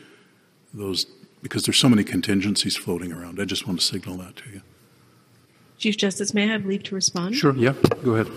[0.72, 1.06] those
[1.42, 3.40] because there's so many contingencies floating around.
[3.40, 4.62] I just want to signal that to you.
[5.78, 7.36] Chief Justice, may I have leave to respond?
[7.36, 7.54] Sure.
[7.54, 7.74] Yeah.
[8.02, 8.32] Go ahead.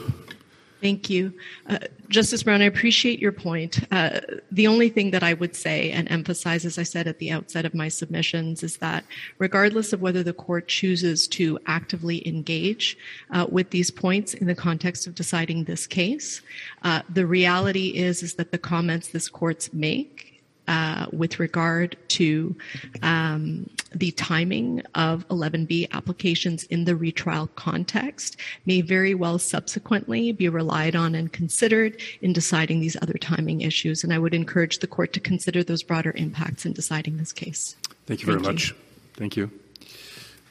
[0.82, 1.34] Thank you.
[1.68, 1.78] Uh,
[2.10, 3.86] Justice Brown, I appreciate your point.
[3.92, 4.20] Uh,
[4.52, 7.66] the only thing that I would say and emphasize, as I said at the outset
[7.66, 9.06] of my submissions, is that
[9.38, 12.98] regardless of whether the court chooses to actively engage
[13.30, 16.42] uh, with these points in the context of deciding this case,
[16.82, 20.31] uh, the reality is, is that the comments this courts make
[20.68, 22.56] uh, with regard to
[23.02, 30.48] um, the timing of 11B applications in the retrial context may very well subsequently be
[30.48, 34.04] relied on and considered in deciding these other timing issues.
[34.04, 37.76] And I would encourage the court to consider those broader impacts in deciding this case.
[38.06, 38.70] Thank you very Thank much.
[38.70, 38.76] You.
[39.16, 39.52] Thank you.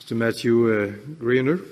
[0.00, 0.16] Mr.
[0.16, 0.92] Matthew uh,
[1.22, 1.64] Greiner.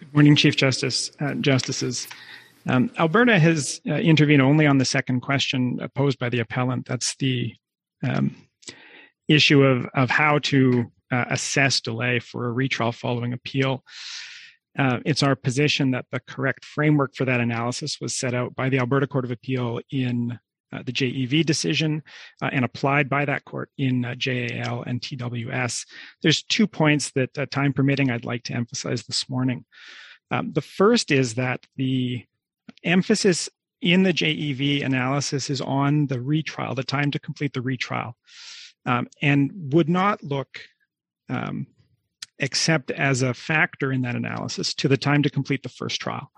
[0.00, 2.08] Good morning, Chief Justice, uh, Justices.
[2.68, 6.86] Um, Alberta has uh, intervened only on the second question posed by the appellant.
[6.86, 7.54] That's the
[8.02, 8.36] um,
[9.26, 13.82] issue of, of how to uh, assess delay for a retrial following appeal.
[14.78, 18.68] Uh, it's our position that the correct framework for that analysis was set out by
[18.68, 20.38] the Alberta Court of Appeal in
[20.70, 22.02] uh, the JEV decision
[22.42, 25.86] uh, and applied by that court in uh, JAL and TWS.
[26.22, 29.64] There's two points that, uh, time permitting, I'd like to emphasize this morning.
[30.30, 32.26] Um, the first is that the
[32.84, 33.48] emphasis
[33.80, 38.16] in the JEV analysis is on the retrial, the time to complete the retrial,
[38.86, 40.60] um, and would not look
[41.28, 41.66] um,
[42.38, 46.30] except as a factor in that analysis to the time to complete the first trial.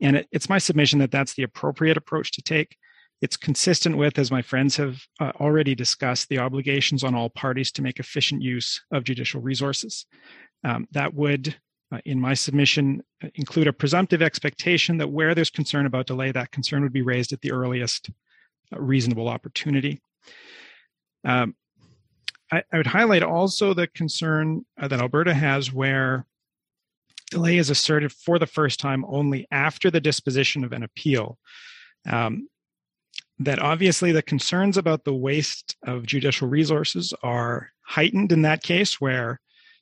[0.00, 2.76] And it, it's my submission that that's the appropriate approach to take.
[3.20, 7.70] It's consistent with, as my friends have uh, already discussed, the obligations on all parties
[7.72, 10.06] to make efficient use of judicial resources.
[10.64, 11.56] Um, that would
[11.92, 16.32] uh, in my submission uh, include a presumptive expectation that where there's concern about delay,
[16.32, 18.10] that concern would be raised at the earliest
[18.72, 20.00] uh, reasonable opportunity.
[21.24, 21.54] Um,
[22.52, 26.26] I, I, would highlight also the concern uh, that Alberta has where
[27.30, 31.38] delay is asserted for the first time only after the disposition of an appeal.
[32.08, 32.48] Um,
[33.38, 39.00] that obviously the concerns about the waste of judicial resources are heightened in that case
[39.00, 39.40] where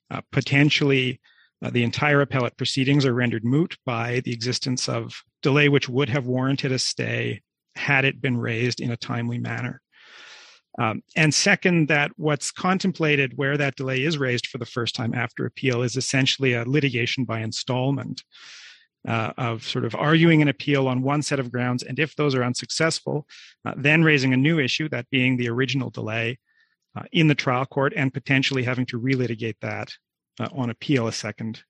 [0.09, 1.19] uh, potentially
[1.63, 6.09] uh, the entire appellate proceedings are rendered moot by the existence of delay which would
[6.09, 7.41] have warranted a stay
[7.75, 9.81] had it been raised in a timely manner.
[10.79, 15.13] Um, and second, that what's contemplated where that delay is raised for the first time
[15.13, 18.23] after appeal is essentially a litigation by installment
[19.07, 21.83] uh, of sort of arguing an appeal on one set of grounds.
[21.83, 23.27] And if those are unsuccessful,
[23.65, 26.39] uh, then raising a new issue, that being the original delay
[26.95, 29.91] uh, in the trial court and potentially having to relitigate that
[30.39, 31.63] uh, on appeal a second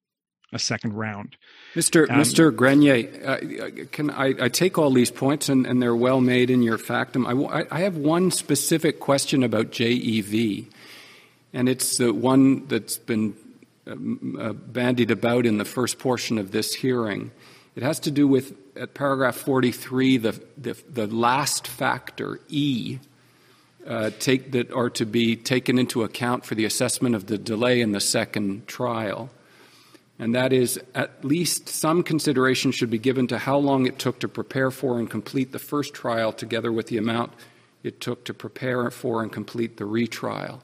[0.52, 1.36] a second round.
[1.74, 2.08] Mr.
[2.10, 2.56] Um, Mr.
[2.56, 6.62] Grenier, uh, can I, I, take all these points and, and, they're well made in
[6.62, 7.26] your factum.
[7.26, 10.68] I, I, have one specific question about JEV,
[11.54, 13.36] and it's the one that's been
[13.88, 17.32] um, uh, bandied about in the first portion of this hearing.
[17.76, 23.00] It has to do with at paragraph 43, the, the, the last factor, E,
[23.88, 27.82] uh, take, that are to be taken into account for the assessment of the delay
[27.82, 29.30] in the second trial
[30.20, 34.20] and that is at least some consideration should be given to how long it took
[34.20, 37.34] to prepare for and complete the first trial, together with the amount
[37.84, 40.64] it took to prepare for and complete the retrial.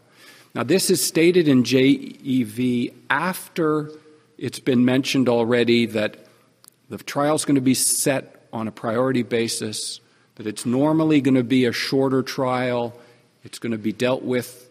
[0.55, 3.91] Now, this is stated in JEV after
[4.37, 6.25] it's been mentioned already that
[6.89, 9.99] the trial is going to be set on a priority basis,
[10.35, 12.93] that it's normally going to be a shorter trial,
[13.43, 14.69] it's going to be dealt with.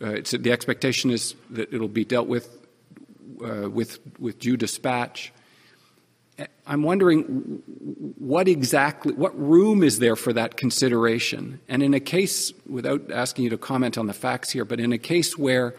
[0.00, 2.58] Uh, the expectation is that it'll be dealt with
[3.42, 5.32] uh, with, with due dispatch.
[6.66, 7.62] I'm wondering
[8.18, 11.60] what exactly, what room is there for that consideration?
[11.68, 14.92] And in a case, without asking you to comment on the facts here, but in
[14.92, 15.74] a case where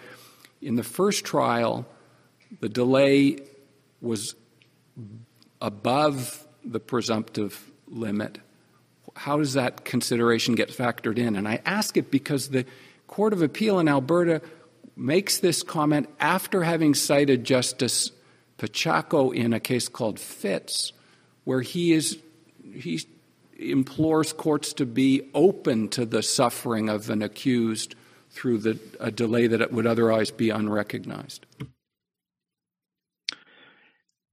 [0.61, 1.85] in the first trial
[2.59, 3.37] the delay
[4.01, 4.35] was
[5.61, 8.39] above the presumptive limit,
[9.19, 11.35] how does that consideration get factored in?
[11.35, 12.65] And I ask it because the
[13.07, 14.41] Court of Appeal in Alberta
[14.95, 18.13] makes this comment after having cited Justice
[18.57, 20.93] Pacheco in a case called Fitts,
[21.43, 22.17] where he is
[22.63, 23.01] he
[23.57, 27.95] implores courts to be open to the suffering of an accused
[28.29, 31.45] through the, a delay that would otherwise be unrecognized.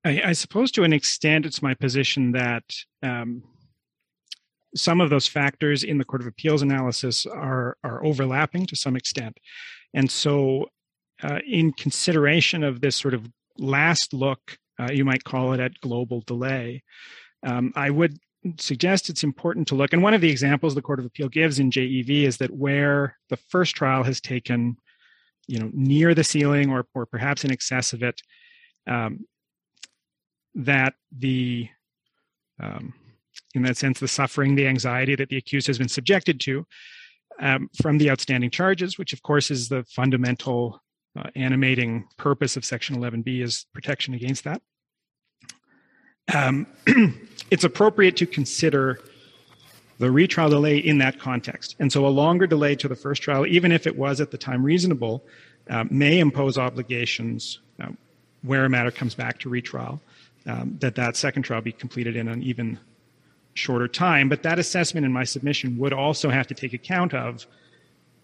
[0.04, 2.62] I, I, suppose to an extent it's my position that
[3.02, 3.42] um,
[4.77, 8.97] some of those factors in the Court of Appeals analysis are are overlapping to some
[8.97, 9.39] extent.
[9.94, 10.66] And so,
[11.23, 13.27] uh, in consideration of this sort of
[13.59, 16.82] last look, uh, you might call it at global delay,
[17.43, 18.19] um, I would
[18.59, 19.93] suggest it's important to look.
[19.93, 23.16] And one of the examples the Court of Appeal gives in JEV is that where
[23.28, 24.77] the first trial has taken,
[25.48, 28.20] you know, near the ceiling or, or perhaps in excess of it,
[28.86, 29.27] um,
[30.55, 31.69] that the
[32.62, 32.94] um,
[33.54, 36.66] in that sense, the suffering, the anxiety that the accused has been subjected to
[37.40, 40.80] um, from the outstanding charges, which of course is the fundamental
[41.18, 44.60] uh, animating purpose of Section 11B is protection against that.
[46.34, 46.66] Um,
[47.50, 49.00] it's appropriate to consider
[49.98, 51.76] the retrial delay in that context.
[51.78, 54.38] And so a longer delay to the first trial, even if it was at the
[54.38, 55.24] time reasonable,
[55.70, 57.88] uh, may impose obligations uh,
[58.42, 60.00] where a matter comes back to retrial,
[60.46, 62.78] um, that that second trial be completed in an even
[63.57, 64.28] shorter time.
[64.28, 67.47] But that assessment in my submission would also have to take account of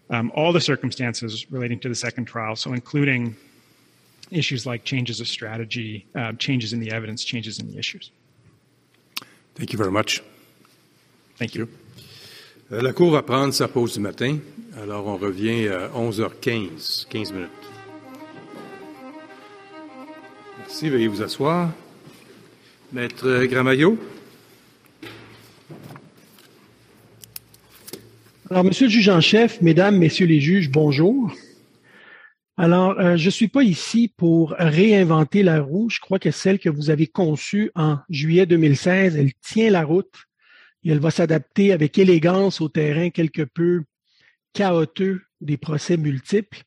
[0.09, 3.35] um, all the circumstances relating to the second trial, so including
[4.31, 8.11] issues like changes of strategy, uh, changes in the evidence, changes in the issues.
[9.55, 10.21] Thank you very much.
[11.37, 11.67] Thank you.
[12.71, 14.39] Euh, la Cour va prendre sa pause du matin.
[14.81, 17.49] Alors, on revient à 11h15, 15 minutes.
[20.59, 21.71] Merci, veuillez vous asseoir.
[22.91, 23.97] Maître Gramaillot.
[28.53, 31.33] Alors, Monsieur le juge en chef, Mesdames, Messieurs les juges, bonjour.
[32.55, 35.89] Alors, euh, je ne suis pas ici pour réinventer la roue.
[35.89, 40.13] Je crois que celle que vous avez conçue en juillet 2016, elle tient la route
[40.83, 43.85] et elle va s'adapter avec élégance au terrain quelque peu
[44.53, 46.61] chaotique des procès multiples.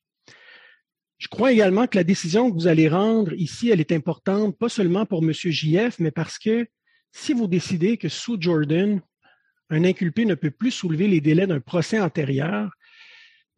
[1.19, 4.69] Je crois également que la décision que vous allez rendre ici, elle est importante, pas
[4.69, 5.33] seulement pour M.
[5.33, 6.67] JF, mais parce que
[7.13, 9.01] si vous décidez que sous Jordan,
[9.71, 12.71] un inculpé ne peut plus soulever les délais d'un procès antérieur,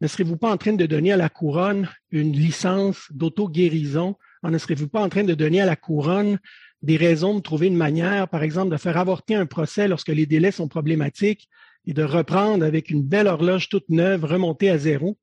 [0.01, 4.15] ne serez-vous pas en train de donner à la couronne une licence d'auto-guérison?
[4.43, 6.39] Ne serez-vous pas en train de donner à la couronne
[6.81, 10.25] des raisons de trouver une manière, par exemple, de faire avorter un procès lorsque les
[10.25, 11.49] délais sont problématiques
[11.85, 15.17] et de reprendre avec une belle horloge toute neuve, remontée à zéro?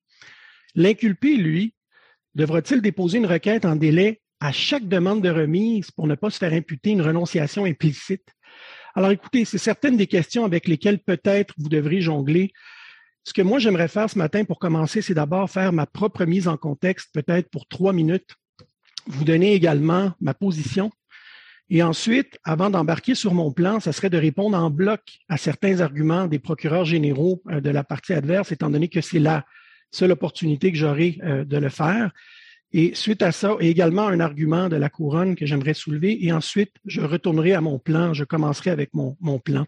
[0.74, 1.74] L'inculpé, lui,
[2.34, 6.36] devra-t-il déposer une requête en délai à chaque demande de remise pour ne pas se
[6.36, 8.28] faire imputer une renonciation implicite?
[8.96, 12.54] Alors écoutez, c'est certaines des questions avec lesquelles peut-être vous devrez jongler.
[13.24, 16.48] Ce que moi j'aimerais faire ce matin pour commencer, c'est d'abord faire ma propre mise
[16.48, 18.36] en contexte, peut-être pour trois minutes,
[19.06, 20.90] vous donner également ma position
[21.68, 25.80] Et ensuite, avant d'embarquer sur mon plan, ça serait de répondre en bloc à certains
[25.80, 29.44] arguments des procureurs généraux euh, de la partie adverse, étant donné que c'est la
[29.90, 32.12] seule opportunité que j'aurai euh, de le faire.
[32.72, 36.24] Et suite à ça, également un argument de la couronne que j'aimerais soulever.
[36.24, 38.12] Et ensuite, je retournerai à mon plan.
[38.12, 39.66] Je commencerai avec mon, mon plan.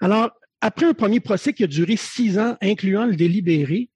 [0.00, 0.30] Alors,
[0.60, 3.90] après un premier procès qui a duré six ans, incluant le délibéré,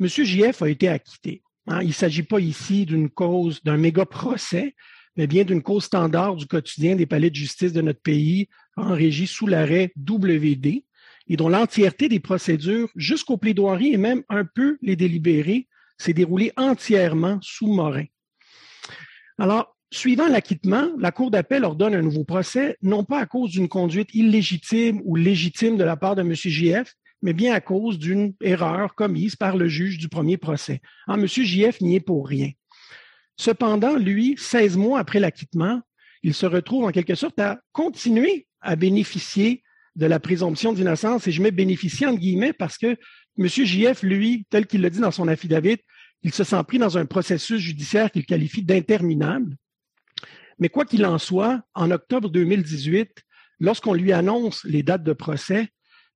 [0.00, 0.06] M.
[0.06, 1.42] JF a été acquitté.
[1.68, 4.74] Hein, il ne s'agit pas ici d'une cause, d'un méga procès,
[5.16, 8.94] mais bien d'une cause standard du quotidien des palais de justice de notre pays, en
[8.94, 10.84] régie sous l'arrêt WD,
[11.28, 15.68] et dont l'entièreté des procédures, jusqu'aux plaidoiries et même un peu les délibérés,
[15.98, 18.04] s'est déroulée entièrement sous Morin.
[19.38, 23.68] Alors, suivant l'acquittement, la Cour d'appel ordonne un nouveau procès, non pas à cause d'une
[23.68, 26.34] conduite illégitime ou légitime de la part de M.
[26.34, 30.80] JF, mais bien à cause d'une erreur commise par le juge du premier procès.
[31.06, 31.26] Ah, M.
[31.26, 32.50] JF n'y est pour rien.
[33.36, 35.80] Cependant, lui, 16 mois après l'acquittement,
[36.22, 39.62] il se retrouve en quelque sorte à continuer à bénéficier
[39.96, 42.96] de la présomption d'innocence, et je mets bénéficier en guillemets parce que
[43.38, 43.46] M.
[43.46, 45.78] JF, lui, tel qu'il le dit dans son affidavit,
[46.22, 49.56] il se sent pris dans un processus judiciaire qu'il qualifie d'interminable.
[50.58, 53.22] Mais quoi qu'il en soit, en octobre 2018,
[53.58, 55.68] lorsqu'on lui annonce les dates de procès,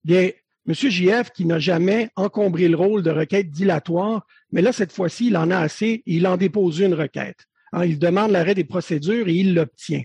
[0.04, 0.30] bien,
[0.68, 0.74] M.
[0.74, 5.36] JF, qui n'a jamais encombré le rôle de requête dilatoire, mais là, cette fois-ci, il
[5.36, 7.46] en a assez et il en dépose une requête.
[7.72, 10.02] Hein, il demande l'arrêt des procédures et il l'obtient.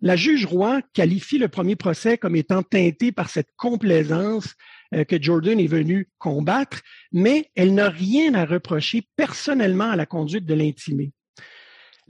[0.00, 4.54] La juge Roy qualifie le premier procès comme étant teinté par cette complaisance
[4.94, 6.80] euh, que Jordan est venu combattre,
[7.12, 11.12] mais elle n'a rien à reprocher personnellement à la conduite de l'intimé.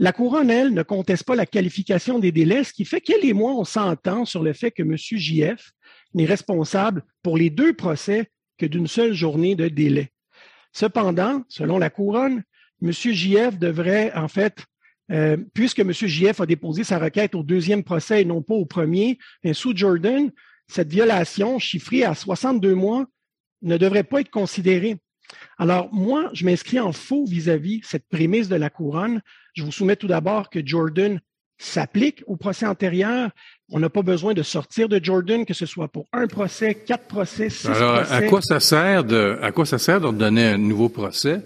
[0.00, 3.32] La couronne, elle, ne conteste pas la qualification des délais, ce qui fait qu'elle et
[3.32, 4.96] moi, on s'entend sur le fait que M.
[4.96, 5.72] JF
[6.14, 10.12] n'est responsable pour les deux procès que d'une seule journée de délai.
[10.72, 12.44] Cependant, selon la couronne,
[12.80, 12.92] M.
[12.92, 14.64] JF devrait, en fait,
[15.10, 15.92] euh, puisque M.
[15.92, 19.18] JF a déposé sa requête au deuxième procès et non pas au premier,
[19.52, 20.30] sous Jordan,
[20.68, 23.06] cette violation chiffrée à 62 mois
[23.62, 24.96] ne devrait pas être considérée.
[25.58, 29.20] Alors, moi, je m'inscris en faux vis-à-vis -vis cette prémisse de la couronne.
[29.54, 31.20] Je vous soumets tout d'abord que Jordan
[31.58, 33.30] s'applique au procès antérieur.
[33.70, 37.06] On n'a pas besoin de sortir de Jordan, que ce soit pour un procès, quatre
[37.06, 38.14] procès, six Alors, procès.
[38.14, 41.40] À quoi ça sert de, à quoi ça sert de donner un nouveau procès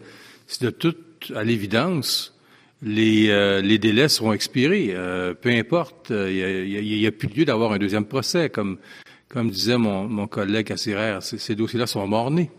[0.46, 2.38] si de toute, à l'évidence,
[2.82, 4.90] les, euh, les délais seront expirés?
[4.90, 8.76] Euh, peu importe, il n'y a, a, plus lieu d'avoir un deuxième procès, comme,
[9.32, 11.18] comme disait mon, mon collègue Cassirer.
[11.22, 12.50] Ces dossiers-là sont mornés.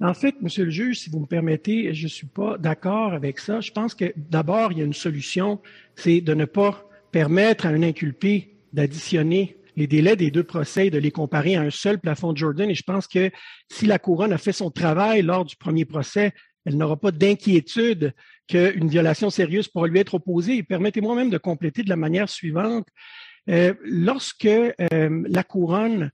[0.00, 3.38] En fait, Monsieur le juge, si vous me permettez, je ne suis pas d'accord avec
[3.38, 3.60] ça.
[3.60, 5.60] Je pense que d'abord, il y a une solution,
[5.94, 10.98] c'est de ne pas permettre à un inculpé d'additionner les délais des deux procès, de
[10.98, 12.68] les comparer à un seul plafond de Jordan.
[12.68, 13.30] Et je pense que
[13.70, 16.32] si la couronne a fait son travail lors du premier procès,
[16.64, 18.12] elle n'aura pas d'inquiétude
[18.48, 20.56] qu'une violation sérieuse pourra lui être opposée.
[20.56, 22.88] Et permettez-moi même de compléter de la manière suivante.
[23.50, 24.74] Euh, lorsque euh,
[25.28, 26.10] la couronne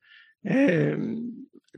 [0.51, 1.17] euh,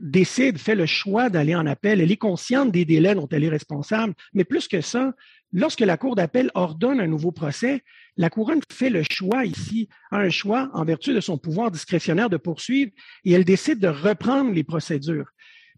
[0.01, 3.49] décide, fait le choix d'aller en appel, elle est consciente des délais dont elle est
[3.49, 5.13] responsable, mais plus que ça,
[5.51, 7.83] lorsque la Cour d'appel ordonne un nouveau procès,
[8.17, 12.37] la couronne fait le choix ici, un choix en vertu de son pouvoir discrétionnaire de
[12.37, 12.91] poursuivre,
[13.25, 15.31] et elle décide de reprendre les procédures.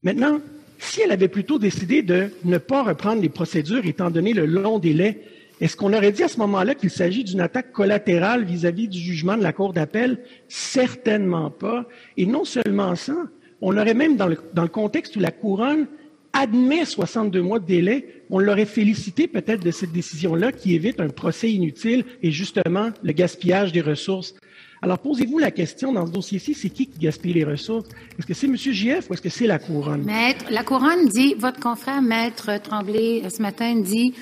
[0.04, 0.40] Maintenant,
[0.80, 4.80] si elle avait plutôt décidé de ne pas reprendre les procédures étant donné le long
[4.80, 5.22] délai,
[5.62, 9.00] est-ce qu'on aurait dit à ce moment-là qu'il s'agit d'une attaque collatérale vis-à-vis -vis du
[9.00, 10.20] jugement de la Cour d'appel?
[10.48, 11.86] Certainement pas.
[12.18, 13.16] Et non seulement ça,
[13.62, 15.88] on aurait même, dans le, dans le contexte où la couronne
[16.34, 21.08] admet 62 mois de délai, on l'aurait félicité peut-être de cette décision-là qui évite un
[21.08, 24.36] procès inutile et justement le gaspillage des ressources.
[24.82, 27.88] Alors posez-vous la question dans ce dossier-ci, c'est qui qui gaspille les ressources?
[28.20, 28.58] Est-ce que c'est M.
[28.58, 30.04] JF ou est-ce que c'est la couronne?
[30.04, 34.14] Maître, la couronne dit, votre confrère Maître Tremblay ce matin dit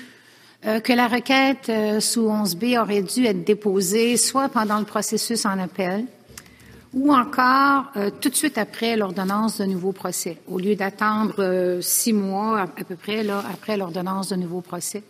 [0.66, 5.44] euh, que la requête euh, sous 11B aurait dû être déposée soit pendant le processus
[5.44, 6.06] en appel,
[6.94, 12.14] ou encore euh, tout de suite après l'ordonnance de nouveau procès, au lieu d'attendre six
[12.14, 15.02] mois à, peu près là, après l'ordonnance de nouveau procès.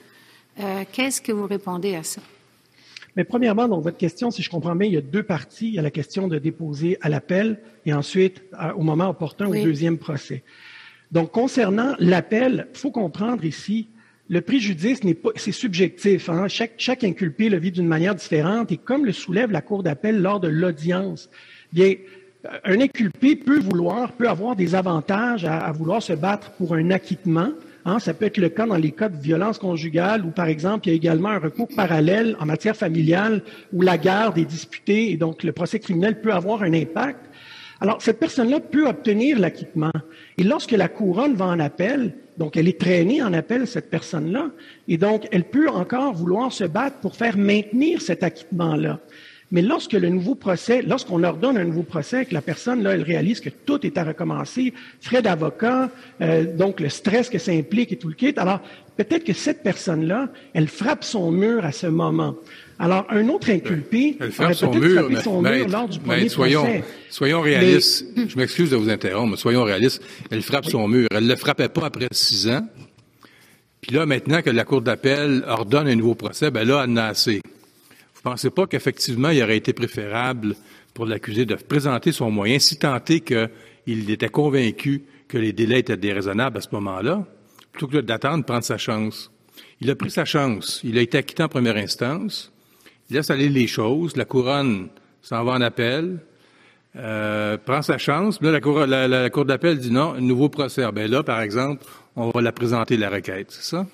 [0.92, 2.20] Qu'est-ce que vous répondez à ça?
[3.16, 5.66] Mais premièrement, donc votre question, si je comprends bien, il y a deux parties.
[5.66, 8.42] Il y a la question de déposer à l'appel et ensuite,
[8.76, 10.44] au moment opportun, au deuxième procès.
[11.10, 13.88] Donc, concernant l'appel, il faut comprendre ici,
[14.28, 16.28] le préjudice n'est pas, c'est subjectif.
[16.28, 16.48] Hein?
[16.48, 20.20] Chaque, chaque inculpé le vit d'une manière différente et comme le soulève la Cour d'appel
[20.20, 21.28] lors de l'audience,
[21.72, 21.94] bien,
[22.64, 27.50] un inculpé peut vouloir, peut avoir des avantages à, vouloir se battre pour un acquittement.
[27.86, 30.88] Hein, ça peut être le cas dans les cas de violence conjugale où, par exemple,
[30.88, 33.42] il y a également un recours parallèle en matière familiale
[33.72, 37.20] où la garde est disputée et donc le procès criminel peut avoir un impact.
[37.80, 39.92] Alors, cette personne-là peut obtenir l'acquittement.
[40.38, 44.50] Et lorsque la couronne va en appel, Donc, elle est traînée en appel, cette personne-là.
[44.88, 49.00] Et donc, elle peut encore vouloir se battre pour faire maintenir cet acquittement-là.
[49.50, 52.94] Mais lorsque le nouveau procès, lorsqu'on leur donne un nouveau procès, que la personne, là,
[52.94, 55.90] elle réalise que tout est à recommencer, frais d'avocat,
[56.20, 58.60] euh, donc le stress que ça implique et tout le kit, alors
[58.96, 62.34] peut-être que cette personne-là, elle frappe son mur à ce moment.
[62.78, 66.62] Alors, un autre inculpé elle frappe son mur, mais, son mur lors du premier soyons,
[66.62, 66.84] procès.
[67.08, 68.06] Soyons réalistes.
[68.28, 70.02] Je m'excuse de vous interrompre, mais soyons réalistes.
[70.30, 71.06] Elle frappe son mur.
[71.10, 72.66] Elle ne le frappait pas après six ans.
[73.80, 76.96] Puis là, maintenant que la Cour d'appel ordonne un nouveau procès, ben là, elle en
[76.96, 77.40] a assez.
[78.14, 80.56] Vous pensez pas qu'effectivement, il aurait été préférable
[80.94, 85.80] pour l'accusé de présenter son moyen, si tant est qu'il était convaincu que les délais
[85.80, 87.26] étaient déraisonnables à ce moment-là,
[87.72, 89.30] plutôt que d'attendre, prendre sa chance?
[89.80, 90.80] Il a pris sa chance.
[90.84, 92.53] Il a été acquitté en première instance.
[93.10, 94.16] Laisse aller les choses.
[94.16, 94.88] La couronne
[95.22, 96.18] s'en va en appel.
[96.96, 98.40] Euh, prend sa chance.
[98.40, 100.84] Là, la cour, la, cour d'appel dit non, un nouveau procès.
[100.84, 101.84] Ah, ben là, par exemple,
[102.16, 103.86] on va la présenter la requête, c'est ça?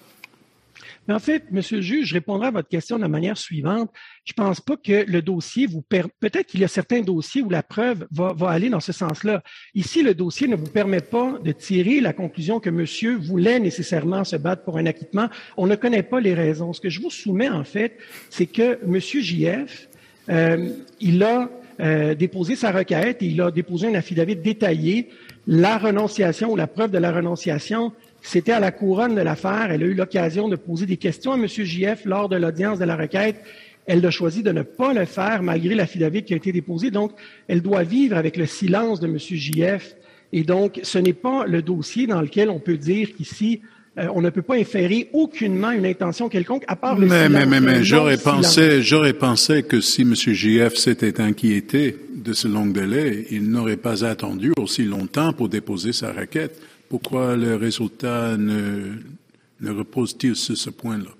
[1.10, 3.90] En fait, Monsieur le juge, je répondrai à votre question de la manière suivante.
[4.24, 6.10] Je ne pense pas que le dossier vous permet.
[6.20, 9.42] Peut-être qu'il y a certains dossiers où la preuve va, va aller dans ce sens-là.
[9.74, 14.24] Ici, le dossier ne vous permet pas de tirer la conclusion que Monsieur voulait nécessairement
[14.24, 15.28] se battre pour un acquittement.
[15.56, 16.72] On ne connaît pas les raisons.
[16.72, 17.96] Ce que je vous soumets, en fait,
[18.28, 19.88] c'est que Monsieur JF,
[20.28, 20.70] euh,
[21.00, 21.50] il a
[21.80, 25.08] euh, déposé sa requête et il a déposé un affidavit détaillé.
[25.46, 29.68] La renonciation ou la preuve de la renonciation, c'était à la couronne de l'affaire.
[29.70, 31.46] Elle a eu l'occasion de poser des questions à M.
[31.46, 33.36] JF lors de l'audience de la requête.
[33.86, 36.90] Elle a choisi de ne pas le faire malgré l'affidavit qui a été déposé.
[36.90, 37.12] Donc,
[37.48, 39.18] elle doit vivre avec le silence de M.
[39.18, 39.96] JF.
[40.32, 43.62] Et donc, ce n'est pas le dossier dans lequel on peut dire qu'ici,
[43.98, 47.46] euh, on ne peut pas inférer aucunement une intention quelconque, à part le mais, silence.
[47.46, 50.14] Mais, mais, mais, j'aurais pensé, j'aurais pensé que si M.
[50.14, 55.92] JF s'était inquiété de ce long délai, il n'aurait pas attendu aussi longtemps pour déposer
[55.92, 56.60] sa requête.
[56.90, 58.96] Pourquoi le résultat ne,
[59.60, 61.10] ne repose-t-il sur ce point-là?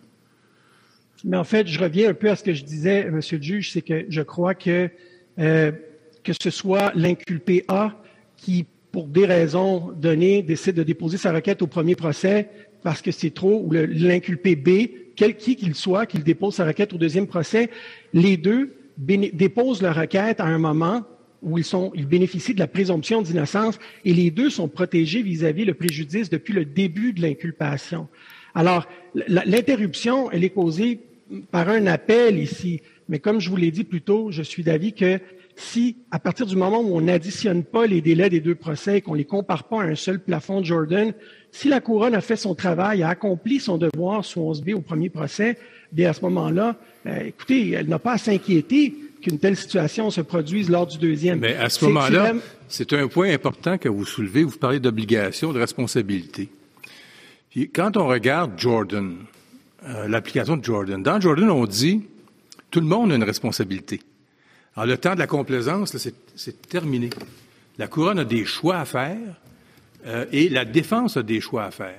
[1.25, 3.73] Mais en fait, je reviens un peu à ce que je disais, Monsieur le juge,
[3.73, 4.91] c'est que je crois que
[5.39, 5.73] euh,
[6.23, 7.97] que ce soit l'inculpé A
[8.37, 12.49] qui pour des raisons données, décide de déposer sa requête au premier procès
[12.83, 16.93] parce que c'est trop, ou l'inculpé B, quel qui qu'il soit, qu'il dépose sa requête
[16.93, 17.71] au deuxième procès,
[18.13, 21.05] les deux déposent leur requête à un moment
[21.43, 25.63] où ils, sont, ils bénéficient de la présomption d'innocence et les deux sont protégés vis-à-vis
[25.63, 28.09] -vis le préjudice depuis le début de l'inculpation.
[28.55, 31.01] Alors, l'interruption, elle est causée
[31.51, 34.93] par un appel ici, mais comme je vous l'ai dit plus tôt, je suis d'avis
[34.93, 35.21] que
[35.57, 39.01] si, à partir du moment où on n'additionne pas les délais des deux procès et
[39.01, 41.13] qu'on les compare pas à un seul plafond de Jordan,
[41.53, 45.11] si la couronne a fait son travail, a accompli son devoir sous 11B au premier
[45.11, 45.59] procès,
[45.93, 46.77] bien à ce moment-là,
[47.07, 51.41] euh, écoutez, elle n'a pas à s'inquiéter qu'une telle situation se produise lors du deuxième.
[51.41, 52.35] Mais à ce moment-là,
[52.69, 54.45] c'est un point important que vous soulevez.
[54.45, 56.49] Vous parlez d'obligation, de responsabilité.
[57.51, 59.17] Puis quand on regarde Jordan,
[59.85, 62.03] euh, l'application de Jordan, dans Jordan, on dit
[62.71, 64.01] tout le monde a une responsabilité.
[64.77, 65.97] Alors, le temps de la complaisance,
[66.37, 67.11] c'est terminé.
[67.79, 69.19] La couronne a des choix à faire
[70.07, 71.99] euh, et la défense a des choix à faire.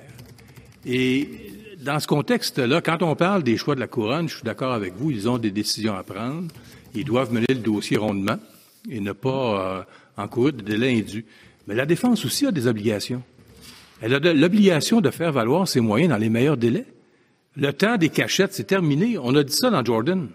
[0.86, 1.28] Et
[1.80, 4.94] dans ce contexte-là, quand on parle des choix de la couronne, je suis d'accord avec
[4.94, 6.48] vous, ils ont des décisions à prendre.
[6.94, 8.38] Ils doivent mener le dossier rondement
[8.90, 9.82] et ne pas euh,
[10.22, 11.24] encourir de délais indus.
[11.66, 13.22] Mais la défense aussi a des obligations.
[14.00, 16.86] Elle a l'obligation de faire valoir ses moyens dans les meilleurs délais.
[17.56, 19.16] Le temps des cachettes, c'est terminé.
[19.18, 20.28] On a dit ça dans Jordan.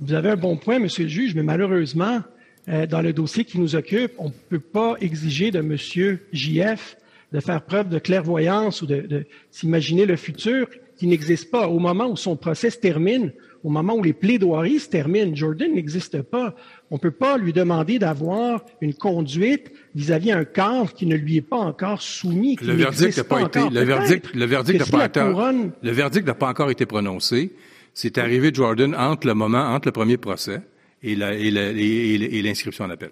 [0.00, 2.20] Vous avez un bon point, Monsieur le juge, mais malheureusement,
[2.68, 6.96] euh, dans le dossier qui nous occupe, on ne peut pas exiger de Monsieur JF
[7.32, 11.68] de faire preuve de clairvoyance ou de, de s'imaginer le futur qui n'existe pas.
[11.68, 13.32] Au moment où son procès se termine,
[13.64, 16.54] au moment où les plaidoiries se terminent, Jordan n'existe pas.
[16.90, 21.36] On ne peut pas lui demander d'avoir une conduite vis-à-vis un cadre qui ne lui
[21.36, 22.56] est pas encore soumis.
[22.60, 26.48] le verdict n'a pas, été, le verdict, le verdict n'a pas, le verdict n'a pas
[26.48, 27.52] encore été prononcé.
[27.94, 30.62] C'est arrivé, Jordan, entre le moment, entre le premier procès
[31.02, 33.10] et, l'inscription en appel.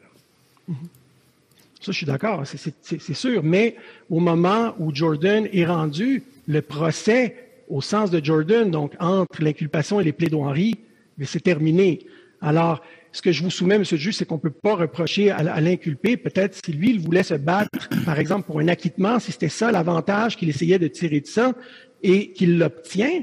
[1.81, 3.43] Ça, je suis d'accord, c'est sûr.
[3.43, 3.77] Mais
[4.11, 10.01] au moment où Jordan est rendu, le procès, au sens de Jordan, donc entre l'inculpation
[10.01, 10.75] et les plaidoiries,
[11.23, 12.01] c'est terminé.
[12.41, 12.83] Alors,
[13.13, 15.61] ce que je vous soumets, Monsieur le juge, c'est qu'on ne peut pas reprocher à,
[15.61, 19.49] l'inculpé, peut-être si lui, il voulait se battre, par exemple, pour un acquittement, si c'était
[19.49, 21.55] ça l'avantage qu'il essayait de tirer de ça,
[22.03, 23.23] et qu'il l'obtient,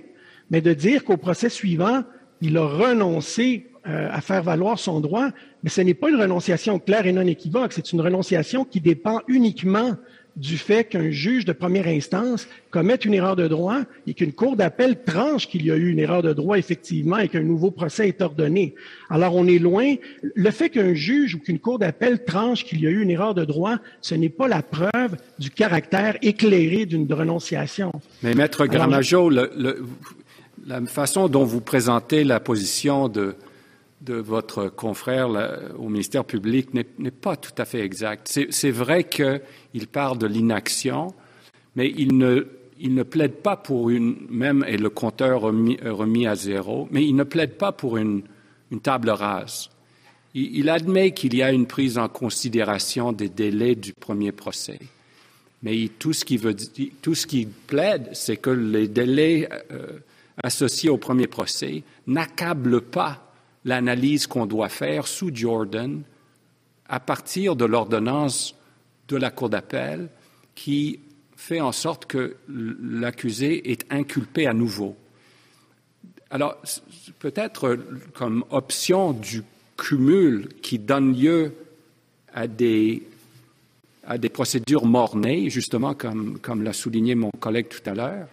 [0.49, 2.03] mais de dire qu'au procès suivant,
[2.41, 5.29] il a renoncé euh, à faire valoir son droit,
[5.63, 9.21] mais ce n'est pas une renonciation claire et non équivoque, c'est une renonciation qui dépend
[9.27, 9.95] uniquement
[10.37, 14.55] du fait qu'un juge de première instance commette une erreur de droit et qu'une cour
[14.55, 18.07] d'appel tranche qu'il y a eu une erreur de droit effectivement et qu'un nouveau procès
[18.07, 18.75] est ordonné.
[19.09, 19.95] Alors on est loin.
[20.21, 23.33] Le fait qu'un juge ou qu'une cour d'appel tranche qu'il y a eu une erreur
[23.33, 27.91] de droit, ce n'est pas la preuve du caractère éclairé d'une renonciation.
[28.21, 33.35] Mais maître Gramajo, la façon dont vous présentez la position de
[34.01, 35.29] de votre confrère
[35.77, 38.39] au ministère public n'est pas tout à fait exact.
[38.49, 41.13] C'est vrai qu'il parle de l'inaction,
[41.75, 46.87] mais il ne, plaide pas pour une, même, et le compteur remis, remis à zéro,
[46.91, 48.23] mais il ne plaide pas pour une,
[48.83, 49.69] table rase.
[50.33, 54.79] Il, admet qu'il y a une prise en considération des délais du premier procès.
[55.63, 56.39] Mais tout ce qu'il
[57.27, 59.99] qu'il plaide, c'est que les délais euh,
[60.43, 63.26] associés au premier procès n'accablent pas
[63.67, 66.01] l'analyse qu'on doit faire sous Jordan
[66.87, 68.55] à partir de l'ordonnance
[69.09, 70.07] de la Cour d'appel
[70.55, 70.99] qui
[71.35, 74.95] fait en sorte que l'accusé est inculpé à nouveau.
[76.29, 76.57] Alors,
[77.19, 77.77] peut-être
[78.13, 79.43] comme option du
[79.77, 81.53] cumul qui donne lieu
[82.33, 83.03] à des,
[84.05, 88.27] à des procédures mornées, justement comme l'a souligné mon collègue tout à l'heure,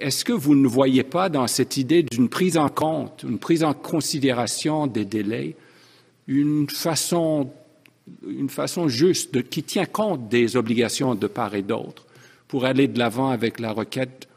[0.00, 3.62] est-ce que vous ne voyez pas dans cette idée d'une prise en compte, une prise
[3.62, 5.54] en considération des délais,
[6.26, 7.50] une façon,
[8.26, 12.06] une façon juste qui tient compte des obligations de part et d'autre
[12.48, 14.28] pour aller de l'avant avec la requête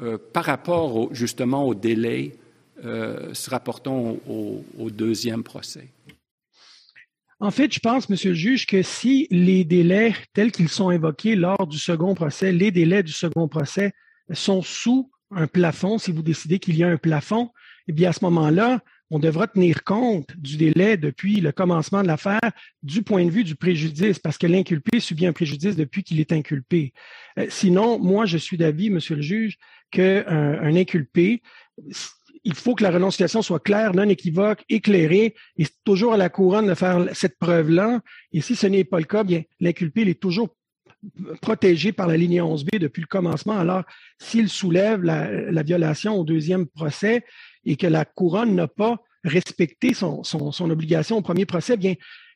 [0.00, 2.32] euh, par rapport justement aux délais
[2.84, 5.88] euh, se rapportant au, deuxième procès?
[7.38, 11.36] En fait, je pense, Monsieur le juge, que si les délais tels qu'ils sont invoqués
[11.36, 13.92] lors du second procès, les délais du second procès
[14.32, 17.50] sont sous un plafond, si vous décidez qu'il y a un plafond,
[17.88, 18.80] eh bien, à ce moment-là,
[19.10, 22.40] on devra tenir compte du délai depuis le commencement de l'affaire
[22.82, 26.32] du point de vue du préjudice, parce que l'inculpé subit un préjudice depuis qu'il est
[26.32, 26.92] inculpé.
[27.38, 29.58] Euh, sinon, moi, je suis d'avis, monsieur le juge,
[29.90, 31.42] qu'un un inculpé,
[32.46, 36.28] il faut que la renonciation soit claire, non équivoque, éclairée, et c'est toujours à la
[36.28, 38.00] couronne de faire cette preuve-là.
[38.32, 40.56] Et si ce n'est pas le cas, bien, l'inculpé, il est toujours
[41.40, 43.58] protégé par la ligne 11B depuis le commencement.
[43.58, 43.84] Alors,
[44.18, 47.24] s'il soulève la, violation au deuxième procès
[47.64, 50.22] et que la couronne n'a pas respecté son,
[50.70, 51.94] obligation au premier procès, bien,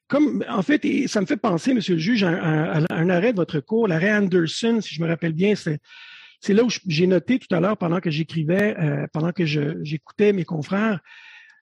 [0.08, 3.36] comme en fait, et ça me fait penser, Monsieur le juge, à, un arrêt de
[3.36, 7.54] votre cours, l'arrêt Anderson, si je me rappelle bien, c'est là où j'ai noté tout
[7.54, 11.00] à l'heure pendant que j'écrivais, euh, pendant que j'écoutais mes confrères,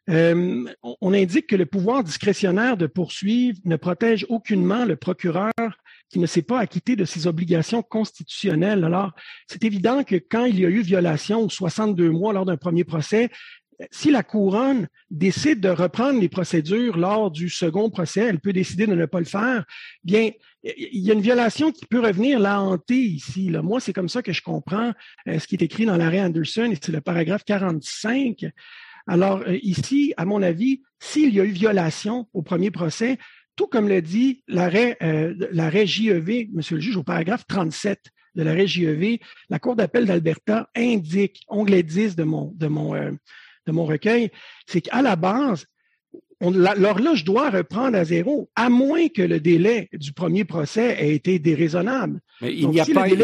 [0.09, 0.65] euh,
[1.01, 5.53] on indique que le pouvoir discrétionnaire de poursuivre ne protège aucunement le procureur
[6.11, 8.85] qui ne s'est pas acquitté de ses obligations constitutionnelles.
[8.85, 9.13] Alors,
[9.47, 12.85] c'est évident que quand il y a eu violation ou 62 mois lors d'un premier
[12.85, 13.31] procès,
[13.91, 18.87] si la couronne décide de reprendre les procédures lors du second procès, elle peut décider
[18.87, 19.65] de ne pas le faire.
[20.03, 20.31] Bien,
[20.65, 23.51] il y a une violation qui peut revenir la hanter ici.
[23.51, 23.63] Là.
[23.63, 24.93] Moi, c'est comme ça que je comprends
[25.29, 28.47] euh, ce qui est écrit dans l'arrêt Anderson, et c'est le paragraphe 45.
[29.09, 33.19] Alors euh, ici, à mon avis, s'il y a eu violation au premier procès,
[33.57, 35.35] tout comme l'a dit l'arrêt, euh,
[35.87, 38.05] JEV, Monsieur le juge, au paragraphe 37
[38.35, 39.19] de l'arrêt JEV,
[39.49, 43.11] la Cour d'appel d'Alberta indique, onglet 10 de mon, de mon, euh,
[43.67, 44.31] de mon recueil,
[44.67, 45.67] c'est qu'à la base,
[46.41, 51.39] l'horloge doit reprendre à zéro, à moins que le délai du premier procès ait été
[51.39, 52.21] déraisonnable.
[52.41, 53.17] Mais il n'y a pas eu,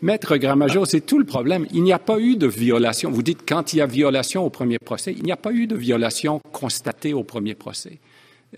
[0.00, 1.66] Maître Gramajo, c'est tout le problème.
[1.72, 3.10] Il n'y a pas eu de violation.
[3.10, 5.66] Vous dites quand il y a violation au premier procès, il n'y a pas eu
[5.66, 7.98] de violation constatée au premier procès.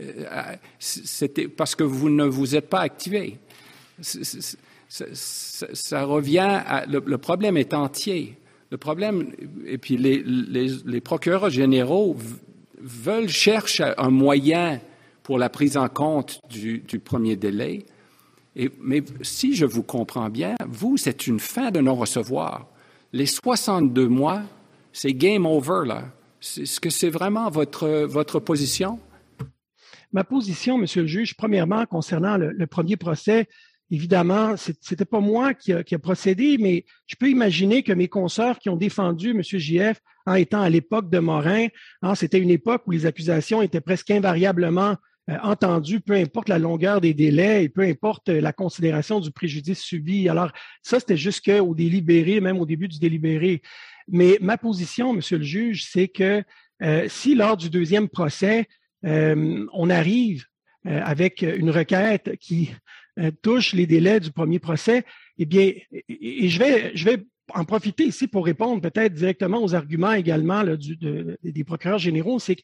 [0.01, 3.39] Euh, c'était parce que vous ne vous êtes pas activé.
[4.89, 6.87] Ça, revient à.
[6.87, 8.37] Le, problème est entier.
[8.71, 9.33] Le problème,
[9.67, 12.17] et puis les, les, procureurs généraux
[12.83, 14.81] veulent, chercher un moyen
[15.23, 17.87] pour la prise en compte du, premier délai.
[18.81, 22.67] Mais si je vous comprends bien, vous, c'est une fin de non-recevoir.
[23.13, 24.43] Les 62 mois,
[24.93, 26.05] c'est game over, là.
[26.41, 28.99] Est-ce que c'est vraiment votre, votre position?
[30.13, 33.47] Ma position, Monsieur le juge, premièrement, concernant le, premier procès,
[33.91, 38.69] évidemment, c'était pas moi qui a, procédé, mais je peux imaginer que mes consoeurs qui
[38.69, 39.43] ont défendu M.
[39.43, 41.67] JF en étant à l'époque de Morin,
[42.03, 44.97] hein, c'était une époque où les accusations étaient presque invariablement
[45.29, 49.81] euh, entendues, peu importe la longueur des délais et peu importe la considération du préjudice
[49.81, 50.29] subi.
[50.29, 50.53] Alors,
[50.83, 53.63] ça, c'était jusqu'au délibéré, même au début du délibéré.
[54.09, 56.43] Mais ma position, Monsieur le juge, c'est que
[56.83, 58.67] euh, si lors du deuxième procès,
[59.05, 60.45] euh, on arrive
[60.87, 62.71] euh, avec une requête qui
[63.19, 65.05] euh, touche les délais du premier procès,
[65.39, 65.73] eh bien,
[66.09, 71.99] et, je vais, en profiter ici pour répondre peut-être directement aux arguments également des procureurs
[71.99, 72.63] généraux, c'est que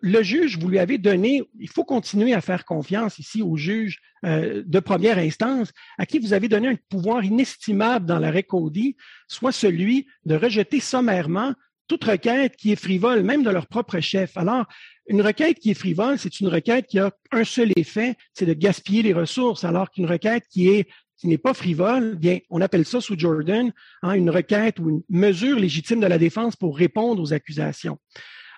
[0.00, 4.00] le juge, vous lui avez donné, il faut continuer à faire confiance ici au juge
[4.24, 8.96] euh, de première instance, à qui vous avez donné un pouvoir inestimable dans l'arrêt Cody,
[9.28, 11.54] soit celui de rejeter sommairement
[11.90, 14.36] toute requête qui est frivole, même de leur propre chef.
[14.36, 14.64] Alors,
[15.08, 18.52] une requête qui est frivole, c'est une requête qui a un seul effet, c'est de
[18.52, 22.86] gaspiller les ressources, alors qu'une requête qui est qui n'est pas frivole, bien, on appelle
[22.86, 23.72] ça sous Jordan
[24.02, 27.98] hein, une requête ou une mesure légitime de la défense pour répondre aux accusations.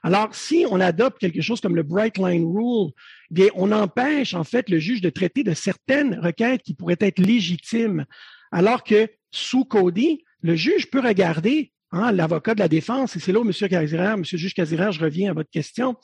[0.04, 2.92] Alors, si on adopte quelque chose comme le Bright Line Rule,
[3.30, 7.18] bien, on empêche en fait le juge de traiter de certaines requêtes qui pourraient être
[7.18, 8.04] légitimes,
[8.52, 13.32] alors que sous Cody, le juge peut regarder hein, l'avocat de la défense, et c'est
[13.32, 13.52] là où M.
[13.52, 14.24] Casiraire, M.
[14.24, 15.96] juge Casiraire, je reviens à votre question,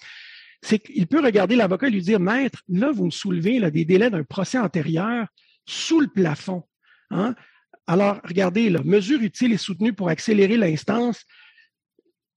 [0.62, 3.84] c'est qu'il peut regarder l'avocat et lui dire, Maître, là, vous me soulevez là, des
[3.84, 5.26] délais d'un procès antérieur
[5.66, 6.64] sous le plafond.
[7.10, 7.34] Hein?
[7.86, 11.24] Alors, regardez, mesure utile et soutenue pour accélérer l'instance.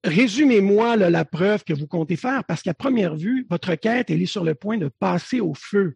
[0.03, 4.27] Résumez-moi la preuve que vous comptez faire, parce qu'à première vue, votre quête, elle est
[4.27, 5.95] sur le point de passer au feu.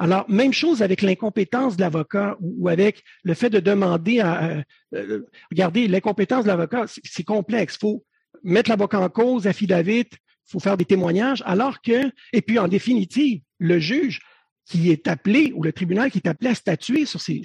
[0.00, 4.44] Alors, même chose avec l'incompétence de l'avocat ou, avec le fait de demander à...
[4.44, 4.62] Euh,
[4.94, 7.74] euh, regardez, l'incompétence de l'avocat, c'est complexe.
[7.76, 8.04] Il faut
[8.42, 12.66] mettre l'avocat en cause, affidavit, il faut faire des témoignages, alors que, et puis en
[12.66, 14.20] définitive, le juge
[14.64, 17.42] qui est appelé, ou le tribunal qui est appelé à statuer sur ces,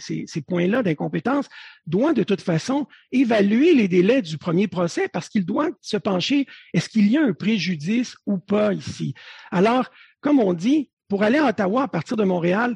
[0.47, 1.49] points-là d'incompétence,
[1.85, 6.47] doit de toute façon évaluer les délais du premier procès parce qu'il doit se pencher,
[6.73, 9.13] est-ce qu'il y a un préjudice ou pas ici?
[9.51, 9.91] Alors,
[10.21, 12.75] comme on dit, pour aller à Ottawa à partir de Montréal,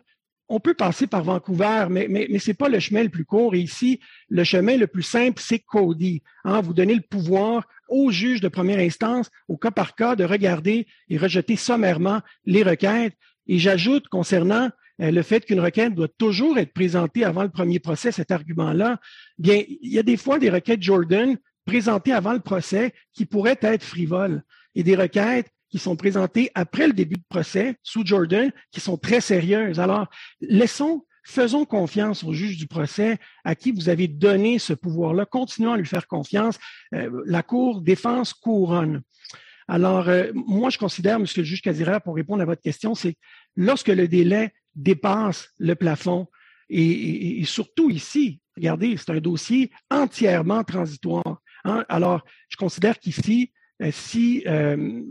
[0.49, 3.25] on peut passer par Vancouver, mais, mais, mais ce n'est pas le chemin le plus
[3.25, 3.53] court.
[3.53, 3.99] Et ici,
[4.29, 6.23] le chemin le plus simple, c'est Cody.
[6.43, 10.23] Hein, vous donnez le pouvoir au juge de première instance, au cas par cas, de
[10.23, 13.13] regarder et rejeter sommairement les requêtes.
[13.47, 14.69] Et j'ajoute concernant
[15.01, 18.99] euh, le fait qu'une requête doit toujours être présentée avant le premier procès, cet argument-là,
[19.37, 23.59] bien, il y a des fois des requêtes Jordan présentées avant le procès qui pourraient
[23.61, 24.43] être frivoles
[24.73, 28.97] et des requêtes qui sont présentées après le début de procès sous Jordan qui sont
[28.97, 29.79] très sérieuses.
[29.79, 30.07] Alors,
[30.41, 35.25] laissons, faisons confiance au juge du procès à qui vous avez donné ce pouvoir-là.
[35.25, 36.57] Continuons à lui faire confiance.
[36.93, 39.01] Euh, la Cour défense couronne.
[39.67, 43.15] Alors, euh, moi, je considère, Monsieur le juge Casiraire, pour répondre à votre question, c'est
[43.55, 46.27] lorsque le délai dépasse le plafond,
[46.69, 51.41] et, surtout ici, regardez, c'est un dossier entièrement transitoire.
[51.65, 51.85] Hein.
[51.89, 53.51] Alors, je considère qu'ici,
[53.81, 55.01] euh, si euh,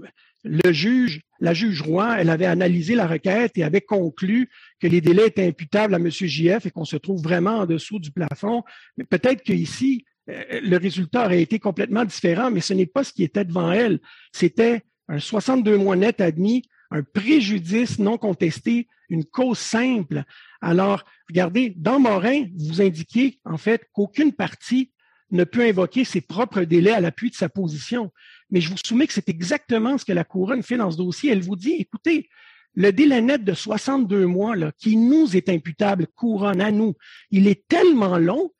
[0.44, 4.48] le juge, la juge Roy, elle avait analysé la requête et avait conclu
[4.80, 6.10] que les délais étaient imputables à M.
[6.10, 8.62] JF et qu'on se trouve vraiment en dessous du plafond,
[8.96, 13.12] mais peut-être qu'ici, euh, le résultat aurait été complètement différent, mais ce n'est pas ce
[13.12, 14.00] qui était devant elle.
[14.32, 20.24] C'était un 62 mois net admis, un préjudice non contesté, une cause simple.
[20.60, 24.92] Alors, regardez, dans Morin, vous indiquez en fait qu'aucune partie
[25.30, 28.10] ne peut invoquer ses propres délais à l'appui de sa position.
[28.50, 31.30] Mais je vous soumets que c'est exactement ce que la couronne fait dans ce dossier.
[31.30, 32.28] Elle vous dit, écoutez,
[32.74, 36.94] le délai net de 62 mois là, qui nous est imputable, couronne à nous,
[37.30, 38.52] il est tellement long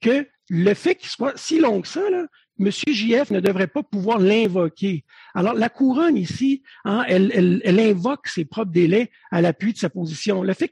[0.00, 2.26] que le fait qu'il soit si long que ça, là,
[2.60, 2.70] M.
[2.70, 5.04] JF ne devrait pas pouvoir l'invoquer.
[5.34, 10.42] Alors, la couronne ici, hein, elle, invoque ses propres délais à l'appui de sa position.
[10.42, 10.70] Le fait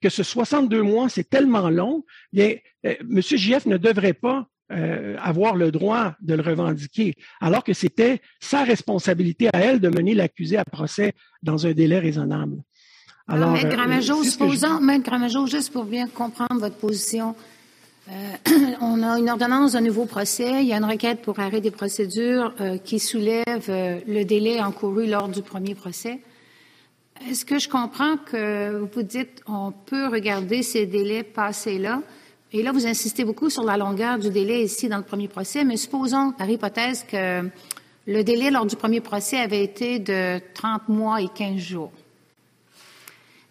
[0.00, 2.56] que ce 62 mois, c'est tellement long, bien,
[2.86, 3.20] euh, M.
[3.20, 8.64] JF ne devrait pas euh, avoir le droit de le revendiquer, alors que c'était sa
[8.64, 11.12] responsabilité à elle de mener l'accusé à procès
[11.42, 12.62] dans un délai raisonnable.
[13.26, 17.34] Alors, Maître euh, Gramajo, supposons, Maître Gramajo, juste pour bien comprendre votre position,
[18.10, 18.12] euh,
[18.80, 20.62] on a une ordonnance d'un nouveau procès.
[20.62, 24.60] Il y a une requête pour arrêt des procédures euh, qui soulève euh, le délai
[24.60, 26.20] encouru lors du premier procès.
[27.28, 32.02] Est-ce que je comprends que vous dites on peut regarder ces délais passés là?
[32.56, 35.64] Et là, vous insistez beaucoup sur la longueur du délai ici dans le premier procès,
[35.64, 37.50] mais supposons, par hypothèse, que
[38.06, 41.90] le délai lors du premier procès avait été de 30 mois et 15 jours.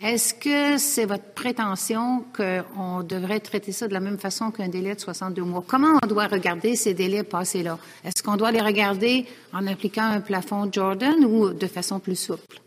[0.02, 4.96] Est-ce que c'est votre prétention qu'on devrait traiter ça de la même façon qu'un délai
[4.96, 5.66] de 62 mois?
[5.68, 7.80] Comment on doit regarder ces délais passés-là?
[8.06, 12.63] Est-ce qu'on doit les regarder en appliquant un plafond Jordan ou de façon plus souple?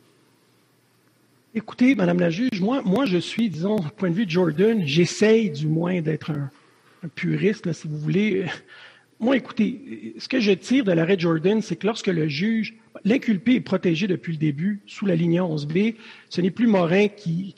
[1.57, 5.51] Écoutez, Madame la juge, moi, moi je suis, disons, point de vue de Jordan, j'essaye
[5.51, 6.51] du moins d'être un,
[7.15, 8.45] puriste, si vous voulez.
[9.21, 12.75] Moi, écoutez, ce que je tire de l'arrêt Jordan, c'est que lorsque le juge
[13.05, 15.95] L'inculpé est protégé depuis le début sous la ligne 11B.
[16.29, 17.55] Ce n'est plus Morin qui,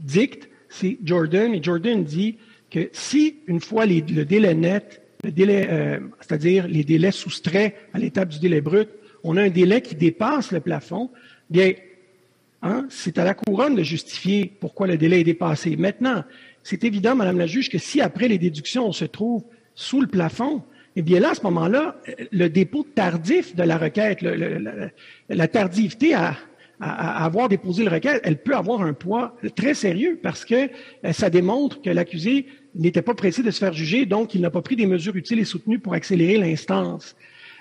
[0.00, 1.54] dicte, c'est Jordan.
[1.54, 2.36] Et Jordan dit
[2.70, 7.98] que si, une fois le délai net, le délai, euh, c'est-à-dire les délais soustraits à
[7.98, 8.88] l'étape du délai brut,
[9.22, 11.10] on a un délai qui dépasse le plafond,
[11.50, 11.72] bien,
[12.64, 15.76] hein, c'est à la couronne de justifier pourquoi le délai est dépassé.
[15.76, 16.24] Maintenant,
[16.64, 20.08] c'est évident, Madame la juge, que si après les déductions, on se trouve sous le
[20.08, 20.62] plafond,
[20.96, 21.96] eh bien là, à ce moment-là,
[22.32, 24.20] le dépôt tardif de la requête,
[25.28, 26.36] la tardivité à,
[26.80, 30.68] avoir déposé le requête, elle peut avoir un poids très sérieux parce que
[31.04, 34.50] euh, ça démontre que l'accusé n'était pas pressé de se faire juger, donc il n'a
[34.50, 37.14] pas pris des mesures utiles et soutenues pour accélérer l'instance.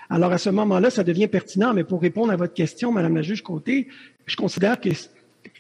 [0.10, 3.22] Alors à ce moment-là, ça devient pertinent, mais pour répondre à votre question, Madame la
[3.22, 3.88] juge Côté,
[4.26, 4.90] je considère que,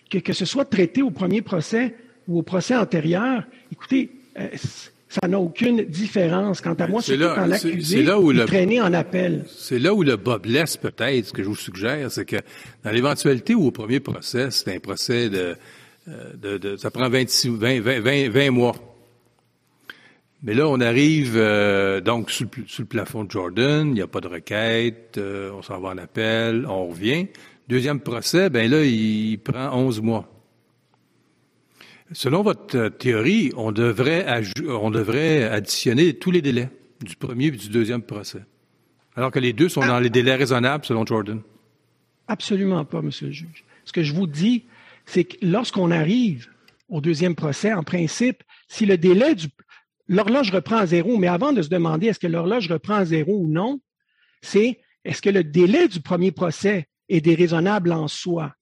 [0.09, 1.95] que, que ce soit traité au premier procès
[2.27, 4.47] ou au procès antérieur, écoutez, euh,
[5.13, 6.59] ça n'a aucune différence.
[6.61, 9.45] Quant à moi, c'est quand l'accusé est, traîné en appel.
[9.47, 12.37] C'est là où le bas blesse peut-être, ce que je vous suggère, c'est que
[12.83, 15.55] dans l'éventualité où au premier procès, c'est un procès de,
[16.07, 18.75] euh, de, ça prend 26, 20, 20, 20, mois.
[20.43, 22.49] Mais là, on arrive euh, donc sous
[22.79, 25.97] le, plafond de Jordan, il n'y a pas de requête, euh, on s'en va en
[25.97, 27.27] appel, on revient.
[27.69, 30.29] Deuxième procès, ben là, il prend 11 mois.
[32.11, 34.25] Selon votre euh, théorie, on devrait,
[34.67, 36.69] on devrait additionner tous les délais
[37.01, 38.43] du premier et du deuxième procès,
[39.15, 41.41] alors que les deux sont dans les délais raisonnables selon Jordan.
[42.27, 43.63] Absolument pas, Monsieur le juge.
[43.85, 44.65] Ce que je vous dis,
[45.05, 46.49] c'est que lorsqu'on arrive
[46.89, 49.47] au deuxième procès, en principe, si le délai du...
[50.07, 53.37] L'horloge reprend à zéro, mais avant de se demander est-ce que l'horloge reprend à zéro
[53.37, 53.79] ou non,
[54.41, 58.53] c'est est-ce que le délai du premier procès est déraisonnable en soi?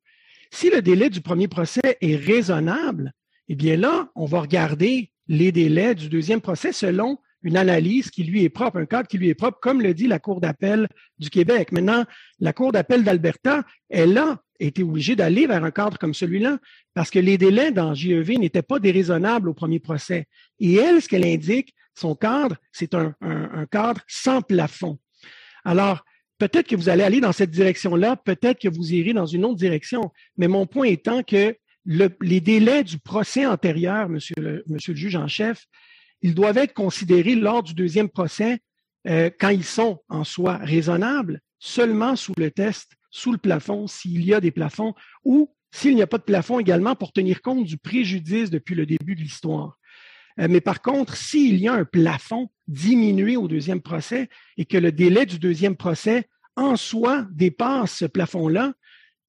[0.51, 3.13] Si le délai du premier procès est raisonnable,
[3.47, 8.23] eh bien là, on va regarder les délais du deuxième procès selon une analyse qui
[8.23, 10.87] lui est propre, un cadre qui lui est propre, comme le dit la Cour d'appel
[11.17, 11.71] du Québec.
[11.71, 12.05] Maintenant,
[12.39, 16.59] la Cour d'appel d'Alberta, elle a été obligée d'aller vers un cadre comme celui-là
[16.93, 20.27] parce que les délais dans JEV n'étaient pas déraisonnables au premier procès.
[20.59, 24.99] Et elle, ce qu'elle indique, son cadre, c'est un, un cadre sans plafond.
[25.65, 26.03] Alors,
[26.37, 29.57] peut-être que vous allez aller dans cette direction-là, peut-être que vous irez dans une autre
[29.57, 31.55] direction, mais mon point étant que
[31.85, 35.65] les délais du procès antérieur, monsieur le, monsieur le juge en chef,
[36.21, 38.59] ils doivent être considérés lors du deuxième procès
[39.07, 44.25] euh, quand ils sont en soi raisonnables, seulement sous le test, sous le plafond, s'il
[44.25, 47.65] y a des plafonds, ou s'il n'y a pas de plafond également pour tenir compte
[47.65, 49.77] du préjudice depuis le début de l'histoire.
[50.39, 54.77] Euh, mais par contre, s'il y a un plafond diminué au deuxième procès et que
[54.77, 58.73] le délai du deuxième procès en soi dépasse ce plafond-là,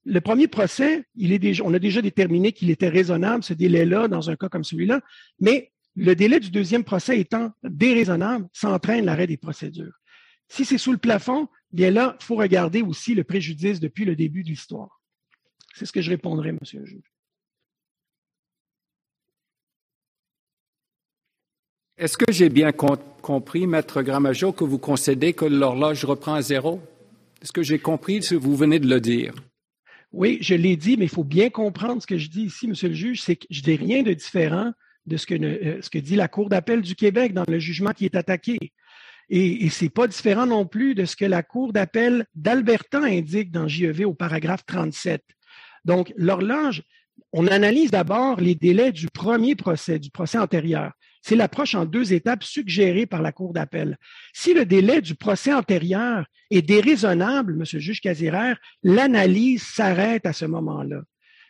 [0.05, 1.05] le premier procès,
[1.63, 5.01] on a déjà déterminé qu'il était raisonnable, ce délai-là, dans un cas comme celui-là,
[5.41, 9.93] mais le délai du deuxième procès étant déraisonnable, ça entraîne l'arrêt des procédures.
[10.49, 14.17] Si c'est sous le plafond, bien là, il faut regarder aussi le préjudice depuis le
[14.17, 15.01] début de l'histoire.
[15.75, 17.13] C'est ce que je répondrai, monsieur le juge.
[21.97, 26.81] Est-ce que j'ai bien compris, Maître Gramajo, que vous concédez que l'horloge reprend à zéro?
[27.43, 29.35] Est-ce que j'ai compris ce que vous venez de le dire?
[30.13, 32.89] Oui, je l'ai dit, mais il faut bien comprendre ce que je dis ici, Monsieur
[32.89, 34.73] le juge, c'est que je dis rien de différent
[35.07, 37.93] de ce que, euh, ce que dit la Cour d'appel du Québec dans le jugement
[37.93, 38.59] qui est attaqué.
[39.35, 43.51] Et, et c'est pas différent non plus de ce que la Cour d'appel d'Alberta indique
[43.51, 45.25] dans JEV au paragraphe 37.
[45.87, 46.83] Donc, l'horloge,
[47.33, 50.93] on analyse d'abord les délais du premier procès, du procès antérieur.
[51.23, 53.97] C'est l'approche en deux étapes suggérée par la Cour d'appel.
[54.35, 60.35] Si le délai du procès antérieur est déraisonnable, Monsieur le juge Casiraire, l'analyse s'arrête à
[60.35, 61.01] ce moment-là.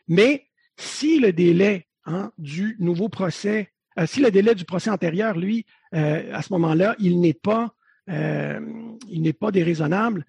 [0.06, 0.46] Mais
[0.76, 5.66] si le délai hein, du nouveau procès, euh, si le délai du procès antérieur, lui,
[5.94, 7.74] euh, à ce moment-là, il n'est pas,
[8.08, 8.60] euh,
[9.08, 10.24] il n'est pas déraisonnable.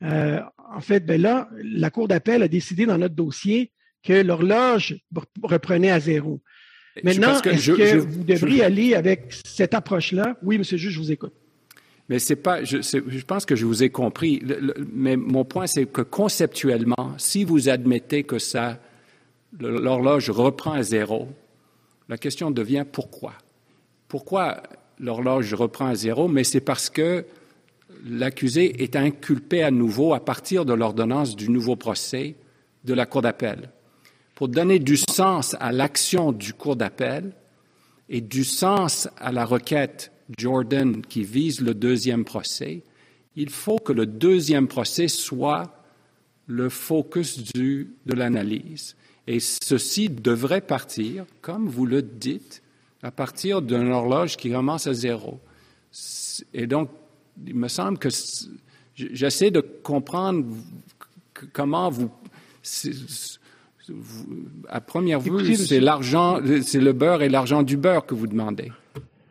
[0.00, 3.72] en fait, ben là, la Cour d'appel a décidé dans notre dossier
[4.02, 4.96] que l'horloge
[5.42, 6.40] reprenait à zéro.
[7.04, 10.36] Maintenant, est-ce que, vous devriez aller avec cette approche-là?
[10.42, 11.32] Oui, monsieur le juge, je vous écoute.
[12.08, 14.42] Mais c'est pas, je, je, pense que je vous ai compris.
[14.92, 18.78] mais mon point, c'est que conceptuellement, si vous admettez que ça,
[19.58, 21.28] l'horloge reprend à zéro,
[22.08, 23.34] la question devient pourquoi?
[24.08, 24.62] Pourquoi
[24.98, 26.28] l'horloge reprend à zéro?
[26.28, 27.24] Mais c'est parce que
[28.04, 32.36] l'accusé est inculpé à nouveau à partir de l'ordonnance du nouveau procès
[32.84, 33.70] de la Cour d'appel
[34.34, 37.32] pour donner du sens à l'action du cours d'appel
[38.08, 42.82] et du sens à la requête Jordan qui vise le deuxième procès,
[43.36, 45.72] il faut que le deuxième procès soit
[46.46, 48.96] le focus de l'analyse.
[49.26, 52.61] Et ceci devrait partir, comme vous le dites,
[53.02, 55.40] à partir d'une horloge qui commence à zéro.
[56.54, 56.90] Et donc,
[57.46, 58.08] il me semble que
[58.94, 60.46] j'essaie de comprendre
[61.52, 62.10] comment vous
[64.68, 68.70] à première vue, c'est l'argent, c'est le beurre et l'argent du beurre que vous demandez.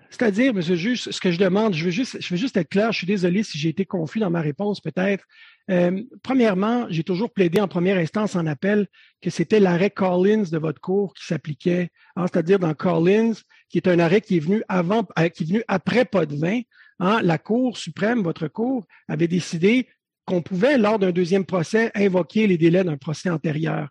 [0.10, 2.70] C'est-à-dire, Monsieur le juge, ce que je demande, je veux juste, je veux juste être
[2.70, 2.92] clair.
[2.92, 5.26] Je suis désolé si j'ai été confus dans ma réponse, peut-être.
[5.70, 8.88] Euh, premièrement, j'ai toujours plaidé en première instance en appel
[9.22, 11.90] que c'était l'arrêt Collins de votre cours qui s'appliquait.
[12.18, 13.34] Hein, c'est-à-dire dans Collins,
[13.72, 16.36] qui est un arrêt qui est venu avant, euh, qui est venu après pas de
[16.36, 16.62] vin.
[17.00, 19.88] hein, la Cour suprême, votre Cour, avait décidé
[20.26, 23.90] qu'on pouvait, lors d'un deuxième procès, invoquer les délais d'un procès antérieur.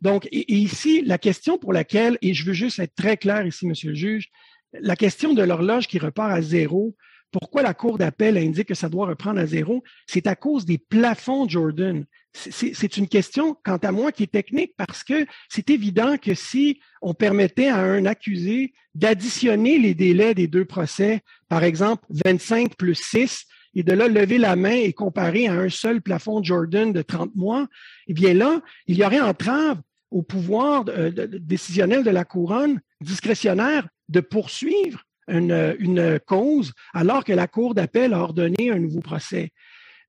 [0.00, 3.90] Donc, ici, la question pour laquelle, et je veux juste être très clair ici, Monsieur
[3.90, 4.28] le juge,
[4.72, 6.96] la question de l'horloge qui repart à zéro,
[7.32, 9.82] pourquoi la Cour d'appel indique que ça doit reprendre à zéro?
[10.06, 12.04] C'est à cause des plafonds Jordan.
[12.50, 16.80] C'est une question, quant à moi, qui est technique parce que c'est évident que si
[17.00, 22.94] on permettait à un accusé d'additionner les délais des deux procès, par exemple 25 plus
[22.94, 27.02] 6, et de là lever la main et comparer à un seul plafond Jordan de
[27.02, 27.66] 30 mois,
[28.06, 29.80] eh bien là, il y aurait entrave
[30.10, 37.74] au pouvoir décisionnel de la couronne discrétionnaire de poursuivre une, cause alors que la Cour
[37.74, 39.52] d'appel a ordonné un nouveau procès.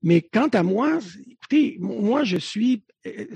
[0.02, 0.98] Mais quant à moi,
[1.30, 3.26] écoutez, moi, je suis euh,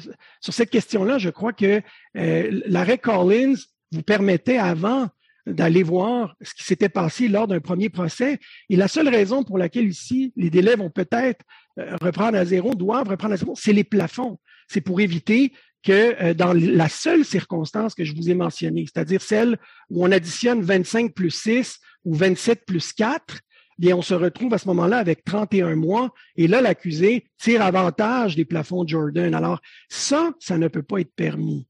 [0.41, 1.83] sur cette question-là, je crois que
[2.17, 3.55] euh, l'arrêt Collins
[3.91, 5.09] vous permettait avant
[5.47, 8.39] d'aller voir ce qui s'était passé lors d'un premier procès.
[8.71, 11.45] Et la seule raison pour laquelle ici, les délais vont peut-être
[11.79, 14.39] euh, reprendre à zéro, doivent reprendre à zéro, c'est les plafonds.
[14.69, 15.53] C'est pour éviter
[15.83, 19.59] que dans la seule circonstance que je vous ai mentionnée, c'est-à-dire celle
[19.91, 23.41] où on additionne 25 plus 6 ou 27 plus 4,
[23.79, 28.37] bien, on se retrouve à ce moment-là avec 31 mois, et là, l'accusé tire avantage
[28.37, 29.35] des plafonds Jordan.
[29.35, 31.67] Alors, ça, ça ne peut pas être permis.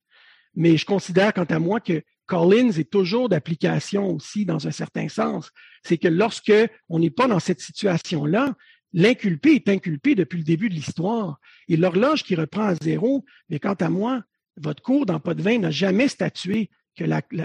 [0.55, 5.09] Mais je considère, quant à moi, que Collins est toujours d'application aussi dans un certain
[5.09, 5.51] sens.
[5.83, 6.53] C'est que lorsque
[6.89, 8.55] on n'est pas dans cette situation-là,
[8.93, 11.41] L'inculpé est inculpé depuis le début de l'histoire.
[11.69, 14.23] Et l'horloge qui reprend à zéro, mais quant à moi,
[14.57, 17.05] votre cours dans Pas de vin n'a jamais statué que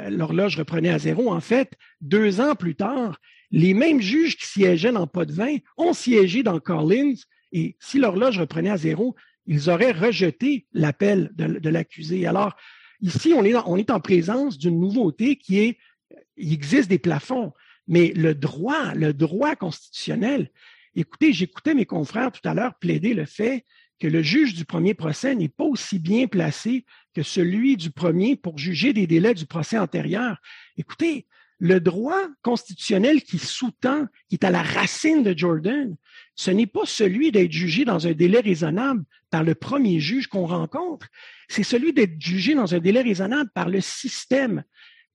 [0.09, 1.31] l'horloge reprenait à zéro.
[1.31, 3.19] En fait, deux ans plus tard,
[3.51, 7.15] les mêmes juges qui siégeaient dans Pas de vin ont siégé dans Collins.
[7.51, 9.15] Et si l'horloge reprenait à zéro,
[9.45, 12.27] ils auraient rejeté l'appel de, l'accusé.
[12.27, 12.55] Alors,
[13.01, 15.77] ici, on est, on est en présence d'une nouveauté qui est,
[16.35, 17.53] il existe des plafonds,
[17.87, 20.51] mais le droit, le droit constitutionnel,
[20.99, 23.63] Écoutez, j'écoutais mes confrères tout à l'heure plaider le fait
[23.99, 26.85] que le juge du premier procès n'est pas aussi bien placé
[27.17, 30.37] que celui du premier pour juger des délais du procès antérieur.
[30.77, 31.25] Écoutez,
[31.57, 35.95] le droit constitutionnel qui sous-tend, qui est à la racine de Jordan,
[36.35, 40.45] ce n'est pas celui d'être jugé dans un délai raisonnable par le premier juge qu'on
[40.45, 41.07] rencontre,
[41.47, 44.63] c'est celui d'être jugé dans un délai raisonnable par le système,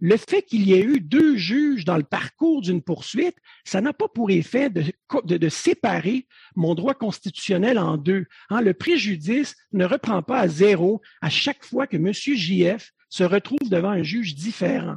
[0.03, 3.93] le fait qu'il y ait eu deux juges dans le parcours d'une poursuite, ça n'a
[3.93, 6.27] pas pour effet de, séparer
[6.57, 8.27] mon droit constitutionnel en deux.
[8.51, 12.13] Hein, le préjudice ne reprend pas à zéro à chaque fois que M.
[12.13, 14.97] JF se retrouve devant un juge différent.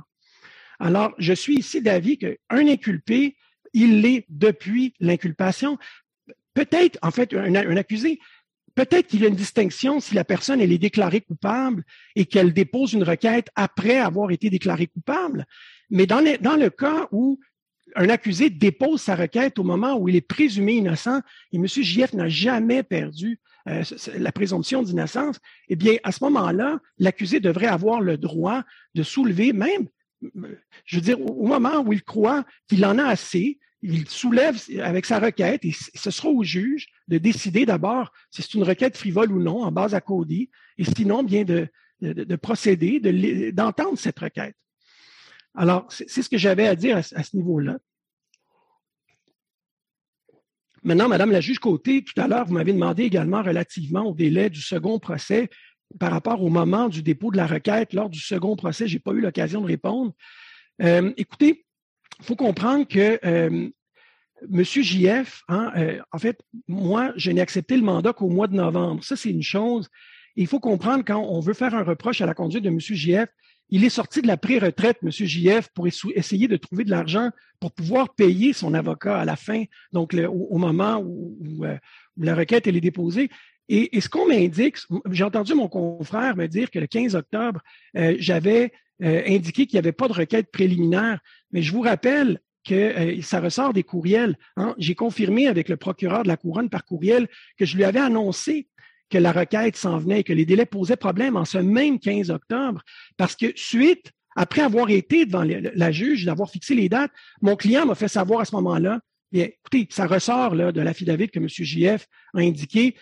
[0.80, 3.38] Alors, je suis ici d'avis qu'un inculpé,
[3.74, 5.78] il l'est depuis l'inculpation.
[6.56, 8.20] Peut-être, en fait, un accusé
[8.76, 11.84] Peut-être qu'il y a une distinction si la personne est déclarée coupable
[12.16, 15.46] et qu'elle dépose une requête après avoir été déclarée coupable.
[15.90, 17.40] Mais dans, le cas où
[17.96, 21.22] un accusé dépose sa requête au moment où il est présumé innocent
[21.54, 21.66] et M.
[21.68, 23.84] JF n'a jamais perdu euh,
[24.18, 25.40] la présomption d'innocence,
[25.70, 29.88] eh bien, à ce moment-là, l'accusé devrait avoir le droit de soulever même,
[30.86, 35.06] je veux dire, au moment où il croit qu'il en a assez, il soulève avec
[35.06, 39.32] sa requête et ce sera au juge de décider d'abord si c'est une requête frivole
[39.32, 41.68] ou non en base à Cody et sinon bien de,
[42.02, 43.00] de, procéder,
[43.52, 44.56] d'entendre cette requête.
[45.56, 47.78] Alors, c'est ce que j'avais à dire à, ce niveau-là.
[50.84, 54.50] Maintenant, Madame la juge Côté, tout à l'heure, vous m'avez demandé également relativement au délai
[54.50, 55.50] du second procès
[56.00, 58.88] par rapport au moment du dépôt de la requête lors du second procès.
[58.88, 60.14] Je n'ai pas eu l'occasion de répondre.
[60.82, 61.65] Euh, écoutez,
[62.22, 63.70] faut comprendre que euh,
[64.52, 64.64] M.
[64.64, 69.04] JF, hein, euh, en fait, moi, je n'ai accepté le mandat qu'au mois de novembre.
[69.04, 69.90] Ça, c'est une chose.
[70.36, 72.80] Il faut comprendre quand on veut faire un reproche à la conduite de M.
[72.80, 73.30] JF,
[73.70, 75.10] il est sorti de la pré-retraite, M.
[75.10, 79.64] JF, pour essayer de trouver de l'argent pour pouvoir payer son avocat à la fin,
[79.92, 81.66] donc au, moment euh, où,
[82.18, 83.30] la requête est déposée.
[83.68, 84.78] Et, ce qu'on m'indique,
[85.12, 87.62] j'ai entendu mon confrère me dire que le 15 octobre,
[87.94, 88.72] j'avais
[89.02, 91.20] indiqué qu'il n'y avait pas de requête préliminaire.
[91.52, 94.36] Mais je vous rappelle que euh, ça ressort des courriels.
[94.58, 94.76] Hein.
[94.78, 98.68] J'ai confirmé avec le procureur de la couronne par courriel que je lui avais annoncé
[99.10, 102.32] que la requête s'en venait et que les délais posaient problème en ce même 15
[102.32, 102.82] octobre,
[103.18, 107.86] parce que suite, après avoir été devant la juge, d'avoir fixé les dates, mon client
[107.86, 109.00] m'a fait savoir à ce moment-là,
[109.40, 111.48] écoutez, ça ressort là, de l'affidavit que M.
[111.48, 112.96] JF a indiqué,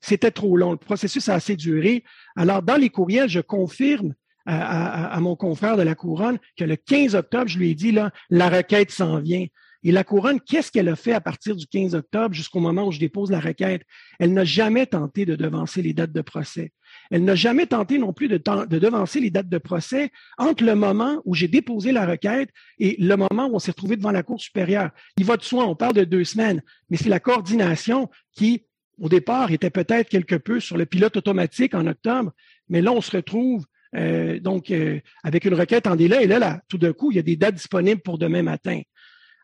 [0.00, 2.04] c'était trop long, le processus a assez duré.
[2.36, 4.14] Alors, dans les courriels, je confirme
[4.46, 7.96] à, mon confrère de la couronne que le 15 octobre, je lui ai dit,
[8.30, 9.46] la requête s'en vient.
[9.84, 12.92] Et la couronne, qu'est-ce qu'elle a fait à partir du 15 octobre jusqu'au moment où
[12.92, 13.82] je dépose la requête?
[14.20, 16.72] Elle n'a jamais tenté de devancer les dates de procès.
[17.10, 20.74] Elle n'a jamais tenté non plus de, de, devancer les dates de procès entre le
[20.74, 24.22] moment où j'ai déposé la requête et le moment où on s'est retrouvé devant la
[24.22, 24.90] Cour supérieure.
[25.16, 28.66] Il va de soi, on parle de deux semaines, mais c'est la coordination qui,
[28.98, 32.32] au départ, était peut-être quelque peu sur le pilote automatique en octobre,
[32.68, 33.64] mais là, on se retrouve
[33.94, 37.16] euh, donc euh, avec une requête en délai, et là, là tout d'un coup, il
[37.16, 38.80] y a des dates disponibles pour demain matin.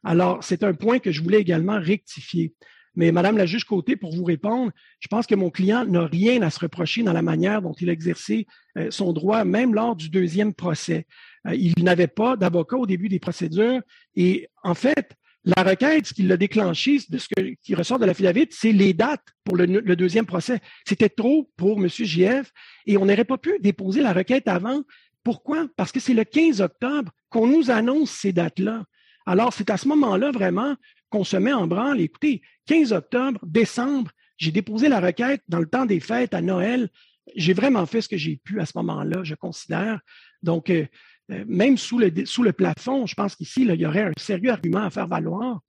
[0.05, 2.55] Alors, c'est un point que je voulais également rectifier.
[2.95, 6.43] Mais Madame la juge Côté, pour vous répondre, je pense que mon client n'a rien
[6.43, 8.47] à se reprocher dans la manière dont il a exercé
[8.77, 11.07] euh, son droit, même lors du deuxième procès.
[11.53, 13.81] il n'avait pas d'avocat au début des procédures
[14.17, 17.27] et en fait, la requête, ce qui l'a déclenché, de ce
[17.63, 19.67] qui ressort de la filavite, c'est les dates pour le,
[19.97, 20.61] deuxième procès.
[20.87, 21.89] C'était trop pour M.
[21.89, 22.53] JF
[22.87, 24.83] et on n'aurait pas pu déposer la requête avant.
[25.25, 25.67] Pourquoi?
[25.77, 28.85] Parce que c'est le 15 octobre qu'on nous annonce ces dates-là.
[29.29, 30.75] Alors, c'est à ce moment-là vraiment
[31.11, 32.01] qu'on se met en branle.
[32.01, 36.89] Écoutez, 15 octobre, décembre, j'ai déposé la requête dans le temps des fêtes à Noël.
[37.37, 40.01] J'ai vraiment fait ce que j'ai pu à ce moment-là, je considère.
[40.43, 40.87] Donc, euh,
[41.31, 44.89] euh, même sous le, plafond, je pense qu'ici, il y aurait un sérieux argument à
[44.89, 45.61] faire valoir.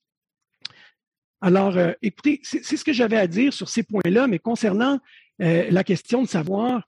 [1.42, 5.00] Alors, euh, écoutez, c'est ce que j'avais à dire sur ces points-là, mais concernant
[5.40, 6.84] la question de savoir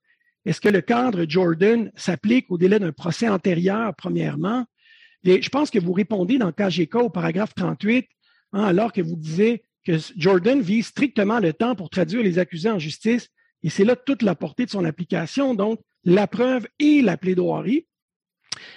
[0.45, 4.65] est-ce que le cadre Jordan s'applique au délai d'un procès antérieur, premièrement,
[5.23, 8.07] je pense que vous répondez dans KGK au paragraphe 38,
[8.53, 12.69] hein, alors que vous disiez que Jordan vise strictement le temps pour traduire les accusés
[12.69, 13.30] en justice,
[13.64, 17.85] et c'est là toute la portée de son application, donc la preuve et la plaidoirie.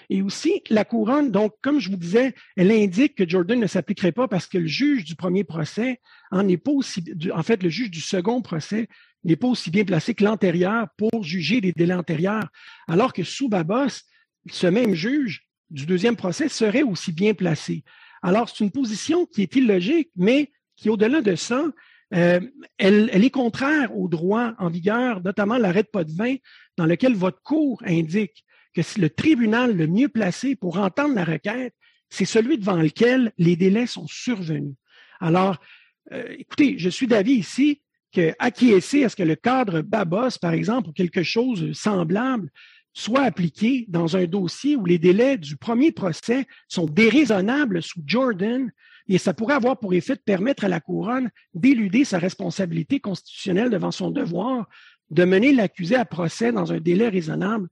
[0.09, 4.13] Et aussi, la couronne, donc, comme je vous disais, elle indique que Jordan ne s'appliquerait
[4.13, 6.01] pas parce que le juge du premier procès
[6.31, 7.05] en est pas aussi,
[7.35, 8.89] en fait, le juge du second procès
[9.25, 12.49] n'est pas aussi bien placé que l'antérieur pour juger les délais antérieurs,
[12.89, 14.03] alors que sous Babos,
[14.51, 15.45] ce même juge
[15.75, 17.83] du deuxième procès serait aussi bien placé.
[18.23, 21.65] Alors, c'est une position qui est illogique, mais qui, au-delà de ça,
[22.15, 22.41] euh,
[22.79, 26.37] elle, est contraire au droit en vigueur, notamment l'arrêt de Potvin,
[26.77, 31.75] dans lequel votre cour indique que le tribunal le mieux placé pour entendre la requête,
[32.09, 34.77] c'est celui devant lequel les délais sont survenus.
[35.21, 35.59] Alors,
[36.13, 37.83] euh, écoutez, je suis d'avis ici
[38.13, 42.49] que acquiescer à ce que le cadre Babos, par exemple, ou quelque chose semblable,
[42.95, 48.71] soit appliqué dans un dossier où les délais du premier procès sont déraisonnables sous Jordan,
[49.09, 53.69] et ça pourrait avoir pour effet de permettre à la couronne d'éluder sa responsabilité constitutionnelle
[53.69, 54.69] devant son devoir
[55.11, 57.69] de mener l'accusé à procès dans un délai raisonnable.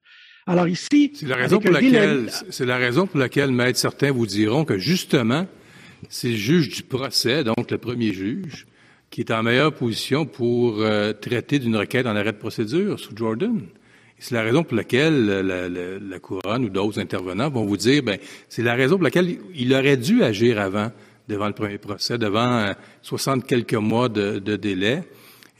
[0.47, 4.27] Alors ici, c'est la raison pour laquelle c'est la raison pour laquelle, maître, certains vous
[4.27, 5.47] diront que justement,
[6.09, 8.67] c'est le juge du procès, donc le premier juge,
[9.09, 13.17] qui est en meilleure position pour euh, traiter d'une requête en arrêt de procédure sous
[13.17, 13.61] Jordan.
[14.23, 18.19] C'est la raison pour laquelle la, la, couronne ou d'autres intervenants vont vous dire, ben,
[18.49, 20.93] c'est la raison pour laquelle il aurait dû agir avant
[21.27, 22.73] devant le premier procès, devant
[23.03, 25.03] 60 euh, quelques mois de, délai.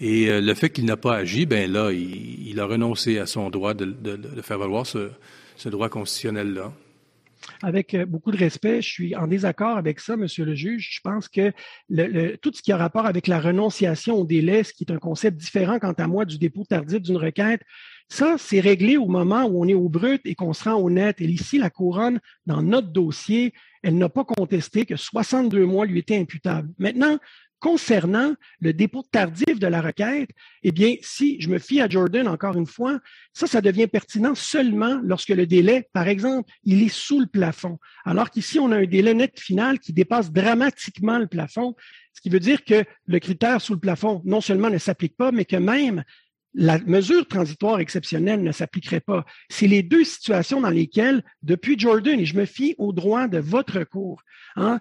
[0.01, 3.51] Et euh, le fait qu'il n'a pas agi, ben là, il, a renoncé à son
[3.51, 3.97] droit de,
[4.43, 5.11] faire valoir ce,
[5.69, 6.73] droit constitutionnel-là.
[7.65, 10.89] Avec euh, beaucoup de respect, je suis en désaccord avec ça, Monsieur le juge.
[10.93, 11.51] Je pense que
[12.37, 15.37] tout ce qui a rapport avec la renonciation au délai, ce qui est un concept
[15.37, 17.63] différent, quant à moi, du dépôt tardif d'une requête,
[18.13, 20.91] ça, c'est réglé au moment où on est au brut et qu'on se rend au
[20.91, 21.19] net.
[21.23, 26.01] Et ici, la couronne, dans notre dossier, elle n'a pas contesté que 62 mois lui
[26.01, 26.69] étaient imputables.
[26.79, 27.19] Maintenant,
[27.59, 30.29] concernant le dépôt tardif de la requête,
[30.63, 32.99] eh bien, si je me fie à Jordan encore une fois,
[33.33, 37.79] ça, ça devient pertinent seulement lorsque le délai, par exemple, il est sous le plafond.
[38.05, 41.77] Alors qu'ici, on a un délai net final qui dépasse dramatiquement le plafond,
[42.13, 45.33] ce qui veut dire que le critère sous le plafond non seulement ne s'applique pas,
[45.33, 46.05] mais que même
[46.55, 49.25] la mesure transitoire exceptionnelle ne s'appliquerait pas.
[49.49, 53.39] C'est les deux situations dans lesquelles, depuis Jordan, et je me fie au droit de
[53.39, 54.23] votre cours,
[54.57, 54.81] hein,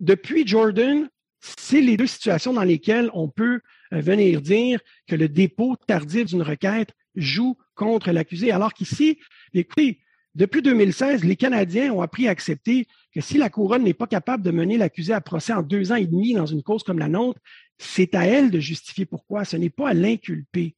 [0.00, 1.08] depuis Jordan,
[1.40, 3.60] c'est les deux situations dans lesquelles on peut
[3.92, 9.18] euh, venir dire que le dépôt tardif d'une requête joue contre l'accusé, alors qu'ici,
[9.54, 10.00] écoutez,
[10.34, 14.42] depuis 2016, les Canadiens ont appris à accepter que si la couronne n'est pas capable
[14.42, 17.08] de mener l'accusé à procès en deux ans et demi dans une cause comme la
[17.08, 17.38] nôtre,
[17.76, 20.74] c'est à elle de justifier pourquoi, ce n'est pas à l'inculper.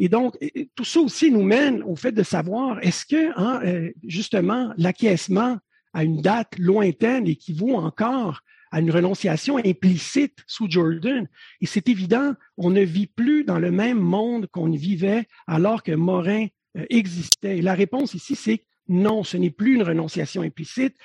[0.00, 0.34] Et donc,
[0.74, 5.58] tout ça aussi nous mène au fait de savoir, est-ce que, hein, euh, justement, l'acquiescement
[5.92, 8.40] à une date lointaine équivaut encore
[8.72, 11.28] à une renonciation implicite sous Jordan?
[11.60, 15.92] Et c'est évident, on ne vit plus dans le même monde qu'on vivait alors que
[15.92, 16.46] Morin
[16.78, 17.58] euh, existait.
[17.58, 20.96] Et la réponse ici, c'est non, ce n'est plus une renonciation implicite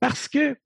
[0.00, 0.56] parce que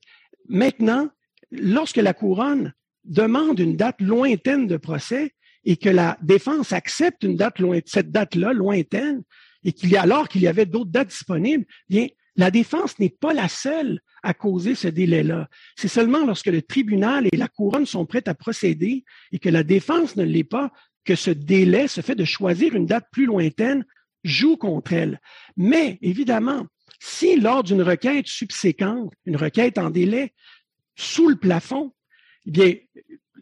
[0.49, 1.11] maintenant,
[1.51, 2.73] lorsque la couronne
[3.05, 5.35] demande une date lointaine de procès
[5.65, 9.23] et que la défense accepte une date cette date-là lointaine
[9.65, 13.11] et qu'il y a alors qu'il y avait d'autres dates disponibles, bien, la défense n'est
[13.11, 15.49] pas la seule a causé ce délai-là.
[15.77, 19.63] C'est seulement lorsque le tribunal et la couronne sont prêts à procéder et que la
[19.63, 20.73] défense ne l'est pas
[21.05, 23.85] que ce délai, ce fait de choisir une date plus lointaine,
[24.25, 25.21] joue contre elle.
[25.57, 26.67] Mais évidemment,
[26.99, 30.33] si lors d'une requête subséquente, une requête en délai,
[30.97, 31.93] sous le plafond,
[32.47, 32.75] eh bien,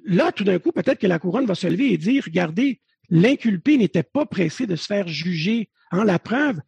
[0.04, 2.80] là, tout d'un coup, peut-être que la couronne va se lever et dire, regardez,
[3.10, 5.68] l'inculpé n'était pas pressé de se faire juger.
[5.90, 6.60] En la preuve,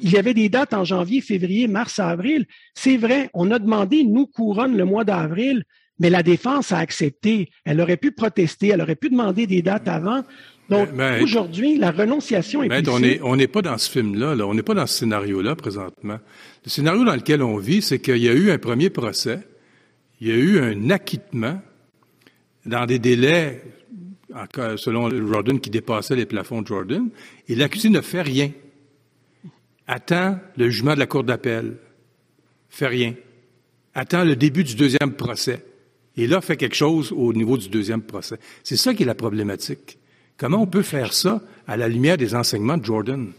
[0.00, 2.46] il y avait des dates en janvier, février, mars, avril.
[2.74, 5.64] C'est vrai, on a demandé, nous, couronne le mois d'avril,
[5.98, 7.50] mais la défense a accepté.
[7.64, 10.22] Elle aurait pu protester, elle aurait pu demander des dates avant.
[10.68, 10.88] Donc,
[11.20, 14.46] aujourd'hui, la renonciation est mais On n'est pas dans ce film-là, là.
[14.46, 16.18] on n'est pas dans ce scénario-là présentement.
[16.64, 19.40] Le scénario dans lequel on vit, c'est qu'il y a eu un premier procès,
[20.20, 21.60] il y a eu un acquittement
[22.64, 23.62] dans des délais,
[24.76, 27.08] selon Jordan, qui dépassaient les plafonds de Jordan,
[27.48, 28.50] et l'accusé ne fait rien.
[29.86, 31.76] Attend le jugement de la Cour d'appel.
[32.68, 33.14] Fait rien.
[33.94, 35.64] Attend le début du deuxième procès.
[36.16, 38.38] Et là, fait quelque chose au niveau du deuxième procès.
[38.62, 39.98] C'est ça qui est la problématique.
[40.36, 43.32] Comment on peut faire ça à la lumière des enseignements de Jordan?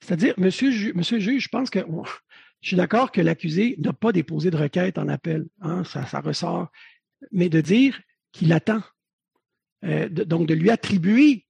[0.00, 1.80] C'est-à-dire, monsieur, le juge, je pense que
[2.60, 6.70] je suis d'accord que l'accusé n'a pas déposé de requête en appel, hein, ça, ressort,
[7.32, 8.00] mais de dire
[8.32, 8.82] qu'il attend,
[9.84, 11.46] euh, donc de lui attribuer,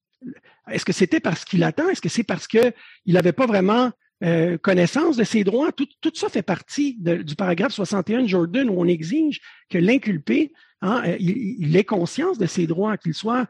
[0.70, 2.72] est-ce que c'était parce qu'il attend, est-ce que c'est parce qu'il
[3.06, 3.92] n'avait pas vraiment
[4.24, 5.72] euh, connaissance de ses droits?
[5.72, 9.40] Tout, ça fait partie du paragraphe 61 de Jordan où on exige
[9.70, 10.52] que l'inculpé
[10.82, 13.48] Hein, euh, il, ait conscience de ses droits, qu'il soit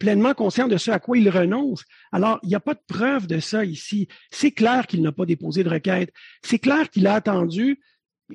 [0.00, 1.84] pleinement conscient de ce à quoi il renonce.
[2.10, 4.08] Alors, il n'y a pas de preuve de ça ici.
[4.30, 6.12] C'est clair qu'il n'a pas déposé de requête.
[6.42, 7.80] C'est clair qu'il a attendu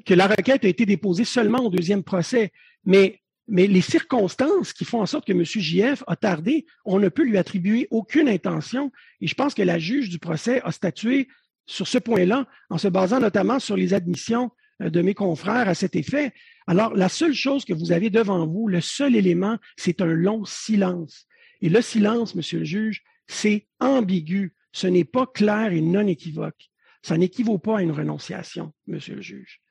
[0.06, 2.52] que la requête a été déposée seulement au deuxième procès.
[2.86, 5.44] Mais, les circonstances qui font en sorte que M.
[5.44, 8.90] JF a tardé, on ne peut lui attribuer aucune intention.
[9.20, 11.28] Et je pense que la juge du procès a statué
[11.66, 14.50] sur ce point-là en se basant notamment sur les admissions
[14.82, 16.34] euh, de mes confrères à cet effet.
[16.68, 20.46] Alors, la seule chose que vous avez devant vous, le seul élément, c'est un long
[20.46, 21.28] silence.
[21.62, 24.56] Et le silence, monsieur le juge, c'est ambigu.
[24.72, 26.70] Ce n'est pas clair et non équivoque.
[27.02, 29.63] Ça n'équivaut pas à une renonciation, monsieur le juge.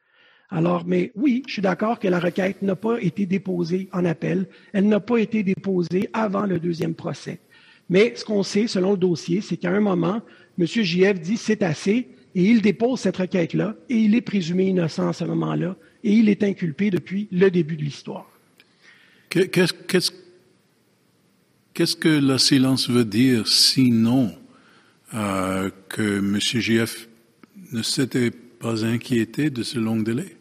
[0.53, 4.47] Alors, mais oui, je suis d'accord que la requête n'a pas été déposée en appel.
[4.75, 7.41] Elle n'a pas été déposée avant le deuxième procès.
[7.89, 10.21] Mais ce qu'on sait, selon le dossier, c'est qu'à un moment,
[10.59, 10.67] M.
[10.67, 15.15] JF dit c'est assez, et il dépose cette requête-là, et il est présumé innocent à
[15.15, 15.75] ce moment-là,
[16.05, 18.29] et il est inculpé depuis le début de l'histoire.
[19.31, 19.73] Qu'est-ce
[21.97, 24.35] que le silence veut dire sinon
[25.15, 26.39] euh, que M.
[26.39, 27.09] JF
[27.73, 30.37] ne s'était pas inquiété de ce long délai?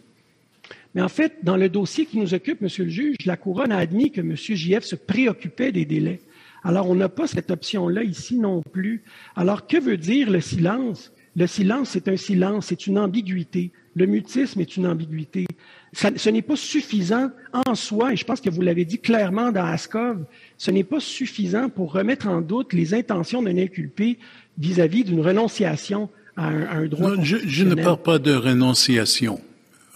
[0.94, 3.78] Mais en fait, dans le dossier qui nous occupe, Monsieur le juge, la couronne a
[3.78, 4.36] admis que M.
[4.36, 6.20] JF se préoccupait des délais.
[6.64, 9.04] Alors, on n'a pas cette option-là ici non plus.
[9.36, 11.12] Alors, que veut dire le silence?
[11.36, 13.72] Le silence, c'est un silence, c'est une ambiguïté.
[13.96, 15.48] Le mutisme est une ambiguïté.
[15.94, 17.30] ce n'est pas suffisant
[17.66, 20.26] en soi, et je pense que vous l'avez dit clairement dans Ascov,
[20.58, 24.18] ce n'est pas suffisant pour remettre en doute les intentions d'un inculpé
[24.58, 27.16] vis-à-vis d'une renonciation à un, droit.
[27.16, 29.42] Non, je, ne parle pas de renonciation,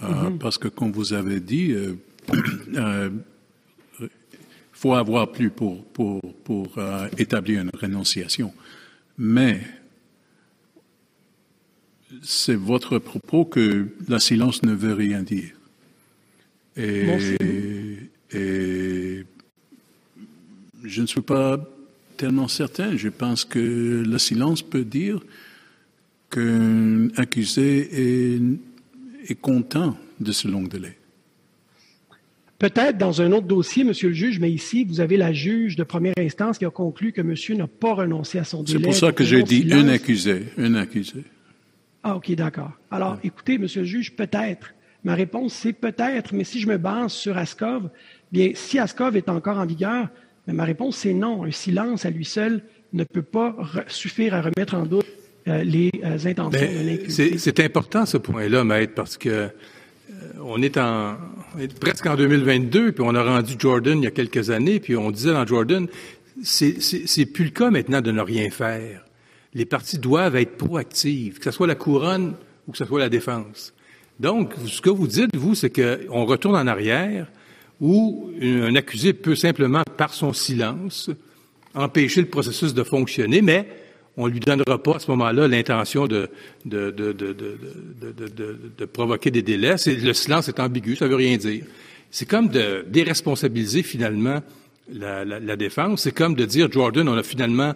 [0.03, 0.37] euh, mm-hmm.
[0.37, 1.95] parce que comme vous avez dit, il euh,
[2.75, 3.09] euh,
[4.71, 6.77] faut avoir plus pour, pour, pour
[7.17, 8.53] établir une renonciation.
[9.17, 9.61] Mais
[12.21, 15.51] c'est votre propos que la silence ne veut rien dire.
[16.75, 17.07] Et,
[18.33, 19.23] et,
[20.83, 21.57] je ne suis pas
[22.17, 22.97] tellement certain.
[22.97, 25.21] Je pense que le silence peut dire
[26.29, 28.41] qu'un accusé est,
[29.29, 30.97] est content de ce long délai.
[32.57, 35.83] Peut-être dans un autre dossier, Monsieur le juge, mais ici, vous avez la juge de
[35.83, 38.79] première instance qui a conclu que Monsieur n'a pas renoncé à son délai.
[38.79, 41.25] C'est pour ça que j'ai dit un accusé, un accusé.
[42.01, 42.71] Ah, OK, d'accord.
[42.91, 44.73] Alors, écoutez, monsieur le juge, peut-être.
[45.03, 47.89] Ma réponse, c'est peut-être, mais si je me base sur Ascov,
[48.31, 50.09] bien, si Ascov est encore en vigueur,
[50.47, 51.43] ma réponse, c'est non.
[51.43, 53.57] Un silence à lui seul ne peut pas
[53.87, 55.07] suffire à remettre en doute
[55.45, 57.37] les euh, intentions de l'inculpé.
[57.37, 59.47] C'est important, ce point-là, maître, parce que euh,
[60.43, 61.15] on est en
[61.79, 65.11] presque en 2022, puis on a rendu Jordan il y a quelques années, puis on
[65.11, 65.87] disait dans Jordan,
[66.43, 69.05] c'est plus le cas maintenant de ne rien faire
[69.55, 72.35] les parties doivent être proactives, que ce soit la couronne
[72.67, 73.73] ou que ce soit la défense.
[74.19, 77.27] Donc, ce que vous dites, vous, c'est qu'on retourne en arrière
[77.81, 81.09] où un accusé peut simplement, par son silence,
[81.73, 83.67] empêcher le processus de fonctionner, mais
[84.17, 86.29] on ne lui donnera pas à ce moment-là l'intention de,
[86.65, 89.75] de, de, de, provoquer des délais.
[89.85, 91.65] Le silence est ambigu, ça ne veut rien dire.
[92.11, 94.41] C'est comme de déresponsabiliser finalement
[94.91, 96.03] la, la défense.
[96.03, 97.73] C'est comme de dire, Jordan, on a finalement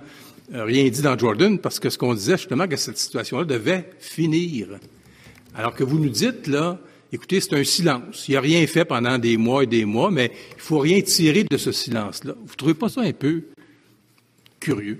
[0.53, 3.89] euh, rien dit dans Jordan parce que ce qu'on disait justement, que cette situation-là devait
[3.99, 4.67] finir.
[5.53, 6.79] Alors que vous nous dites, là,
[7.11, 8.27] écoutez, c'est un silence.
[8.27, 10.79] Il n'y a rien fait pendant des mois et des mois, mais il ne faut
[10.79, 12.33] rien tirer de ce silence-là.
[12.35, 13.43] Vous ne trouvez pas ça un peu
[14.59, 14.99] curieux?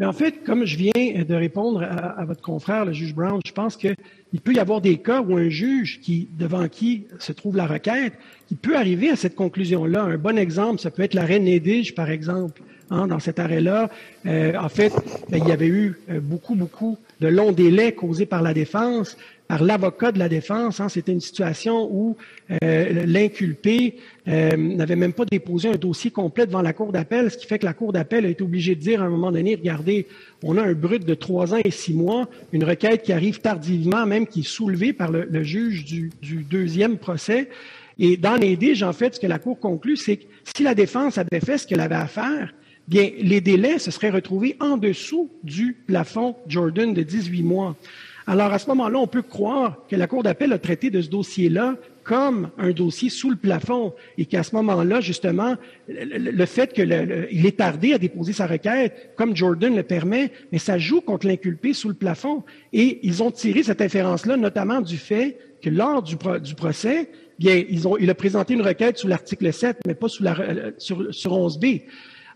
[0.00, 3.52] Mais en fait, comme je viens de répondre à, votre confrère, le juge Brown, je
[3.52, 3.94] pense qu'il
[4.42, 8.14] peut y avoir des cas où un juge qui, devant qui se trouve la requête,
[8.48, 10.04] qui peut arriver à cette conclusion-là.
[10.04, 12.62] Un bon exemple, ça peut être l'arrêt Nedige, par exemple.
[12.92, 13.88] Hein, dans cet arrêt-là.
[14.26, 14.92] Euh, en fait,
[15.28, 19.16] ben, il y avait eu euh, beaucoup, beaucoup de longs délais causés par la défense,
[19.50, 20.78] par l'avocat de la défense.
[20.78, 20.88] Hein.
[20.88, 22.16] C'était une situation où
[22.62, 27.48] euh, l'inculpé n'avait même pas déposé un dossier complet devant la Cour d'appel, ce qui
[27.48, 30.06] fait que la Cour d'appel a été obligée de dire à un moment donné, regardez,
[30.44, 34.06] on a un brut de trois ans et six mois, une requête qui arrive tardivement,
[34.06, 37.48] même qui est soulevée par le, juge du, du, deuxième procès.
[37.98, 41.18] Et dans les en fait, ce que la Cour conclut, c'est que si la défense
[41.18, 42.54] avait fait ce qu'elle avait à faire,
[42.86, 47.76] bien, les délais se seraient retrouvés en dessous du plafond Jordan de 18 mois.
[48.26, 51.08] Alors, à ce moment-là, on peut croire que la Cour d'appel a traité de ce
[51.08, 55.56] dossier-là comme un dossier sous le plafond et qu'à ce moment-là, justement,
[55.88, 56.92] le, fait qu'il
[57.46, 61.72] est tardé à déposer sa requête, comme Jordan le permet, mais ça joue contre l'inculpé
[61.72, 62.42] sous le plafond.
[62.72, 67.86] Et ils ont tiré cette inférence-là, notamment du fait que lors du, procès, bien, ils
[67.86, 71.14] ont, il a présenté une requête sous l'article 7, mais pas sous la, euh, sur,
[71.14, 71.82] sur 11b.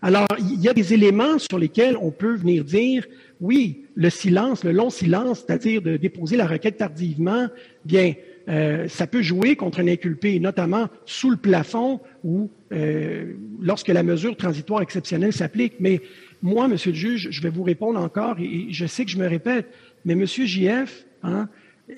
[0.01, 3.05] Alors, il y a des éléments sur lesquels on peut venir dire,
[3.41, 7.47] oui, le silence, le long silence, c'est-à-dire de déposer la requête tardivement,
[7.85, 8.13] bien,
[8.47, 14.03] euh, ça peut jouer contre un inculpé, notamment sous le plafond ou euh, lorsque la
[14.03, 15.75] mesure transitoire exceptionnelle s'applique.
[15.79, 16.01] Mais
[16.41, 19.27] moi, Monsieur le juge, je vais vous répondre encore, et, je sais que je me
[19.27, 19.67] répète,
[20.03, 21.47] mais Monsieur JF, hein,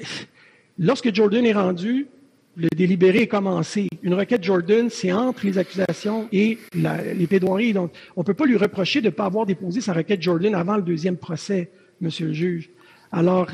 [0.79, 2.07] lorsque Jordan est rendu,
[2.55, 3.87] le délibéré est commencé.
[4.01, 7.73] Une requête Jordan, c'est entre les accusations et les plaidoiries.
[7.73, 10.55] Donc, on ne peut pas lui reprocher de ne pas avoir déposé sa requête Jordan
[10.55, 11.69] avant le deuxième procès,
[12.01, 12.69] monsieur le juge.
[13.11, 13.47] Alors,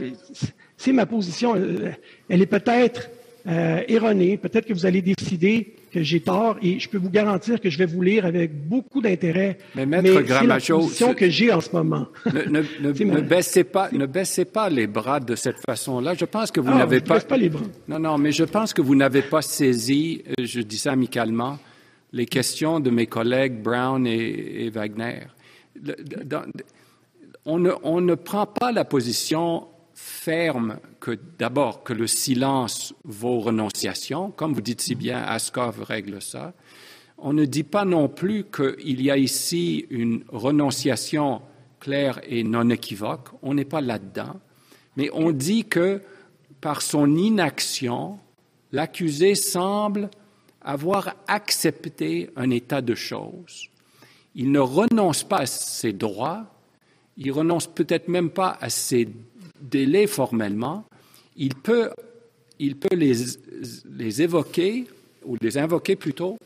[0.78, 1.56] c'est ma position.
[1.56, 1.92] Euh,
[2.30, 3.10] elle est peut-être
[3.48, 4.38] euh, erronée.
[4.38, 7.78] Peut-être que vous allez décider que j'ai tort et je peux vous garantir que je
[7.78, 9.60] vais vous lire avec beaucoup d'intérêt.
[9.76, 12.08] Mais maître c'est la position que j'ai en ce moment.
[12.34, 16.14] Ne, baissez pas, ne baissez pas les bras de cette façon-là.
[16.16, 17.20] Je pense que vous ah, n'avez pas.
[17.20, 17.64] pas les bras.
[17.88, 21.60] Non, non, mais je pense que vous n'avez pas saisi, euh, je dis ça amicalement,
[22.12, 25.22] les questions de mes collègues Brown et, Wagner.
[27.46, 33.40] On, ne, on ne prend pas la position ferme que d'abord que le silence vaut
[33.40, 36.54] renonciation, comme vous dites si bien, Askov règle ça.
[37.18, 41.42] On ne dit pas non plus qu'il y a ici une renonciation
[41.80, 43.30] claire et non équivoque.
[43.42, 44.40] On n'est pas là-dedans.
[44.98, 46.02] Mais on dit que
[46.62, 48.20] par son inaction,
[48.72, 50.10] l'accusé semble
[50.62, 53.68] avoir accepté un état de choses.
[54.36, 56.53] Il ne renonce pas à ses droits,
[57.18, 59.08] il renonce peut-être même pas à ses
[59.64, 60.86] délai formellement,
[61.36, 61.90] il peut,
[62.60, 64.86] les, évoquer,
[65.26, 66.38] ou les invoquer plutôt,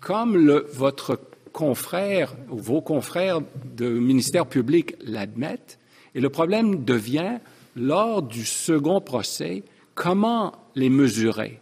[0.00, 1.18] comme votre
[1.52, 3.40] confrère ou vos confrères
[3.76, 5.78] de ministère public l'admettent.
[6.14, 7.38] Et le problème devient,
[7.76, 9.64] lors du second procès,
[9.94, 11.60] comment les mesurer?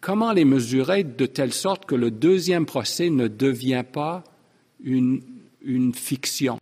[0.00, 4.24] Comment les mesurer de telle sorte que le deuxième procès ne devient pas
[4.82, 5.22] une
[5.94, 6.58] fiction?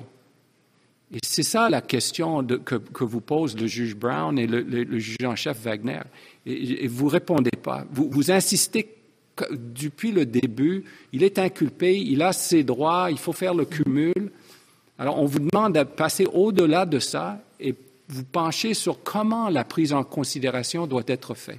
[1.11, 5.37] Et c'est ça la question que, vous pose le juge Brown et le, juge en
[5.37, 6.01] chef Wagner.
[6.45, 7.87] Et, vous ne répondez pas.
[7.91, 8.95] Vous, insistez
[9.51, 14.33] depuis le début, il est inculpé, il a ses droits, il faut faire le cumul.
[14.99, 17.75] Alors on vous demande de passer au-delà de ça et
[18.09, 21.59] vous penchez sur comment la prise en considération doit être faite.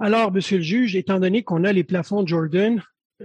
[0.00, 2.82] Alors, Monsieur le juge, étant donné qu'on a les plafonds Jordan,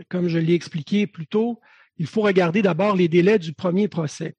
[0.09, 1.59] comme je l'ai expliqué plus tôt,
[1.97, 4.35] il faut regarder d'abord les délais du premier procès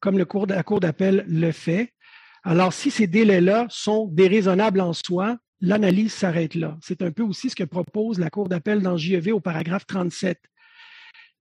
[0.00, 0.46] comme la Cour
[0.80, 1.92] d'appel le fait.
[2.44, 6.76] Alors, si ces délais-là sont déraisonnables en soi, l'analyse s'arrête là.
[6.82, 10.40] C'est un peu aussi ce que propose la Cour d'appel dans JEV au paragraphe 37.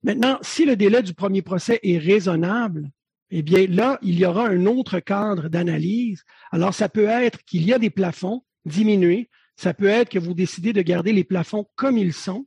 [0.03, 2.89] Maintenant, si le délai du premier procès est raisonnable,
[3.31, 6.23] eh bien là, il y aura un autre cadre d'analyse.
[6.51, 10.33] Alors, ça peut être qu'il y a des plafonds diminués, ça peut être que vous
[10.33, 12.45] décidez de garder les plafonds comme ils sont,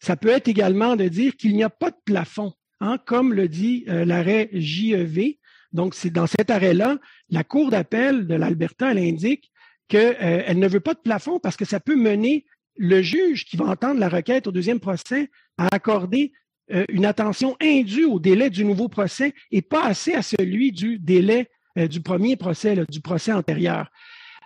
[0.00, 2.52] ça peut être également de dire qu'il n'y a pas de plafond
[2.84, 5.38] Hein, comme le dit euh, l'arrêt JEV.
[5.72, 6.98] Donc, c'est dans cet arrêt-là,
[7.30, 9.50] la Cour d'appel de l'Alberta, elle indique
[9.88, 12.44] qu'elle euh, ne veut pas de plafond parce que ça peut mener
[12.76, 16.32] le juge qui va entendre la requête au deuxième procès à accorder
[16.72, 20.98] euh, une attention indue au délai du nouveau procès et pas assez à celui du
[20.98, 21.48] délai
[21.90, 23.90] du premier procès, du procès antérieur.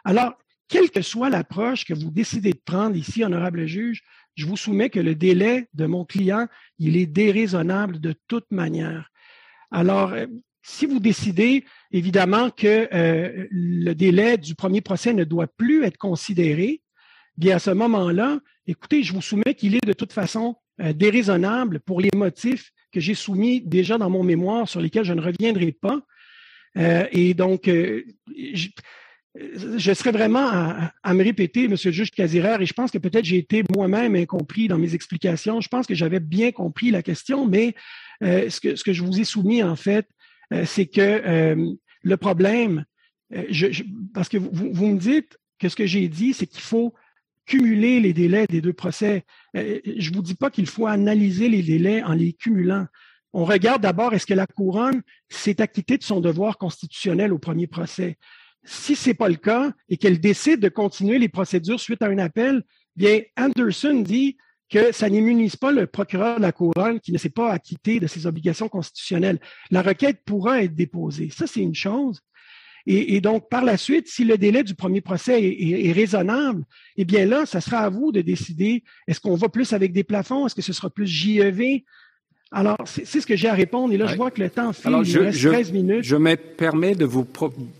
[0.04, 0.32] Alors,
[0.68, 4.02] quelle que soit l'approche que vous décidez de prendre ici, honorable juge,
[4.38, 6.46] je vous soumets que le délai de mon client,
[6.78, 9.10] il est déraisonnable de toute manière.
[9.72, 10.26] Alors, euh,
[10.62, 15.98] si vous décidez évidemment que euh, le délai du premier procès ne doit plus être
[15.98, 16.82] considéré,
[17.36, 18.38] bien à ce moment-là,
[18.68, 23.00] écoutez, je vous soumets qu'il est de toute façon euh, déraisonnable pour les motifs que
[23.00, 26.00] j'ai soumis déjà dans mon mémoire sur lesquels je ne reviendrai pas.
[26.76, 28.68] Euh, et donc, je,
[29.76, 30.48] je, serais vraiment
[31.02, 34.14] à, me répéter, Monsieur le juge Casiraire, et je pense que peut-être j'ai été moi-même
[34.16, 35.60] incompris dans mes explications.
[35.60, 37.74] Je pense que j'avais bien compris la question, mais
[38.22, 40.06] ce, que, ce que je vous ai soumis, en fait,
[40.52, 42.84] euh, c'est que euh, le problème,
[43.34, 43.72] euh,
[44.14, 46.94] parce que vous, me dites que ce que j'ai dit, c'est qu'il faut
[47.46, 49.24] cumuler les délais des deux procès.
[49.54, 52.86] je ne vous dis pas qu'il faut analyser les délais en les cumulant.
[53.32, 57.66] On regarde d'abord est-ce que la couronne s'est acquittée de son devoir constitutionnel au premier
[57.66, 58.18] procès?
[58.64, 62.06] Si ce n'est pas le cas et qu'elle décide de continuer les procédures suite à
[62.06, 62.62] un appel,
[62.96, 64.36] bien Anderson dit
[64.68, 68.06] que ça n'immunise pas le procureur de la couronne qui ne s'est pas acquitté de
[68.06, 69.40] ses obligations constitutionnelles.
[69.70, 71.30] La requête pourra être déposée.
[71.30, 72.20] Ça, c'est une chose.
[72.90, 76.64] Et, donc, par la suite, si le délai du premier procès est, raisonnable,
[76.96, 80.04] eh bien là, ça sera à vous de décider, est-ce qu'on va plus avec des
[80.04, 81.82] plafonds, est-ce que ce sera plus JEV?
[82.50, 83.92] Alors, c'est ce que j'ai à répondre.
[83.92, 86.04] Et là, je vois que le temps file, il je, reste 13 minutes.
[86.04, 87.26] Je me permets de vous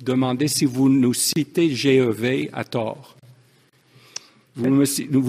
[0.03, 3.17] demander si vous nous citez GEV à tort.
[4.57, 4.69] Vous,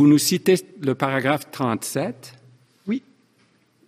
[0.07, 2.33] nous citez le paragraphe 37.
[2.87, 3.01] Oui.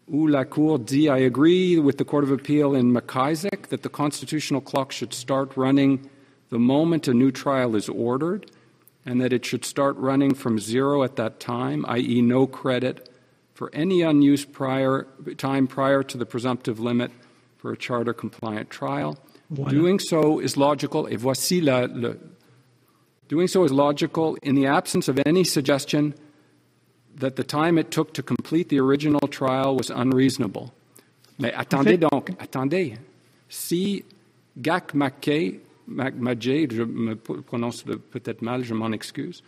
[0.07, 3.89] Où la Cour dit I agree with the Court of Appeal in McIsaac that the
[3.89, 5.99] constitutional clock should start running
[6.49, 8.45] the moment a new trial is ordered,
[9.05, 13.10] and that it should start running from zero at that time, i.e., no credit
[13.53, 15.07] for any unused prior,
[15.37, 17.11] time prior to the presumptive limit
[17.57, 19.17] for a charter compliant trial.
[19.53, 19.69] Voilà.
[19.69, 21.07] Doing so is logical.
[21.07, 22.17] Et voici la, le,
[23.31, 26.13] Doing so is logical in the absence of any suggestion
[27.15, 30.73] that the time it took to complete the original trial was unreasonable.
[31.39, 32.97] Mais attendez donc, attendez.
[33.47, 34.03] Si
[34.61, 39.43] Gak Mackay, Majay, je me prononce peut-être mal, je m'en excuse,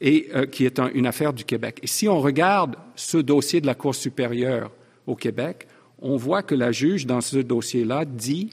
[0.00, 1.80] et euh, qui est un, une affaire du Québec.
[1.82, 4.70] Et si on regarde ce dossier de la Cour supérieure
[5.06, 5.66] au Québec,
[6.00, 8.50] on voit que la juge dans ce dossier-là dit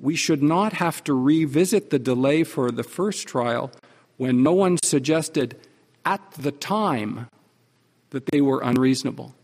[0.00, 3.70] we should not have to revisit the delay for the first trial
[4.18, 5.56] when no one suggested
[6.04, 7.26] at the time
[8.10, 9.34] that they were unreasonable.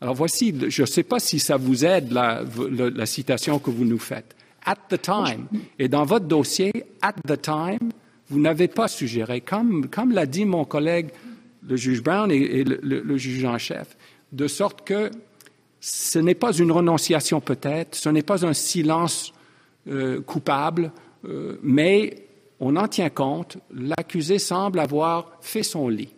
[0.00, 3.70] Alors voici, je ne sais pas si ça vous aide la, la, la, citation que
[3.70, 4.34] vous nous faites.
[4.64, 5.46] At the time.
[5.78, 6.72] Et dans votre dossier,
[7.02, 7.90] at the time,
[8.30, 11.10] vous n'avez pas suggéré, comme, comme l'a dit mon collègue,
[11.66, 13.96] le juge Brown et, le, juge en chef,
[14.32, 15.10] de sorte que
[15.80, 19.32] ce n'est pas une renonciation peut-être, ce n'est pas un silence
[19.88, 20.92] euh, coupable,
[21.24, 22.26] euh, mais
[22.60, 23.58] on en tient compte.
[23.74, 26.14] L'accusé semble avoir fait son lit.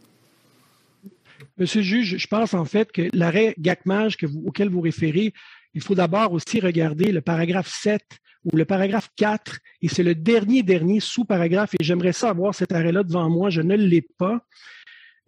[1.59, 5.33] Monsieur le juge, je pense en fait que l'arrêt GACMAGE auquel vous référez,
[5.75, 8.03] il faut d'abord aussi regarder le paragraphe 7
[8.45, 13.03] ou le paragraphe 4, et c'est le dernier, dernier sous-paragraphe, et j'aimerais savoir cet arrêt-là
[13.03, 14.45] devant moi, je ne l'ai pas.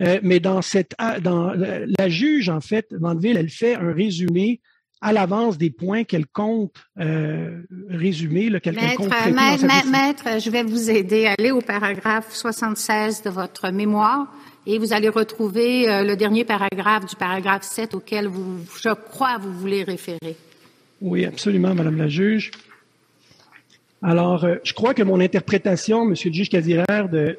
[0.02, 4.60] Euh, mais dans cette, dans la juge, en fait, Vandeville, elle fait un résumé
[5.00, 7.60] à l'avance des points qu'elle compte euh,
[7.90, 11.26] résumer, qu'elle compte maître, maître, je vais vous aider.
[11.38, 14.32] Allez au paragraphe 76 de votre mémoire
[14.66, 19.36] et vous allez retrouver euh, le dernier paragraphe du paragraphe 7 auquel vous, je crois,
[19.36, 20.36] vous voulez référer.
[21.02, 22.50] Oui, absolument, Madame la juge.
[24.06, 27.38] Alors, euh, je crois que mon interprétation, Monsieur le juge Casiraire, de,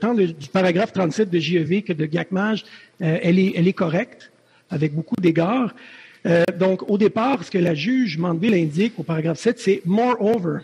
[0.00, 2.64] tant du paragraphe 37 de JEV que de GACMAGE,
[3.02, 4.30] euh, elle, est, elle est correcte,
[4.70, 5.74] avec beaucoup d'égards.
[6.26, 10.60] Euh, donc, au départ, ce que la juge Mandeville indique au paragraphe 7, c'est Moreover,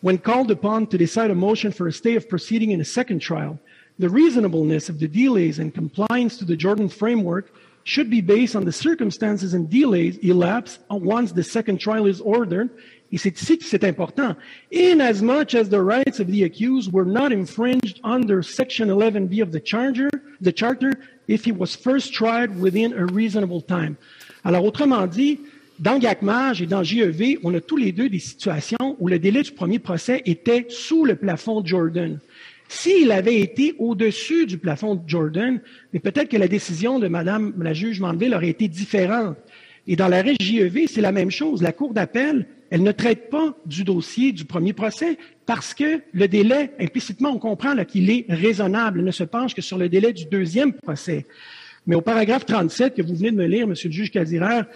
[0.00, 3.20] when called upon to decide a motion for a stay of proceeding in a second
[3.20, 3.58] trial,
[3.98, 7.52] the reasonableness of the delays and compliance to the Jordan framework
[7.82, 12.70] should be based on the circumstances and delays elapsed once the second trial is ordered.
[13.12, 14.34] Et c'est ici que c'est important.
[14.72, 19.60] Inasmuch as the rights of the accused were not infringed under Section 11B of the
[19.62, 20.08] Charter,
[20.40, 20.92] the Charter,
[21.28, 23.96] if he was first tried within a reasonable time.
[24.44, 25.40] Alors, autrement dit,
[25.78, 29.42] dans GACMAGE et dans JEV, on a tous les deux des situations où le délai
[29.42, 32.18] du premier procès était sous le plafond de Jordan.
[32.68, 35.60] S'il avait été au-dessus du plafond de Jordan,
[35.92, 39.36] mais peut-être que la décision de Madame la juge Mandeville aurait été différente.
[39.86, 41.62] Et dans l'arrêt JEV, c'est la même chose.
[41.62, 46.28] La Cour d'appel, elle ne traite pas du dossier du premier procès parce que le
[46.28, 49.00] délai, implicitement, on comprend qu'il est raisonnable.
[49.00, 51.26] Elle ne se penche que sur le délai du deuxième procès.
[51.86, 54.66] Mais au paragraphe 37 que vous venez de me lire, Monsieur le juge Casiraire,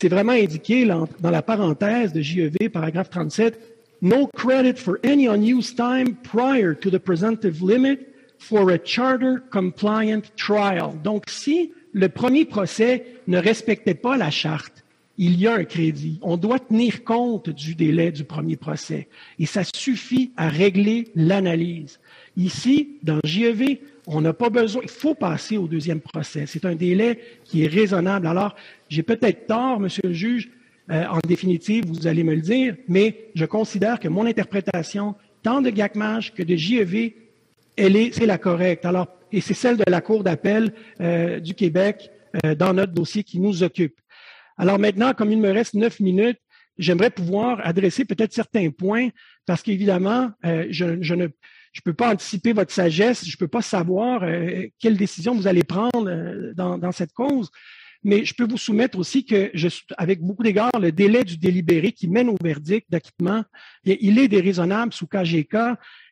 [0.00, 3.60] c'est vraiment indiqué dans la parenthèse de JEV, paragraphe 37,
[4.02, 8.00] no credit for any unused time prior to the presumptive limit
[8.38, 10.92] for a charter compliant trial.
[11.02, 14.84] Donc, si le premier procès ne respectait pas la charte,
[15.16, 16.18] il y a un crédit.
[16.20, 19.08] On doit tenir compte du délai du premier procès.
[19.38, 21.98] Et ça suffit à régler l'analyse.
[22.36, 26.44] Ici, dans JEV, on n'a pas besoin, il faut passer au deuxième procès.
[26.46, 28.26] C'est un délai qui est raisonnable.
[28.26, 28.54] Alors,
[28.90, 30.50] j'ai peut-être tort, monsieur le juge,
[30.90, 35.62] euh, en définitive, vous allez me le dire, mais je considère que mon interprétation, tant
[35.62, 37.14] de GACMAGE que de JEV,
[37.78, 38.84] est, c'est la correcte.
[38.84, 42.10] Alors, et c'est celle de la Cour d'appel euh, du Québec
[42.44, 43.98] euh, dans notre dossier qui nous occupe.
[44.58, 46.38] Alors maintenant, comme il me reste neuf minutes,
[46.78, 49.08] j'aimerais pouvoir adresser peut-être certains points
[49.46, 51.28] parce qu'évidemment, euh, je, je, ne
[51.72, 55.64] je peux pas anticiper votre sagesse, je peux pas savoir euh, quelle décision vous allez
[55.64, 57.50] prendre euh, dans, dans, cette cause,
[58.02, 61.92] mais je peux vous soumettre aussi que, je, avec beaucoup d'égards, le délai du délibéré
[61.92, 63.44] qui mène au verdict d'acquittement,
[63.84, 65.56] il est déraisonnable sous KGK.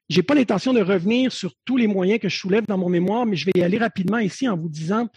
[0.09, 3.25] J'ai pas l'intention de revenir sur tous les moyens que je soulève dans mon mémoire,
[3.27, 5.09] mais je vais y aller rapidement ici en vous disant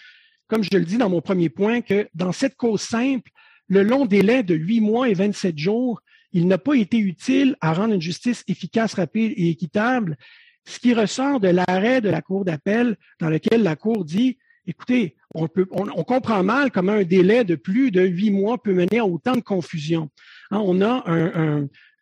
[0.48, 3.30] comme je le dis dans mon premier point, que dans cette cause simple,
[3.68, 6.02] le long délai de huit mois et 27 jours,
[6.32, 10.18] il n'a pas été utile à rendre une justice efficace, rapide et équitable,
[10.66, 15.16] ce qui ressort de l'arrêt de la Cour d'appel dans lequel la Cour dit, écoutez,
[15.34, 19.00] on, peut, on, comprend mal comment un délai de plus de huit mois peut mener
[19.00, 20.10] à autant de confusion.
[20.52, 21.04] Hein, on a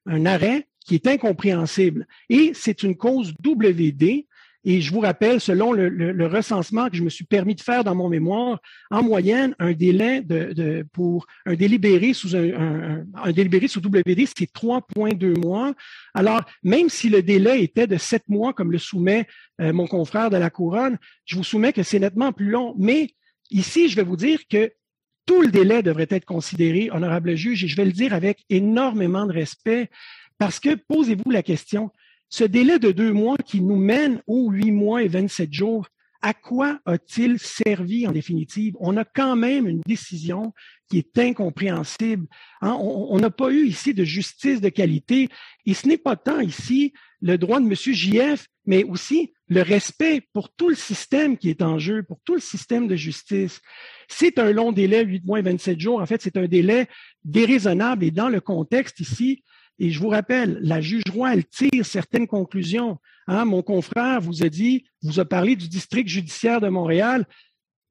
[0.06, 2.08] un arrêt qui est incompréhensible.
[2.30, 4.26] Et c'est une cause WD
[4.68, 7.94] et je vous rappelle, selon le, recensement que je me suis permis de faire dans
[7.94, 13.80] mon mémoire, en moyenne, un délai de, pour un délibéré sous un, un, délibéré sous
[13.80, 15.76] WD, c'est 3,2 mois.
[16.16, 19.28] Alors, même si le délai était de 7 mois, comme le soumet
[19.62, 22.74] euh, mon confrère de la couronne, je vous soumets que c'est nettement plus long.
[22.80, 23.12] Mais
[23.52, 24.72] ici, je vais vous dire que
[25.28, 29.26] tout le délai devrait être considéré, honorable juge, et je vais le dire avec énormément
[29.28, 29.90] de respect,
[30.38, 31.92] parce que posez-vous la question,
[32.30, 35.88] ce délai de deux mois qui nous mène aux huit mois et 27 jours,
[36.22, 38.76] à quoi a-t-il servi en définitive?
[38.80, 40.54] On a quand même une décision
[40.90, 42.26] qui est incompréhensible.
[42.62, 42.76] Hein?
[42.80, 45.30] On n'a pas eu ici de justice de qualité
[45.68, 47.74] et ce n'est pas tant ici le droit de M.
[47.76, 52.34] JF, mais aussi le respect pour tout le système qui est en jeu, pour tout
[52.34, 53.62] le système de justice.
[54.08, 56.02] C'est un long délai, 8 mois et 27 jours.
[56.02, 56.88] En fait, c'est un délai
[57.24, 59.44] déraisonnable et dans le contexte ici,
[59.80, 62.98] et je vous rappelle, la juge Roy, elle tire certaines conclusions.
[63.28, 67.26] Hein, mon confrère vous a dit, vous a parlé du district judiciaire de Montréal,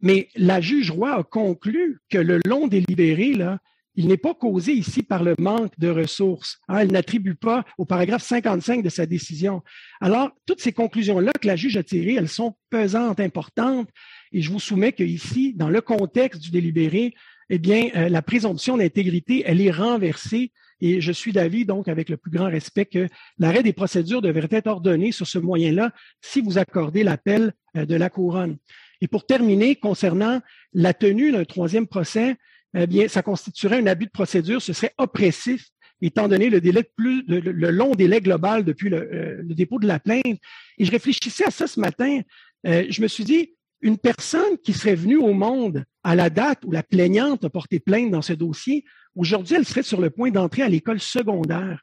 [0.00, 3.58] mais la juge Roy a conclu que le long délibéré, là,
[3.96, 6.58] il n'est pas causé ici par le manque de ressources.
[6.68, 9.62] Hein, elle n'attribue pas au paragraphe 55 de sa décision.
[10.00, 13.88] Alors, toutes ces conclusions-là que la juge a tirées, elles sont pesantes, importantes,
[14.32, 17.14] et je vous soumets qu'ici, dans le contexte du délibéré,
[17.50, 20.50] eh bien, euh, la présomption d'intégrité, elle est renversée
[20.80, 24.48] et je suis d'avis, donc, avec le plus grand respect, que l'arrêt des procédures devrait
[24.50, 28.56] être ordonné sur ce moyen-là si vous accordez l'appel euh, de la couronne.
[29.00, 30.40] Et pour terminer, concernant
[30.72, 32.36] la tenue d'un troisième procès,
[32.76, 35.68] eh bien, ça constituerait un abus de procédure, ce serait oppressif
[36.02, 40.38] étant donné le délai le, long délai global depuis euh, le, dépôt de la plainte.
[40.78, 42.20] Et je réfléchissais à ça ce matin.
[42.64, 46.70] je me suis dit, une personne qui serait venue au monde à la date où
[46.70, 48.84] la plaignante a porté plainte dans ce dossier,
[49.16, 51.80] aujourd'hui, elle serait sur le point d'entrer à l'école secondaire.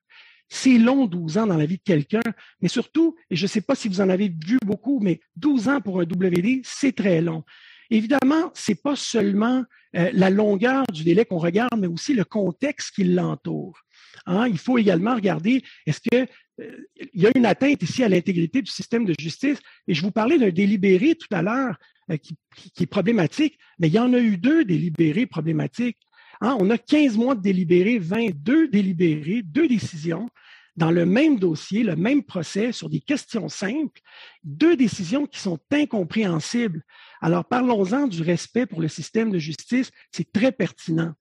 [0.47, 2.21] C'est long, 12 ans dans la vie de quelqu'un,
[2.61, 5.69] mais surtout, et je ne sais pas si vous en avez vu beaucoup, mais 12
[5.69, 7.43] ans pour un WD, c'est très long.
[7.89, 9.63] Évidemment, c'est pas seulement
[9.95, 13.77] euh, la longueur du délai qu'on regarde, mais aussi le contexte qui l'entoure.
[14.25, 14.47] Hein.
[14.47, 16.27] Il faut également regarder, est-ce que
[16.61, 16.77] euh,
[17.13, 19.59] il y a une atteinte ici à l'intégrité du système de justice?
[19.87, 21.75] Et je vous parlais d'un délibéré tout à l'heure
[22.11, 22.35] euh, qui,
[22.83, 25.99] est problématique, mais il y en a eu deux délibérés problématiques.
[26.41, 30.29] Hein, on a 15 mois de délibérés, 22 délibérés, deux décisions
[30.75, 33.99] dans le même dossier, le même procès sur des questions simples,
[34.43, 36.83] deux décisions qui sont incompréhensibles.
[37.19, 41.13] Alors parlons-en du respect pour le système de justice, c'est très pertinent.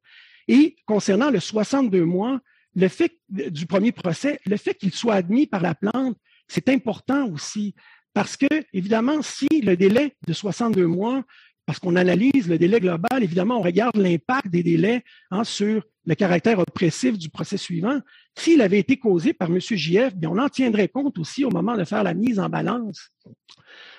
[0.48, 2.40] Et concernant le 62 mois,
[2.74, 6.16] le fait du premier procès, le fait qu'il soit admis par la plante,
[6.48, 7.74] c'est important aussi.
[8.12, 11.24] Parce que, évidemment, si le délai de 62 mois,
[11.66, 16.14] parce qu'on analyse le délai global, évidemment, on regarde l'impact des délais hein, sur le
[16.16, 18.00] caractère oppressif du procès suivant.
[18.36, 19.60] S'il avait été causé par M.
[19.60, 23.10] JF, bien, on en tiendrait compte aussi au moment de faire la mise en balance.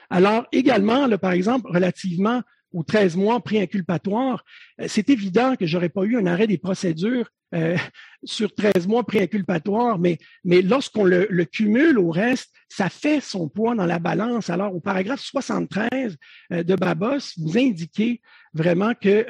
[0.09, 2.41] Alors, également, par exemple, relativement
[2.73, 4.43] aux 13 mois préinculpatoires,
[4.81, 7.77] euh, c'est évident que j'aurais pas eu un arrêt des procédures euh,
[8.23, 13.75] sur 13 mois préinculpatoires, mais, mais lorsqu'on le, cumule au reste, ça fait son poids
[13.75, 14.49] dans la balance.
[14.49, 16.17] Alors, au paragraphe 73
[16.51, 18.21] euh, de Babos, vous indiquez
[18.53, 19.25] vraiment que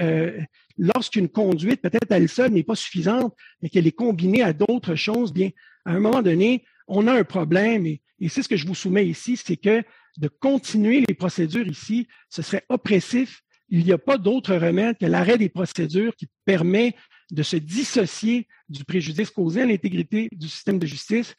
[0.78, 5.32] lorsqu'une conduite, peut-être elle seule, n'est pas suffisante, mais qu'elle est combinée à d'autres choses,
[5.32, 5.50] bien,
[5.86, 7.86] à un moment donné, on a un problème.
[7.86, 9.84] Et, et c'est ce que je vous soumets ici, c'est que
[10.18, 13.42] de continuer les procédures ici, ce serait oppressif.
[13.70, 16.96] Il n'y a pas d'autre remède que l'arrêt des procédures qui permet
[17.32, 21.36] de se dissocier du préjudice causé à l'intégrité du système de justice.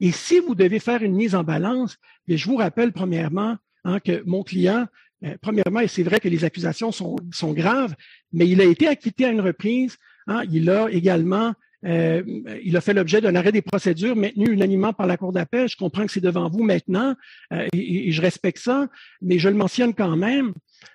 [0.00, 1.98] Et si vous devez faire une mise en balance,
[2.28, 4.86] je vous rappelle premièrement hein, que mon client,
[5.24, 7.94] euh, premièrement, et c'est vrai que les accusations sont, sont, graves,
[8.32, 9.96] mais il a été acquitté à une reprise.
[10.26, 11.54] Hein, il a également
[11.84, 12.22] euh,
[12.64, 15.68] il a fait l'objet d'un arrêt des procédures maintenu unanimement par la Cour d'appel.
[15.68, 17.14] Je comprends que c'est devant vous maintenant
[17.52, 18.88] euh, et, je respecte ça,
[19.20, 20.52] mais je le mentionne quand même.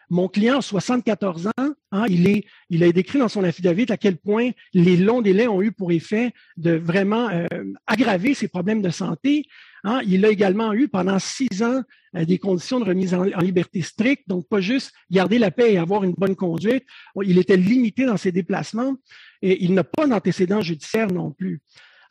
[0.10, 1.52] Mon client a 74 ans.
[1.92, 5.48] Hein, il, est, il a décrit dans son affidavit à quel point les longs délais
[5.48, 7.48] ont eu pour effet de vraiment euh,
[7.86, 9.46] aggraver ses problèmes de santé.
[9.84, 10.02] Hein.
[10.06, 11.82] il a également eu pendant six ans
[12.14, 15.78] des conditions de remise en, en, liberté stricte, donc pas juste garder la paix et
[15.78, 16.84] avoir une bonne conduite.
[17.24, 18.96] Il était limité dans ses déplacements
[19.42, 21.62] il n'a pas d'antécédent judiciaire non plus.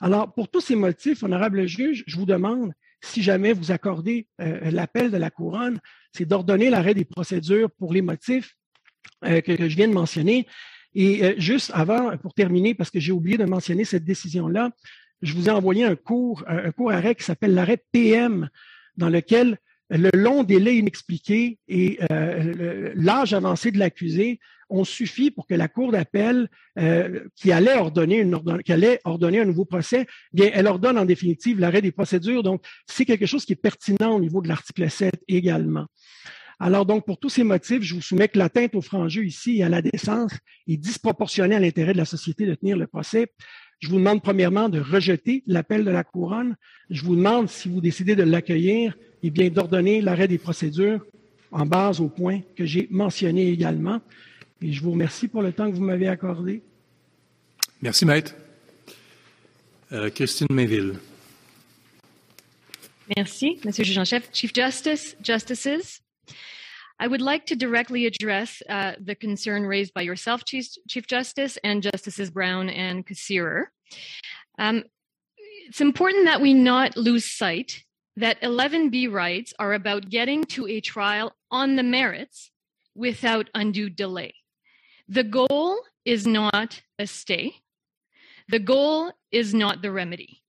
[0.00, 4.70] Alors, pour tous ces motifs, honorable juge, je vous demande, si jamais vous accordez euh,
[4.70, 5.80] l'appel de la couronne,
[6.12, 8.56] c'est d'ordonner l'arrêt des procédures pour les motifs
[9.24, 10.46] euh, que, je viens de mentionner.
[10.94, 14.70] Et euh, juste avant, pour terminer, parce que j'ai oublié de mentionner cette décision-là,
[15.22, 18.50] je vous ai envoyé un cours, un cours arrêt qui s'appelle l'arrêt PM,
[18.98, 21.98] dans lequel le long délai inexpliqué et
[22.94, 28.18] l'âge avancé de l'accusé ont suffi pour que la Cour d'appel, euh, qui, allait ordonner
[28.20, 32.42] une qui allait ordonner un nouveau procès, bien, elle ordonne en définitive l'arrêt des procédures.
[32.42, 35.86] Donc, c'est quelque chose qui est pertinent au niveau de l'article 7 également.
[36.58, 39.62] Alors donc, pour tous ces motifs, je vous soumets que l'atteinte au franc-jeu ici et
[39.62, 40.32] à la décence
[40.66, 43.26] est disproportionnée à l'intérêt de la société de tenir le procès.
[43.80, 46.56] Je vous demande premièrement de rejeter l'appel de la couronne.
[46.88, 51.04] Je vous demande, si vous décidez de l'accueillir, eh bien d'ordonner l'arrêt des procédures
[51.52, 54.00] en base au point que j'ai mentionné également.
[54.62, 56.62] Et je vous remercie pour le temps que vous m'avez accordé.
[57.82, 58.34] Merci, Maître.
[59.92, 60.98] Euh, Christine Mayville.
[63.16, 64.28] Merci, Monsieur le Juge en chef.
[64.32, 66.00] Chief Justice, Justices,
[66.98, 71.58] I would like to directly address uh, the concern raised by yourself, Chief, Chief Justice,
[71.62, 73.66] and Justices Brown and Kassirer.
[74.58, 74.84] Um,
[75.68, 77.84] it's important that we not lose sight
[78.16, 82.50] that 11B rights are about getting to a trial on the merits
[82.94, 84.34] without undue delay.
[85.08, 87.54] The goal is not a stay.
[88.48, 90.42] The goal is not the remedy.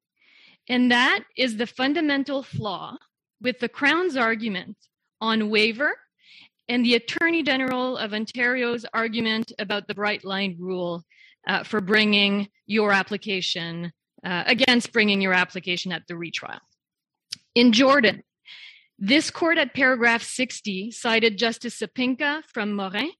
[0.69, 2.97] And that is the fundamental flaw
[3.41, 4.77] with the Crown's argument
[5.21, 5.95] on waiver
[6.67, 11.03] and the Attorney General of Ontario's argument about the bright line rule
[11.47, 13.93] uh, for bringing your application,
[14.25, 16.59] uh, against bringing your application at the retrial.
[17.55, 18.23] In Jordan,
[18.99, 23.11] this court at paragraph 60 cited Justice Sapinka from Morin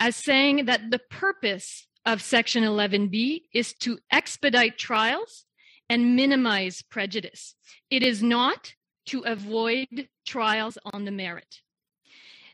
[0.00, 5.44] as saying that the purpose of Section 11B is to expedite trials
[5.88, 7.54] and minimize prejudice.
[7.90, 8.74] It is not
[9.06, 11.60] to avoid trials on the merit.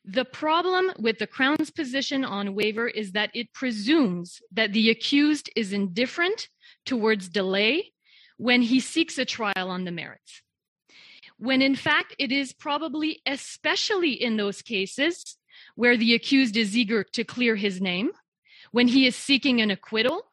[0.05, 5.49] The problem with the Crown's position on waiver is that it presumes that the accused
[5.55, 6.49] is indifferent
[6.85, 7.93] towards delay
[8.37, 10.43] when he seeks a trial on the merits.
[11.39, 15.37] When in fact, it is probably especially in those cases
[15.75, 18.11] where the accused is eager to clear his name,
[18.71, 20.25] when he is seeking an acquittal,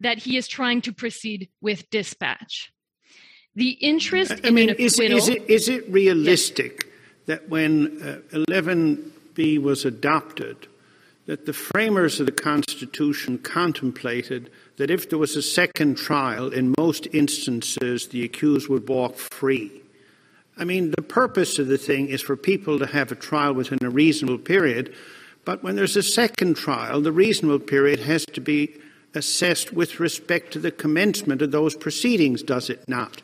[0.00, 2.72] that he is trying to proceed with dispatch.
[3.54, 5.18] The interest I in mean, an acquittal.
[5.18, 6.92] Is, is, it, is it realistic yes.
[7.26, 10.66] that when uh, 11b was adopted,
[11.26, 16.74] that the framers of the Constitution contemplated that if there was a second trial, in
[16.76, 19.83] most instances, the accused would walk free?
[20.56, 23.78] I mean, the purpose of the thing is for people to have a trial within
[23.82, 24.94] a reasonable period,
[25.44, 28.76] but when there's a second trial, the reasonable period has to be
[29.14, 33.22] assessed with respect to the commencement of those proceedings, does it not?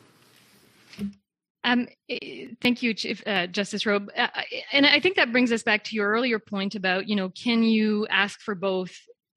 [1.63, 4.09] Um, eh, thank you, Chief, uh, Justice Robe.
[4.15, 4.27] Uh,
[4.71, 7.63] and I think that brings us back to your earlier point about, you know, can
[7.63, 8.91] you ask for both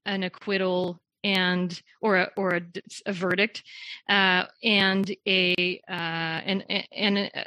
[0.07, 2.63] an acquittal and or a or a,
[3.07, 3.63] a verdict
[4.09, 7.45] uh, and a uh, and and uh,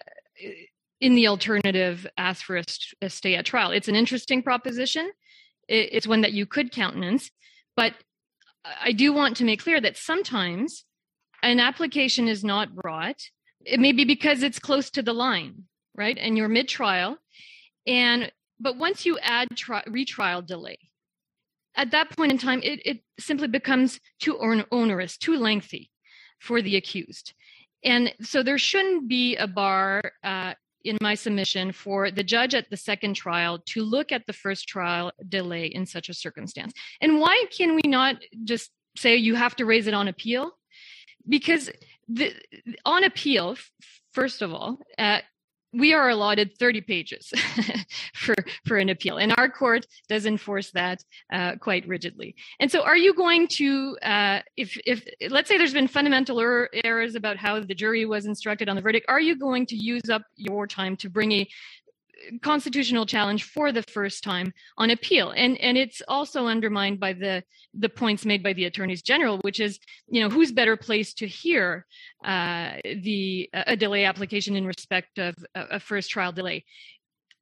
[1.00, 2.64] in the alternative, ask for a,
[3.02, 3.72] a stay at trial.
[3.72, 5.12] It's an interesting proposition.
[5.68, 7.30] It, it's one that you could countenance,
[7.76, 7.94] but
[8.82, 10.84] I do want to make clear that sometimes
[11.44, 13.22] an application is not brought.
[13.66, 15.64] It may be because it's close to the line,
[15.96, 16.18] right?
[16.18, 17.18] And you're mid trial.
[17.86, 20.80] And but once you add tri- retrial delay,
[21.76, 24.38] at that point in time, it, it simply becomes too
[24.72, 25.92] onerous, too lengthy
[26.40, 27.34] for the accused.
[27.84, 32.70] And so there shouldn't be a bar uh, in my submission for the judge at
[32.70, 36.74] the second trial to look at the first trial delay in such a circumstance.
[37.02, 40.52] And why can we not just say you have to raise it on appeal?
[41.28, 41.70] Because
[42.08, 42.34] the,
[42.86, 43.58] on appeal,
[44.14, 45.20] first of all, uh,
[45.74, 47.32] we are allotted 30 pages
[48.14, 52.36] for for an appeal and our court does enforce that uh, quite rigidly.
[52.60, 56.70] And so are you going to uh, if if let's say there's been fundamental er-
[56.84, 60.10] errors about how the jury was instructed on the verdict are you going to use
[60.10, 61.48] up your time to bring a
[62.42, 67.44] constitutional challenge for the first time on appeal and and it's also undermined by the
[67.74, 71.28] the points made by the attorneys general which is you know who's better placed to
[71.28, 71.86] hear
[72.26, 76.64] uh, the a delay application in respect of a first trial delay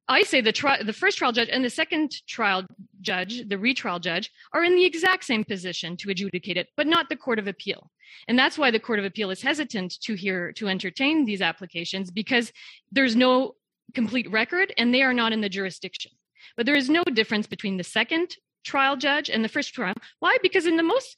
[0.08, 2.64] I say the trial, the first trial judge and the second trial
[3.00, 7.08] judge, the retrial judge, are in the exact same position to adjudicate it, but not
[7.08, 7.90] the Court of Appeal.
[8.28, 12.10] And that's why the Court of Appeal is hesitant to hear to entertain these applications
[12.10, 12.52] because
[12.92, 13.56] there's no
[13.94, 16.12] complete record and they are not in the jurisdiction.
[16.56, 19.94] But there is no difference between the second trial judge and the first trial.
[20.18, 20.36] Why?
[20.42, 21.16] Because in the most,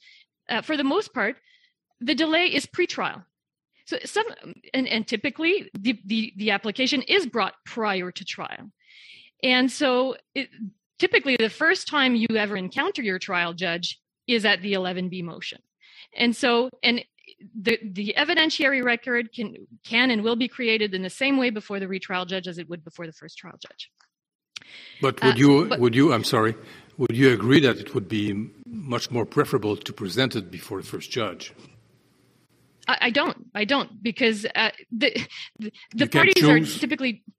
[0.49, 1.37] uh, for the most part,
[1.99, 3.23] the delay is pretrial.
[3.85, 4.25] So some,
[4.73, 8.71] and, and typically the, the, the application is brought prior to trial.
[9.41, 10.49] And so it,
[10.99, 15.59] typically the first time you ever encounter your trial judge is at the 11B motion.
[16.15, 17.03] And so, and
[17.59, 21.79] the, the evidentiary record can, can and will be created in the same way before
[21.79, 23.91] the retrial judge as it would before the first trial judge.
[25.01, 26.55] But would uh, you, but, would you, I'm sorry,
[26.97, 30.87] would you agree that it would be much more preferable to present it before the
[30.87, 31.53] first judge?
[32.87, 33.37] I, I don't.
[33.55, 35.15] I don't because uh, the
[35.57, 37.31] the, the parties are typically uh,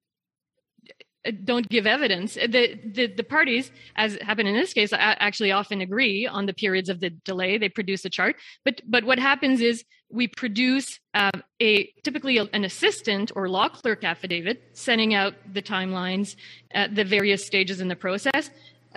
[1.45, 2.35] don't give evidence.
[2.35, 6.89] The, the, the parties, as happened in this case, actually often agree on the periods
[6.89, 7.59] of the delay.
[7.59, 12.65] They produce a chart, but but what happens is we produce uh, a typically an
[12.65, 16.37] assistant or law clerk affidavit sending out the timelines
[16.73, 18.51] at the various stages in the process,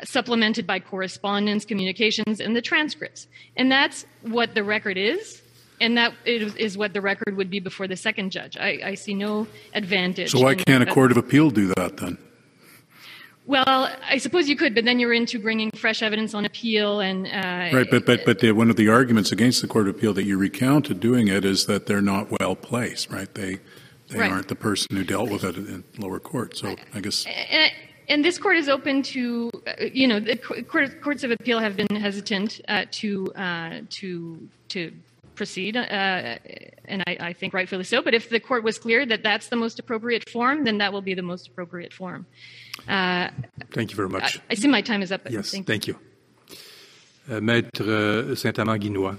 [0.03, 3.27] supplemented by correspondence, communications, and the transcripts.
[3.57, 5.42] And that's what the record is
[5.83, 8.55] and that is what the record would be before the second judge.
[8.57, 10.31] I, I see no advantage.
[10.31, 12.17] So why can't a court of appeal do that then?
[13.45, 17.27] Well, I suppose you could, but then you're into bringing fresh evidence on appeal and
[17.27, 17.87] uh, right.
[17.91, 20.37] But but but the, one of the arguments against the court of appeal that you
[20.37, 23.31] recounted doing it is that they're not well placed, right?
[23.35, 23.59] They
[24.07, 24.31] they right.
[24.31, 26.55] aren't the person who dealt with it in lower court.
[26.55, 27.25] So I guess.
[27.25, 27.71] And,
[28.07, 31.75] and this court is open to, uh, you know, the court, courts of appeal have
[31.75, 34.93] been hesitant uh, to uh, to to
[35.35, 36.37] proceed, uh,
[36.85, 38.01] and I, I, think rightfully so.
[38.01, 41.01] But if the court was clear that that's the most appropriate form, then that will
[41.01, 42.25] be the most appropriate form.
[42.87, 43.29] Uh,
[43.71, 44.37] thank you very much.
[44.37, 45.21] I, I, see my time is up.
[45.29, 45.97] Yes, thank, thank you.
[47.29, 49.15] Uh, Maître uh, Saint-Amand-Guinois.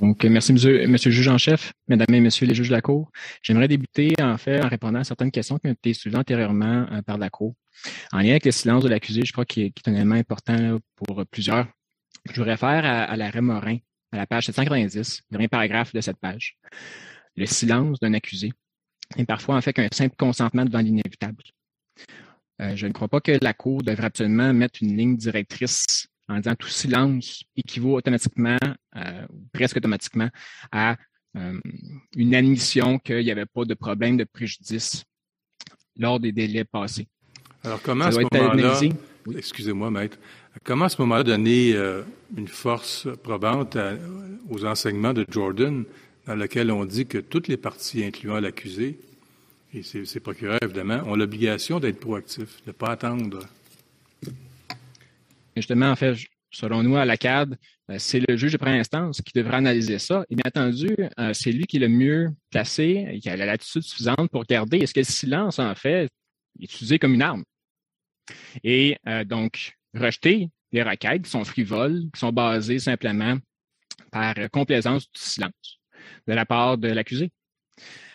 [0.00, 2.80] Donc, merci, monsieur, monsieur, le juge en chef, mesdames et messieurs les juges de la
[2.80, 3.10] Cour.
[3.42, 7.02] J'aimerais débuter, en fait, en répondant à certaines questions qui ont été soulevées antérieurement euh,
[7.02, 7.54] par la Cour.
[8.12, 11.24] En lien avec le silence de l'accusé, je crois qu'il est, un élément important pour
[11.30, 11.66] plusieurs
[12.30, 13.78] je vous réfère à, l'arrêt Morin,
[14.12, 16.58] à la page 790, le dernier paragraphe de cette page.
[17.36, 18.52] Le silence d'un accusé
[19.16, 21.42] est parfois en fait qu'un simple consentement devant l'inévitable.
[22.60, 26.38] Euh, je ne crois pas que la Cour devrait absolument mettre une ligne directrice en
[26.38, 28.58] disant tout silence équivaut automatiquement,
[28.96, 30.28] euh, ou presque automatiquement,
[30.72, 30.96] à
[31.36, 31.58] euh,
[32.16, 35.04] une admission qu'il n'y avait pas de problème de préjudice
[35.96, 37.08] lors des délais passés.
[37.64, 38.80] Alors comment à ce moment-là,
[39.36, 40.18] excusez-moi maître,
[40.64, 42.02] Comment à ce moment-là donner euh,
[42.36, 43.76] une force probante
[44.48, 45.84] aux enseignements de Jordan,
[46.26, 48.98] dans lequel on dit que toutes les parties, incluant l'accusé
[49.74, 53.40] et ses, procureurs, évidemment, ont l'obligation d'être proactifs, de ne pas attendre?
[55.56, 56.16] Justement, en fait,
[56.50, 57.58] selon nous, à la CAD,
[57.90, 60.24] euh, c'est le juge de première instance qui devrait analyser ça.
[60.30, 63.46] Et bien entendu, euh, c'est lui qui est le mieux placé, et qui a la
[63.46, 67.44] latitude suffisante pour regarder est-ce que le silence, en fait, est utilisé comme une arme.
[68.62, 73.38] Et donc, rejeter des requêtes qui sont frivoles, qui sont basées simplement
[74.10, 75.78] par complaisance du silence
[76.26, 77.30] de la part de l'accusé.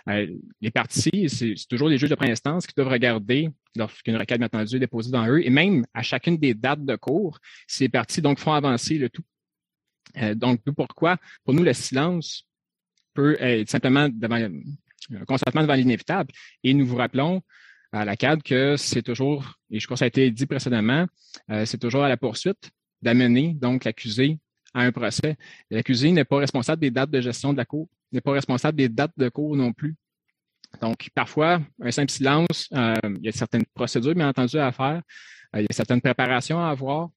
[0.10, 0.28] Euh,
[0.60, 4.48] les parties, c'est toujours les juges de première instance qui doivent regarder lorsqu'une requête, bien
[4.48, 8.22] entendu, est déposée dans eux, et même à chacune des dates de cours, ces parties
[8.22, 9.24] donc font avancer le tout.
[10.18, 12.46] Euh, donc, pourquoi, pour nous, le silence
[13.14, 16.32] peut être simplement devant, un consentement devant l'inévitable.
[16.64, 17.42] Et nous vous rappelons
[17.94, 21.06] à la cadre que c'est toujours, et je crois que ça a été dit précédemment,
[21.52, 24.40] euh, c'est toujours à la poursuite d'amener donc l'accusé
[24.74, 25.38] à un procès.
[25.70, 28.90] L'accusé n'est pas responsable des dates de gestion de la cour, n'est pas responsable des
[28.90, 29.96] dates de cour non plus.
[30.82, 35.04] Donc, parfois, un simple silence, euh, il y a certaines procédures, bien entendu, à faire,
[35.56, 37.10] euh, il y a certaines préparations à avoir.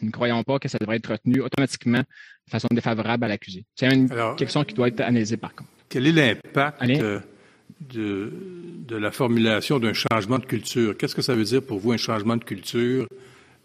[0.00, 3.64] Nous ne croyons pas que ça devrait être retenu automatiquement de façon défavorable à l'accusé.
[3.74, 5.70] C'est une question qui doit être analysée par contre.
[5.88, 6.82] Quel est l'impact
[7.92, 10.96] de, la formulation d'un changement de culture.
[10.96, 13.06] Qu'est-ce que ça veut dire pour vous un changement de culture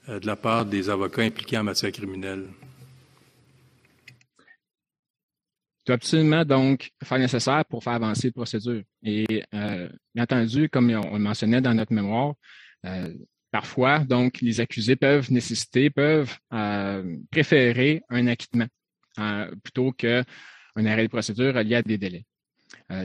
[0.08, 2.46] euh, de la part des avocats impliqués en matière criminelle?
[5.86, 8.84] doit absolument donc faire nécessaire pour faire avancer la procédure.
[9.02, 12.36] Et euh, bien entendu, comme on le mentionnait dans notre mémoire,
[12.86, 13.12] euh,
[13.50, 16.38] parfois, donc, les accusés peuvent nécessiter, peuvent
[17.32, 18.68] préférer un acquittement
[19.64, 20.24] plutôt qu'un
[20.76, 22.26] arrêt de procédure lié à des délais.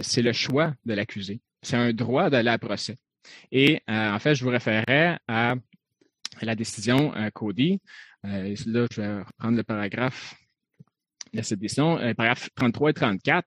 [0.03, 1.41] C'est le choix de l'accusé.
[1.63, 2.97] C'est un droit d'aller à procès.
[3.53, 5.55] Et en fait, je vous référais à
[6.43, 7.81] la décision Cody.
[8.23, 10.35] là, je vais reprendre le paragraphe
[11.35, 13.47] de cette décision, euh, paragraphe 33 et 34,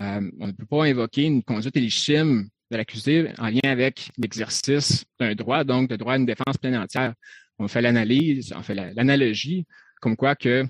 [0.00, 5.04] euh, on ne peut pas invoquer une conduite illégitime de l'accusé en lien avec l'exercice
[5.18, 7.14] d'un droit, donc de droit à une défense pleine entière.
[7.58, 9.66] On fait l'analyse, on fait l'analogie,
[10.00, 10.64] comme quoi que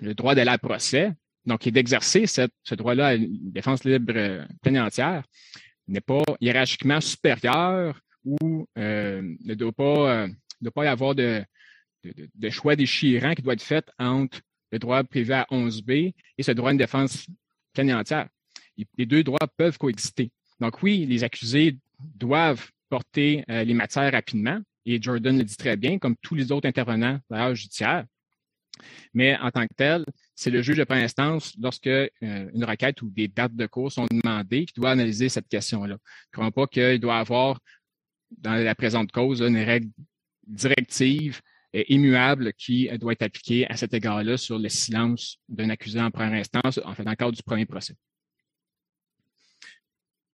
[0.00, 1.12] le droit d'aller à procès,
[1.46, 5.24] donc d'exercer ce droit-là à une défense libre euh, pleine et entière,
[5.86, 10.26] n'est pas hiérarchiquement supérieur ou ne doit pas,
[10.62, 11.44] doit pas y avoir de,
[12.50, 14.40] choix déchirant qui doit être fait entre
[14.72, 17.26] le droit privé à 11b et ce droit à une défense
[17.74, 18.28] pleine et entière.
[18.96, 20.30] Les deux droits peuvent coexister.
[20.58, 25.76] Donc oui, les accusés doivent porter euh, les matières rapidement, et Jordan le dit très
[25.76, 28.04] bien, comme tous les autres intervenants d'ailleurs judiciaire.
[29.12, 33.00] Mais en tant que tel, c'est le juge de première instance, lorsque euh, une requête
[33.02, 35.96] ou des dates de cours sont demandées, qui doit analyser cette question-là.
[36.32, 37.60] Je ne crois pas qu'il doit avoir,
[38.38, 39.88] dans la présente cause, une règle
[40.46, 41.40] directive
[41.88, 46.40] immuable qui doit être appliqué à cet égard-là sur le silence d'un accusé en première
[46.40, 47.94] instance, en fait, dans le du premier procès.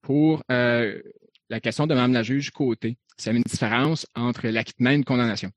[0.02, 1.02] Pour euh,
[1.50, 5.52] la question de Mme la juge Côté, c'est une différence entre l'acquittement et une condamnation.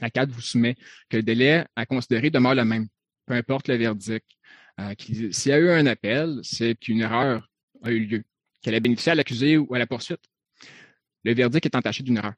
[0.00, 0.76] La CAD vous soumet
[1.08, 2.86] que le délai à considérer demeure le même,
[3.26, 4.26] peu importe le verdict.
[4.80, 7.48] Euh, S'il y a eu un appel, c'est qu'une erreur
[7.82, 8.24] a eu lieu,
[8.62, 10.22] qu'elle a bénéficié à l'accusé ou à la poursuite.
[11.24, 12.34] Le verdict est entaché d'une erreur.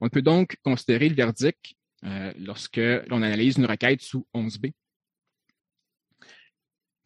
[0.00, 1.74] On peut donc considérer le verdict
[2.04, 4.72] euh, lorsque l'on analyse une requête sous 11b.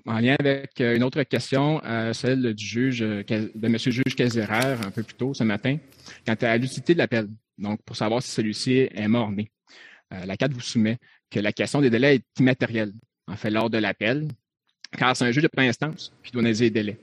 [0.07, 3.77] En lien avec euh, une autre question, celle du juge, de M.
[3.79, 5.79] juge Caseraire, un peu plus tôt ce matin,
[6.25, 9.51] quant à l'utilité de l'appel, donc pour savoir si celui-ci est mort-né.
[10.11, 10.99] la CAD vous soumet
[11.31, 12.93] que la question des délais est immatérielle,
[13.27, 14.29] en fait, lors de l'appel,
[14.97, 16.99] car c'est un juge de première instance qui doit analyser les délais.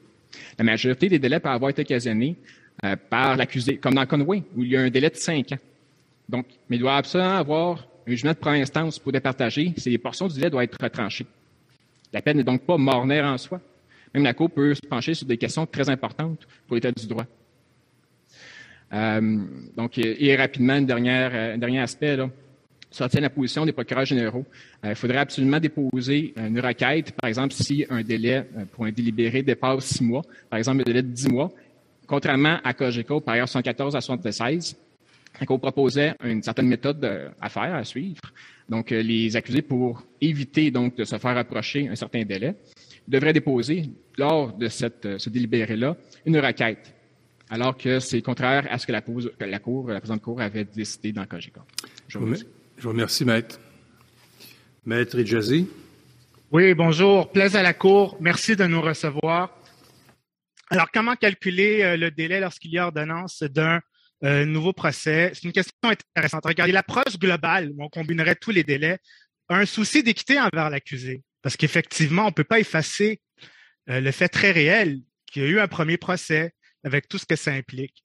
[0.58, 2.36] La majorité des délais peuvent avoir été occasionnés
[3.10, 5.60] par l'accusé, comme dans Conway, où il y a un délai de cinq ans.
[6.28, 9.98] Donc, mais il doit absolument avoir un jugement de première instance pour départager si les
[9.98, 11.26] portions du délai doivent être retranchées.
[12.12, 13.60] La peine n'est donc pas mornaire en soi.
[14.14, 17.26] Même la Cour peut se pencher sur des questions très importantes pour l'état du droit.
[18.94, 19.40] Euh,
[19.76, 22.18] donc, et, rapidement, un dernier, aspect,
[22.96, 24.46] sortir la position des procureurs généraux.
[24.86, 28.92] Euh, il faudrait absolument déposer une requête, par exemple, si un délai euh, pour un
[28.92, 31.52] délibéré dépasse six mois, par exemple un délai de dix mois,
[32.08, 34.76] contrairement à COGECO, par ailleurs 114 à 76,
[35.50, 38.22] on proposait une certaine méthode à faire, à suivre.
[38.70, 42.56] Donc, euh, les accusés, pour éviter donc de se faire approcher un certain délai,
[43.08, 46.94] devraient déposer, lors de cette, euh, ce délibéré-là, une requête,
[47.50, 49.04] alors que c'est contraire à ce que la,
[49.48, 51.62] la Cour, la présente Cour avait décidé dans le COGECA.
[52.08, 52.46] Je vous remercie.
[52.84, 53.62] Je vous remercie, Maître.
[54.86, 55.70] Maître Idjazi.
[56.52, 57.32] Oui, bonjour.
[57.32, 58.18] Plaise à la Cour.
[58.20, 59.58] Merci de nous recevoir.
[60.70, 63.80] Alors, comment calculer euh, le délai lorsqu'il y a ordonnance d'un
[64.26, 65.32] euh, nouveau procès?
[65.34, 66.46] C'est une question intéressante.
[66.46, 68.98] Regardez, l'approche globale, où on combinerait tous les délais,
[69.48, 71.24] un souci d'équité envers l'accusé.
[71.42, 73.22] Parce qu'effectivement, on ne peut pas effacer
[73.90, 75.00] euh, le fait très réel
[75.32, 76.52] qu'il y a eu un premier procès
[76.84, 78.04] avec tout ce que ça implique.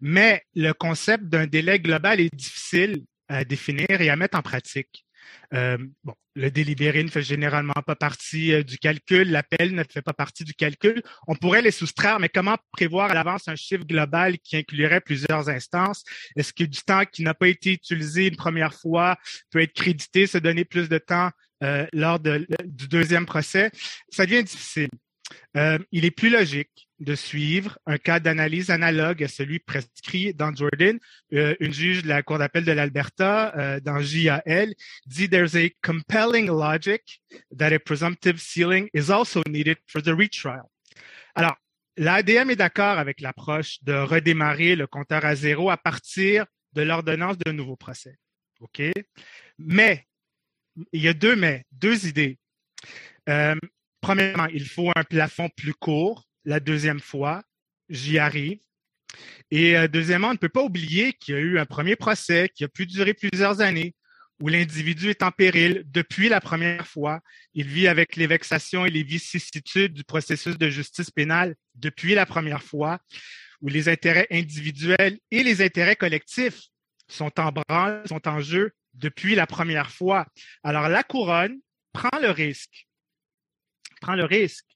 [0.00, 5.06] Mais le concept d'un délai global est difficile à définir et à mettre en pratique.
[5.54, 10.02] Euh, bon, le délibéré ne fait généralement pas partie euh, du calcul, l'appel ne fait
[10.02, 11.02] pas partie du calcul.
[11.26, 15.48] On pourrait les soustraire, mais comment prévoir à l'avance un chiffre global qui inclurait plusieurs
[15.48, 16.04] instances?
[16.36, 19.16] Est-ce que du temps qui n'a pas été utilisé une première fois
[19.50, 21.30] peut être crédité, se donner plus de temps
[21.62, 23.70] euh, lors du deuxième procès?
[24.10, 24.90] Ça devient difficile.
[25.90, 30.98] Il est plus logique de suivre un cas d'analyse analogue à celui prescrit dans Jordan.
[31.32, 34.74] Euh, une juge de la Cour d'appel de l'Alberta, euh, dans JAL,
[35.06, 37.20] dit There's a compelling logic
[37.56, 40.70] that a presumptive sealing is also needed for the retrial.
[41.34, 41.56] Alors,
[41.96, 47.36] l'ADM est d'accord avec l'approche de redémarrer le compteur à zéro à partir de l'ordonnance
[47.38, 48.16] d'un nouveau procès.
[48.60, 48.82] OK?
[49.58, 50.06] Mais,
[50.92, 52.38] il y a deux mais, deux idées.
[54.06, 56.25] Premièrement, il faut un plafond plus court.
[56.46, 57.42] La deuxième fois,
[57.88, 58.60] j'y arrive.
[59.50, 62.50] Et euh, deuxièmement, on ne peut pas oublier qu'il y a eu un premier procès
[62.54, 63.94] qui a pu durer plusieurs années,
[64.40, 67.20] où l'individu est en péril depuis la première fois.
[67.54, 72.26] Il vit avec les vexations et les vicissitudes du processus de justice pénale depuis la
[72.26, 73.00] première fois,
[73.60, 76.62] où les intérêts individuels et les intérêts collectifs
[77.08, 80.26] sont en branle, sont en jeu depuis la première fois.
[80.62, 81.58] Alors la couronne
[81.92, 82.86] prend le risque
[84.00, 84.75] prend le risque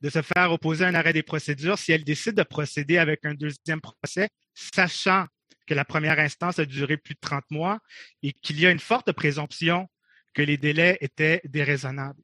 [0.00, 3.34] de se faire opposer un arrêt des procédures si elle décide de procéder avec un
[3.34, 5.26] deuxième procès, sachant
[5.66, 7.80] que la première instance a duré plus de 30 mois
[8.22, 9.88] et qu'il y a une forte présomption
[10.34, 12.20] que les délais étaient déraisonnables.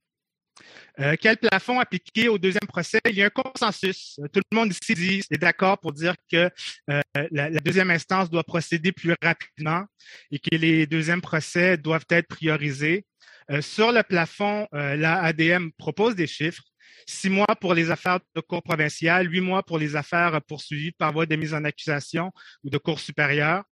[1.00, 3.00] Euh, quel plafond appliquer au deuxième procès?
[3.08, 4.20] Il y a un consensus.
[4.32, 6.50] Tout le monde ici est d'accord pour dire que
[6.90, 9.86] euh, la, deuxième instance doit procéder plus rapidement
[10.30, 13.06] et que les deuxièmes procès doivent être priorisés.
[13.50, 16.62] Euh, sur le plafond, la ADM propose des chiffres.
[17.06, 21.12] Six mois pour les affaires de cour provinciale, huit mois pour les affaires poursuivies par
[21.12, 22.30] voie de mise en accusation
[22.64, 23.64] ou de cour supérieure.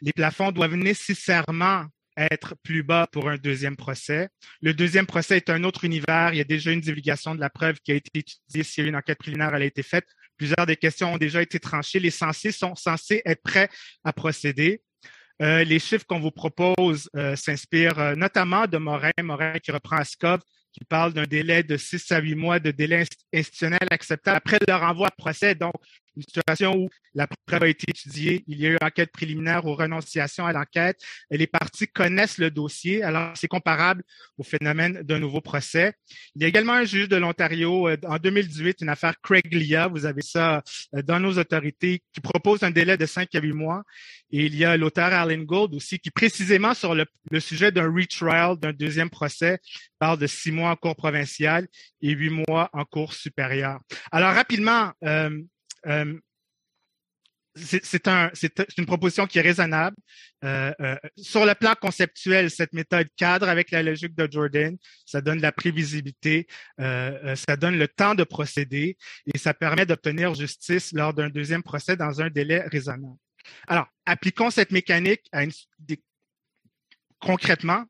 [0.00, 1.86] Les plafonds doivent nécessairement
[2.18, 4.28] être plus bas pour un deuxième procès.
[4.60, 6.30] Le deuxième procès est un autre univers.
[6.32, 8.64] Il y a déjà une divulgation de la preuve qui a été étudiée.
[8.64, 12.00] Si une enquête préliminaire elle a été faite, plusieurs des questions ont déjà été tranchées.
[12.00, 13.68] Les censés sont censés être prêts
[14.04, 14.82] à procéder.
[15.40, 19.96] Euh, les chiffres qu'on vous propose euh, s'inspirent euh, notamment de Morin, Morin qui reprend
[19.96, 20.40] Ascov,
[20.78, 24.74] qui parle d'un délai de six à huit mois de délai institutionnel acceptable après le
[24.74, 25.56] renvoi à procès.
[26.18, 29.74] Une situation où la preuve a été étudiée, il y a eu enquête préliminaire ou
[29.74, 34.02] renonciation à l'enquête, les parties connaissent le dossier, alors c'est comparable
[34.36, 35.94] au phénomène d'un nouveau procès.
[36.34, 39.86] Il y a également un juge de l'Ontario, euh, en 2018, une affaire Craig Lia,
[39.86, 40.62] vous avez ça
[40.94, 43.84] euh, dans nos autorités, qui propose un délai de cinq à huit mois.
[44.30, 47.06] Et il y a l'auteur Alan Gould aussi, qui précisément sur le,
[47.40, 49.58] sujet d'un retrial, d'un deuxième procès,
[49.98, 51.66] parle de six mois en cours provinciale
[52.02, 53.80] et huit mois en cours supérieure.
[54.12, 55.30] Alors rapidement, euh,
[55.86, 56.18] euh,
[57.56, 58.30] c'est un,
[58.76, 59.96] une proposition qui est raisonnable.
[60.44, 64.76] Euh, euh, sur le plan conceptuel, cette méthode cadre avec la logique de Jordan.
[65.04, 66.46] Ça donne la prévisibilité,
[66.78, 71.96] ça donne le temps de procéder et ça permet d'obtenir justice lors d'un deuxième procès
[71.96, 73.16] dans un délai raisonnable.
[73.66, 75.28] Alors, appliquons cette mécanique
[77.18, 77.84] concrètement.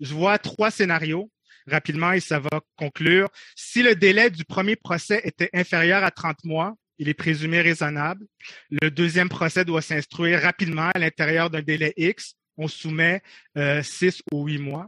[0.00, 1.30] Je vois trois scénarios
[1.66, 3.28] rapidement et ça va conclure.
[3.56, 8.24] Si le délai du premier procès était inférieur à 30 mois, il est présumé raisonnable.
[8.70, 12.34] Le deuxième procès doit s'instruire rapidement à l'intérieur d'un délai X.
[12.56, 13.22] On soumet
[13.58, 14.86] euh, six ou huit mois.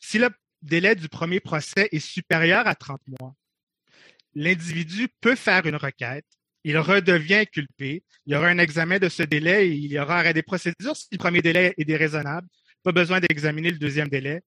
[0.00, 0.30] Si le
[0.62, 3.34] délai du premier procès est supérieur à 30 mois,
[4.32, 6.26] l'individu peut faire une requête.
[6.62, 8.04] Il redevient inculpé.
[8.26, 11.08] Il y aura un examen de ce délai il y aura arrêt des procédures si
[11.10, 12.46] le premier délai est déraisonnable.
[12.84, 14.42] Pas besoin d'examiner le deuxième délai.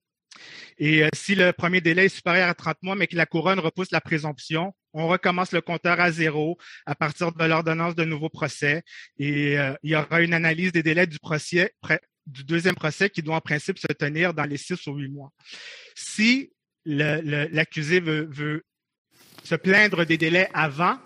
[0.77, 3.59] Et euh, si le premier délai est supérieur à 30 mois, mais que la couronne
[3.59, 8.29] repousse la présomption, on recommence le compteur à zéro à partir de l'ordonnance de nouveau
[8.29, 8.83] procès
[9.17, 11.73] et euh, il y aura une analyse des délais du procès,
[12.27, 15.31] du deuxième procès qui doit en principe se tenir dans les six ou huit mois.
[15.95, 16.51] Si
[16.85, 18.63] l'accusé veut,
[19.43, 20.97] se plaindre des délais avant,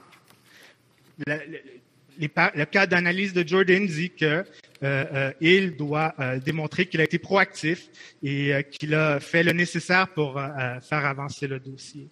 [2.20, 4.44] le cas d'analyse de Jordan dit que euh,
[4.84, 7.90] euh, il doit euh, démontrer qu'il a été proactif
[8.22, 10.40] et qu'il a fait le nécessaire pour
[10.82, 12.08] faire avancer le dossier.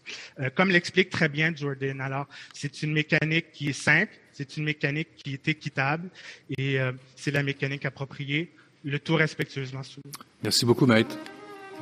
[0.56, 5.10] comme l'explique très bien Jordan, alors c'est une mécanique qui est simple, c'est une mécanique
[5.18, 6.10] qui est équitable
[6.58, 6.78] et
[7.16, 8.52] c'est la mécanique appropriée,
[8.84, 10.12] le tout respectueusement soumis.
[10.44, 11.18] Merci beaucoup, maître.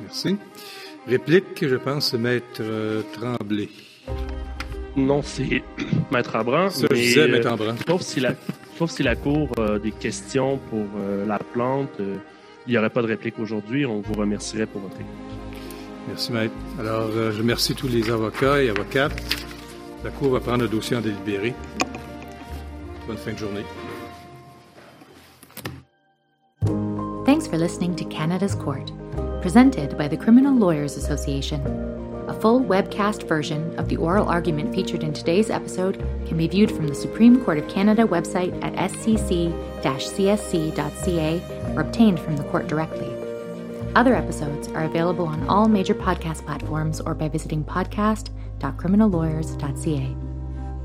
[0.00, 0.36] Merci.
[1.06, 2.62] Réplique, je pense, maître
[3.12, 3.68] Tremblay.
[4.96, 5.62] Non, c'est
[6.12, 6.70] Maître Abran.
[6.70, 7.74] Ça, je disais, Maître Abran.
[7.86, 8.34] Sauf si la,
[8.76, 12.16] Sauf si la Cour a des questions pour euh, la plante, euh,
[12.66, 13.86] il n'y aurait pas de réplique aujourd'hui.
[13.86, 15.06] On vous remercierait pour votre écoute.
[16.08, 16.54] Merci, Maître.
[16.80, 19.14] Alors, euh, je remercie tous les avocats et avocates.
[20.02, 21.54] La Cour va prendre le dossier en délibéré.
[23.06, 23.64] Bonne fin de journée.
[27.24, 28.90] Thanks for listening to Canada's Court,
[29.40, 31.60] presented by the Criminal Lawyers Association.
[32.44, 36.86] Full webcast version of the oral argument featured in today's episode can be viewed from
[36.86, 39.50] the Supreme Court of Canada website at scc
[39.80, 43.08] csc.ca or obtained from the court directly.
[43.96, 50.16] Other episodes are available on all major podcast platforms or by visiting podcast.criminallawyers.ca.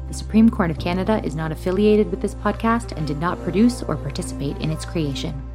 [0.08, 3.84] The Supreme Court of Canada is not affiliated with this podcast and did not produce
[3.84, 5.49] or participate in its creation.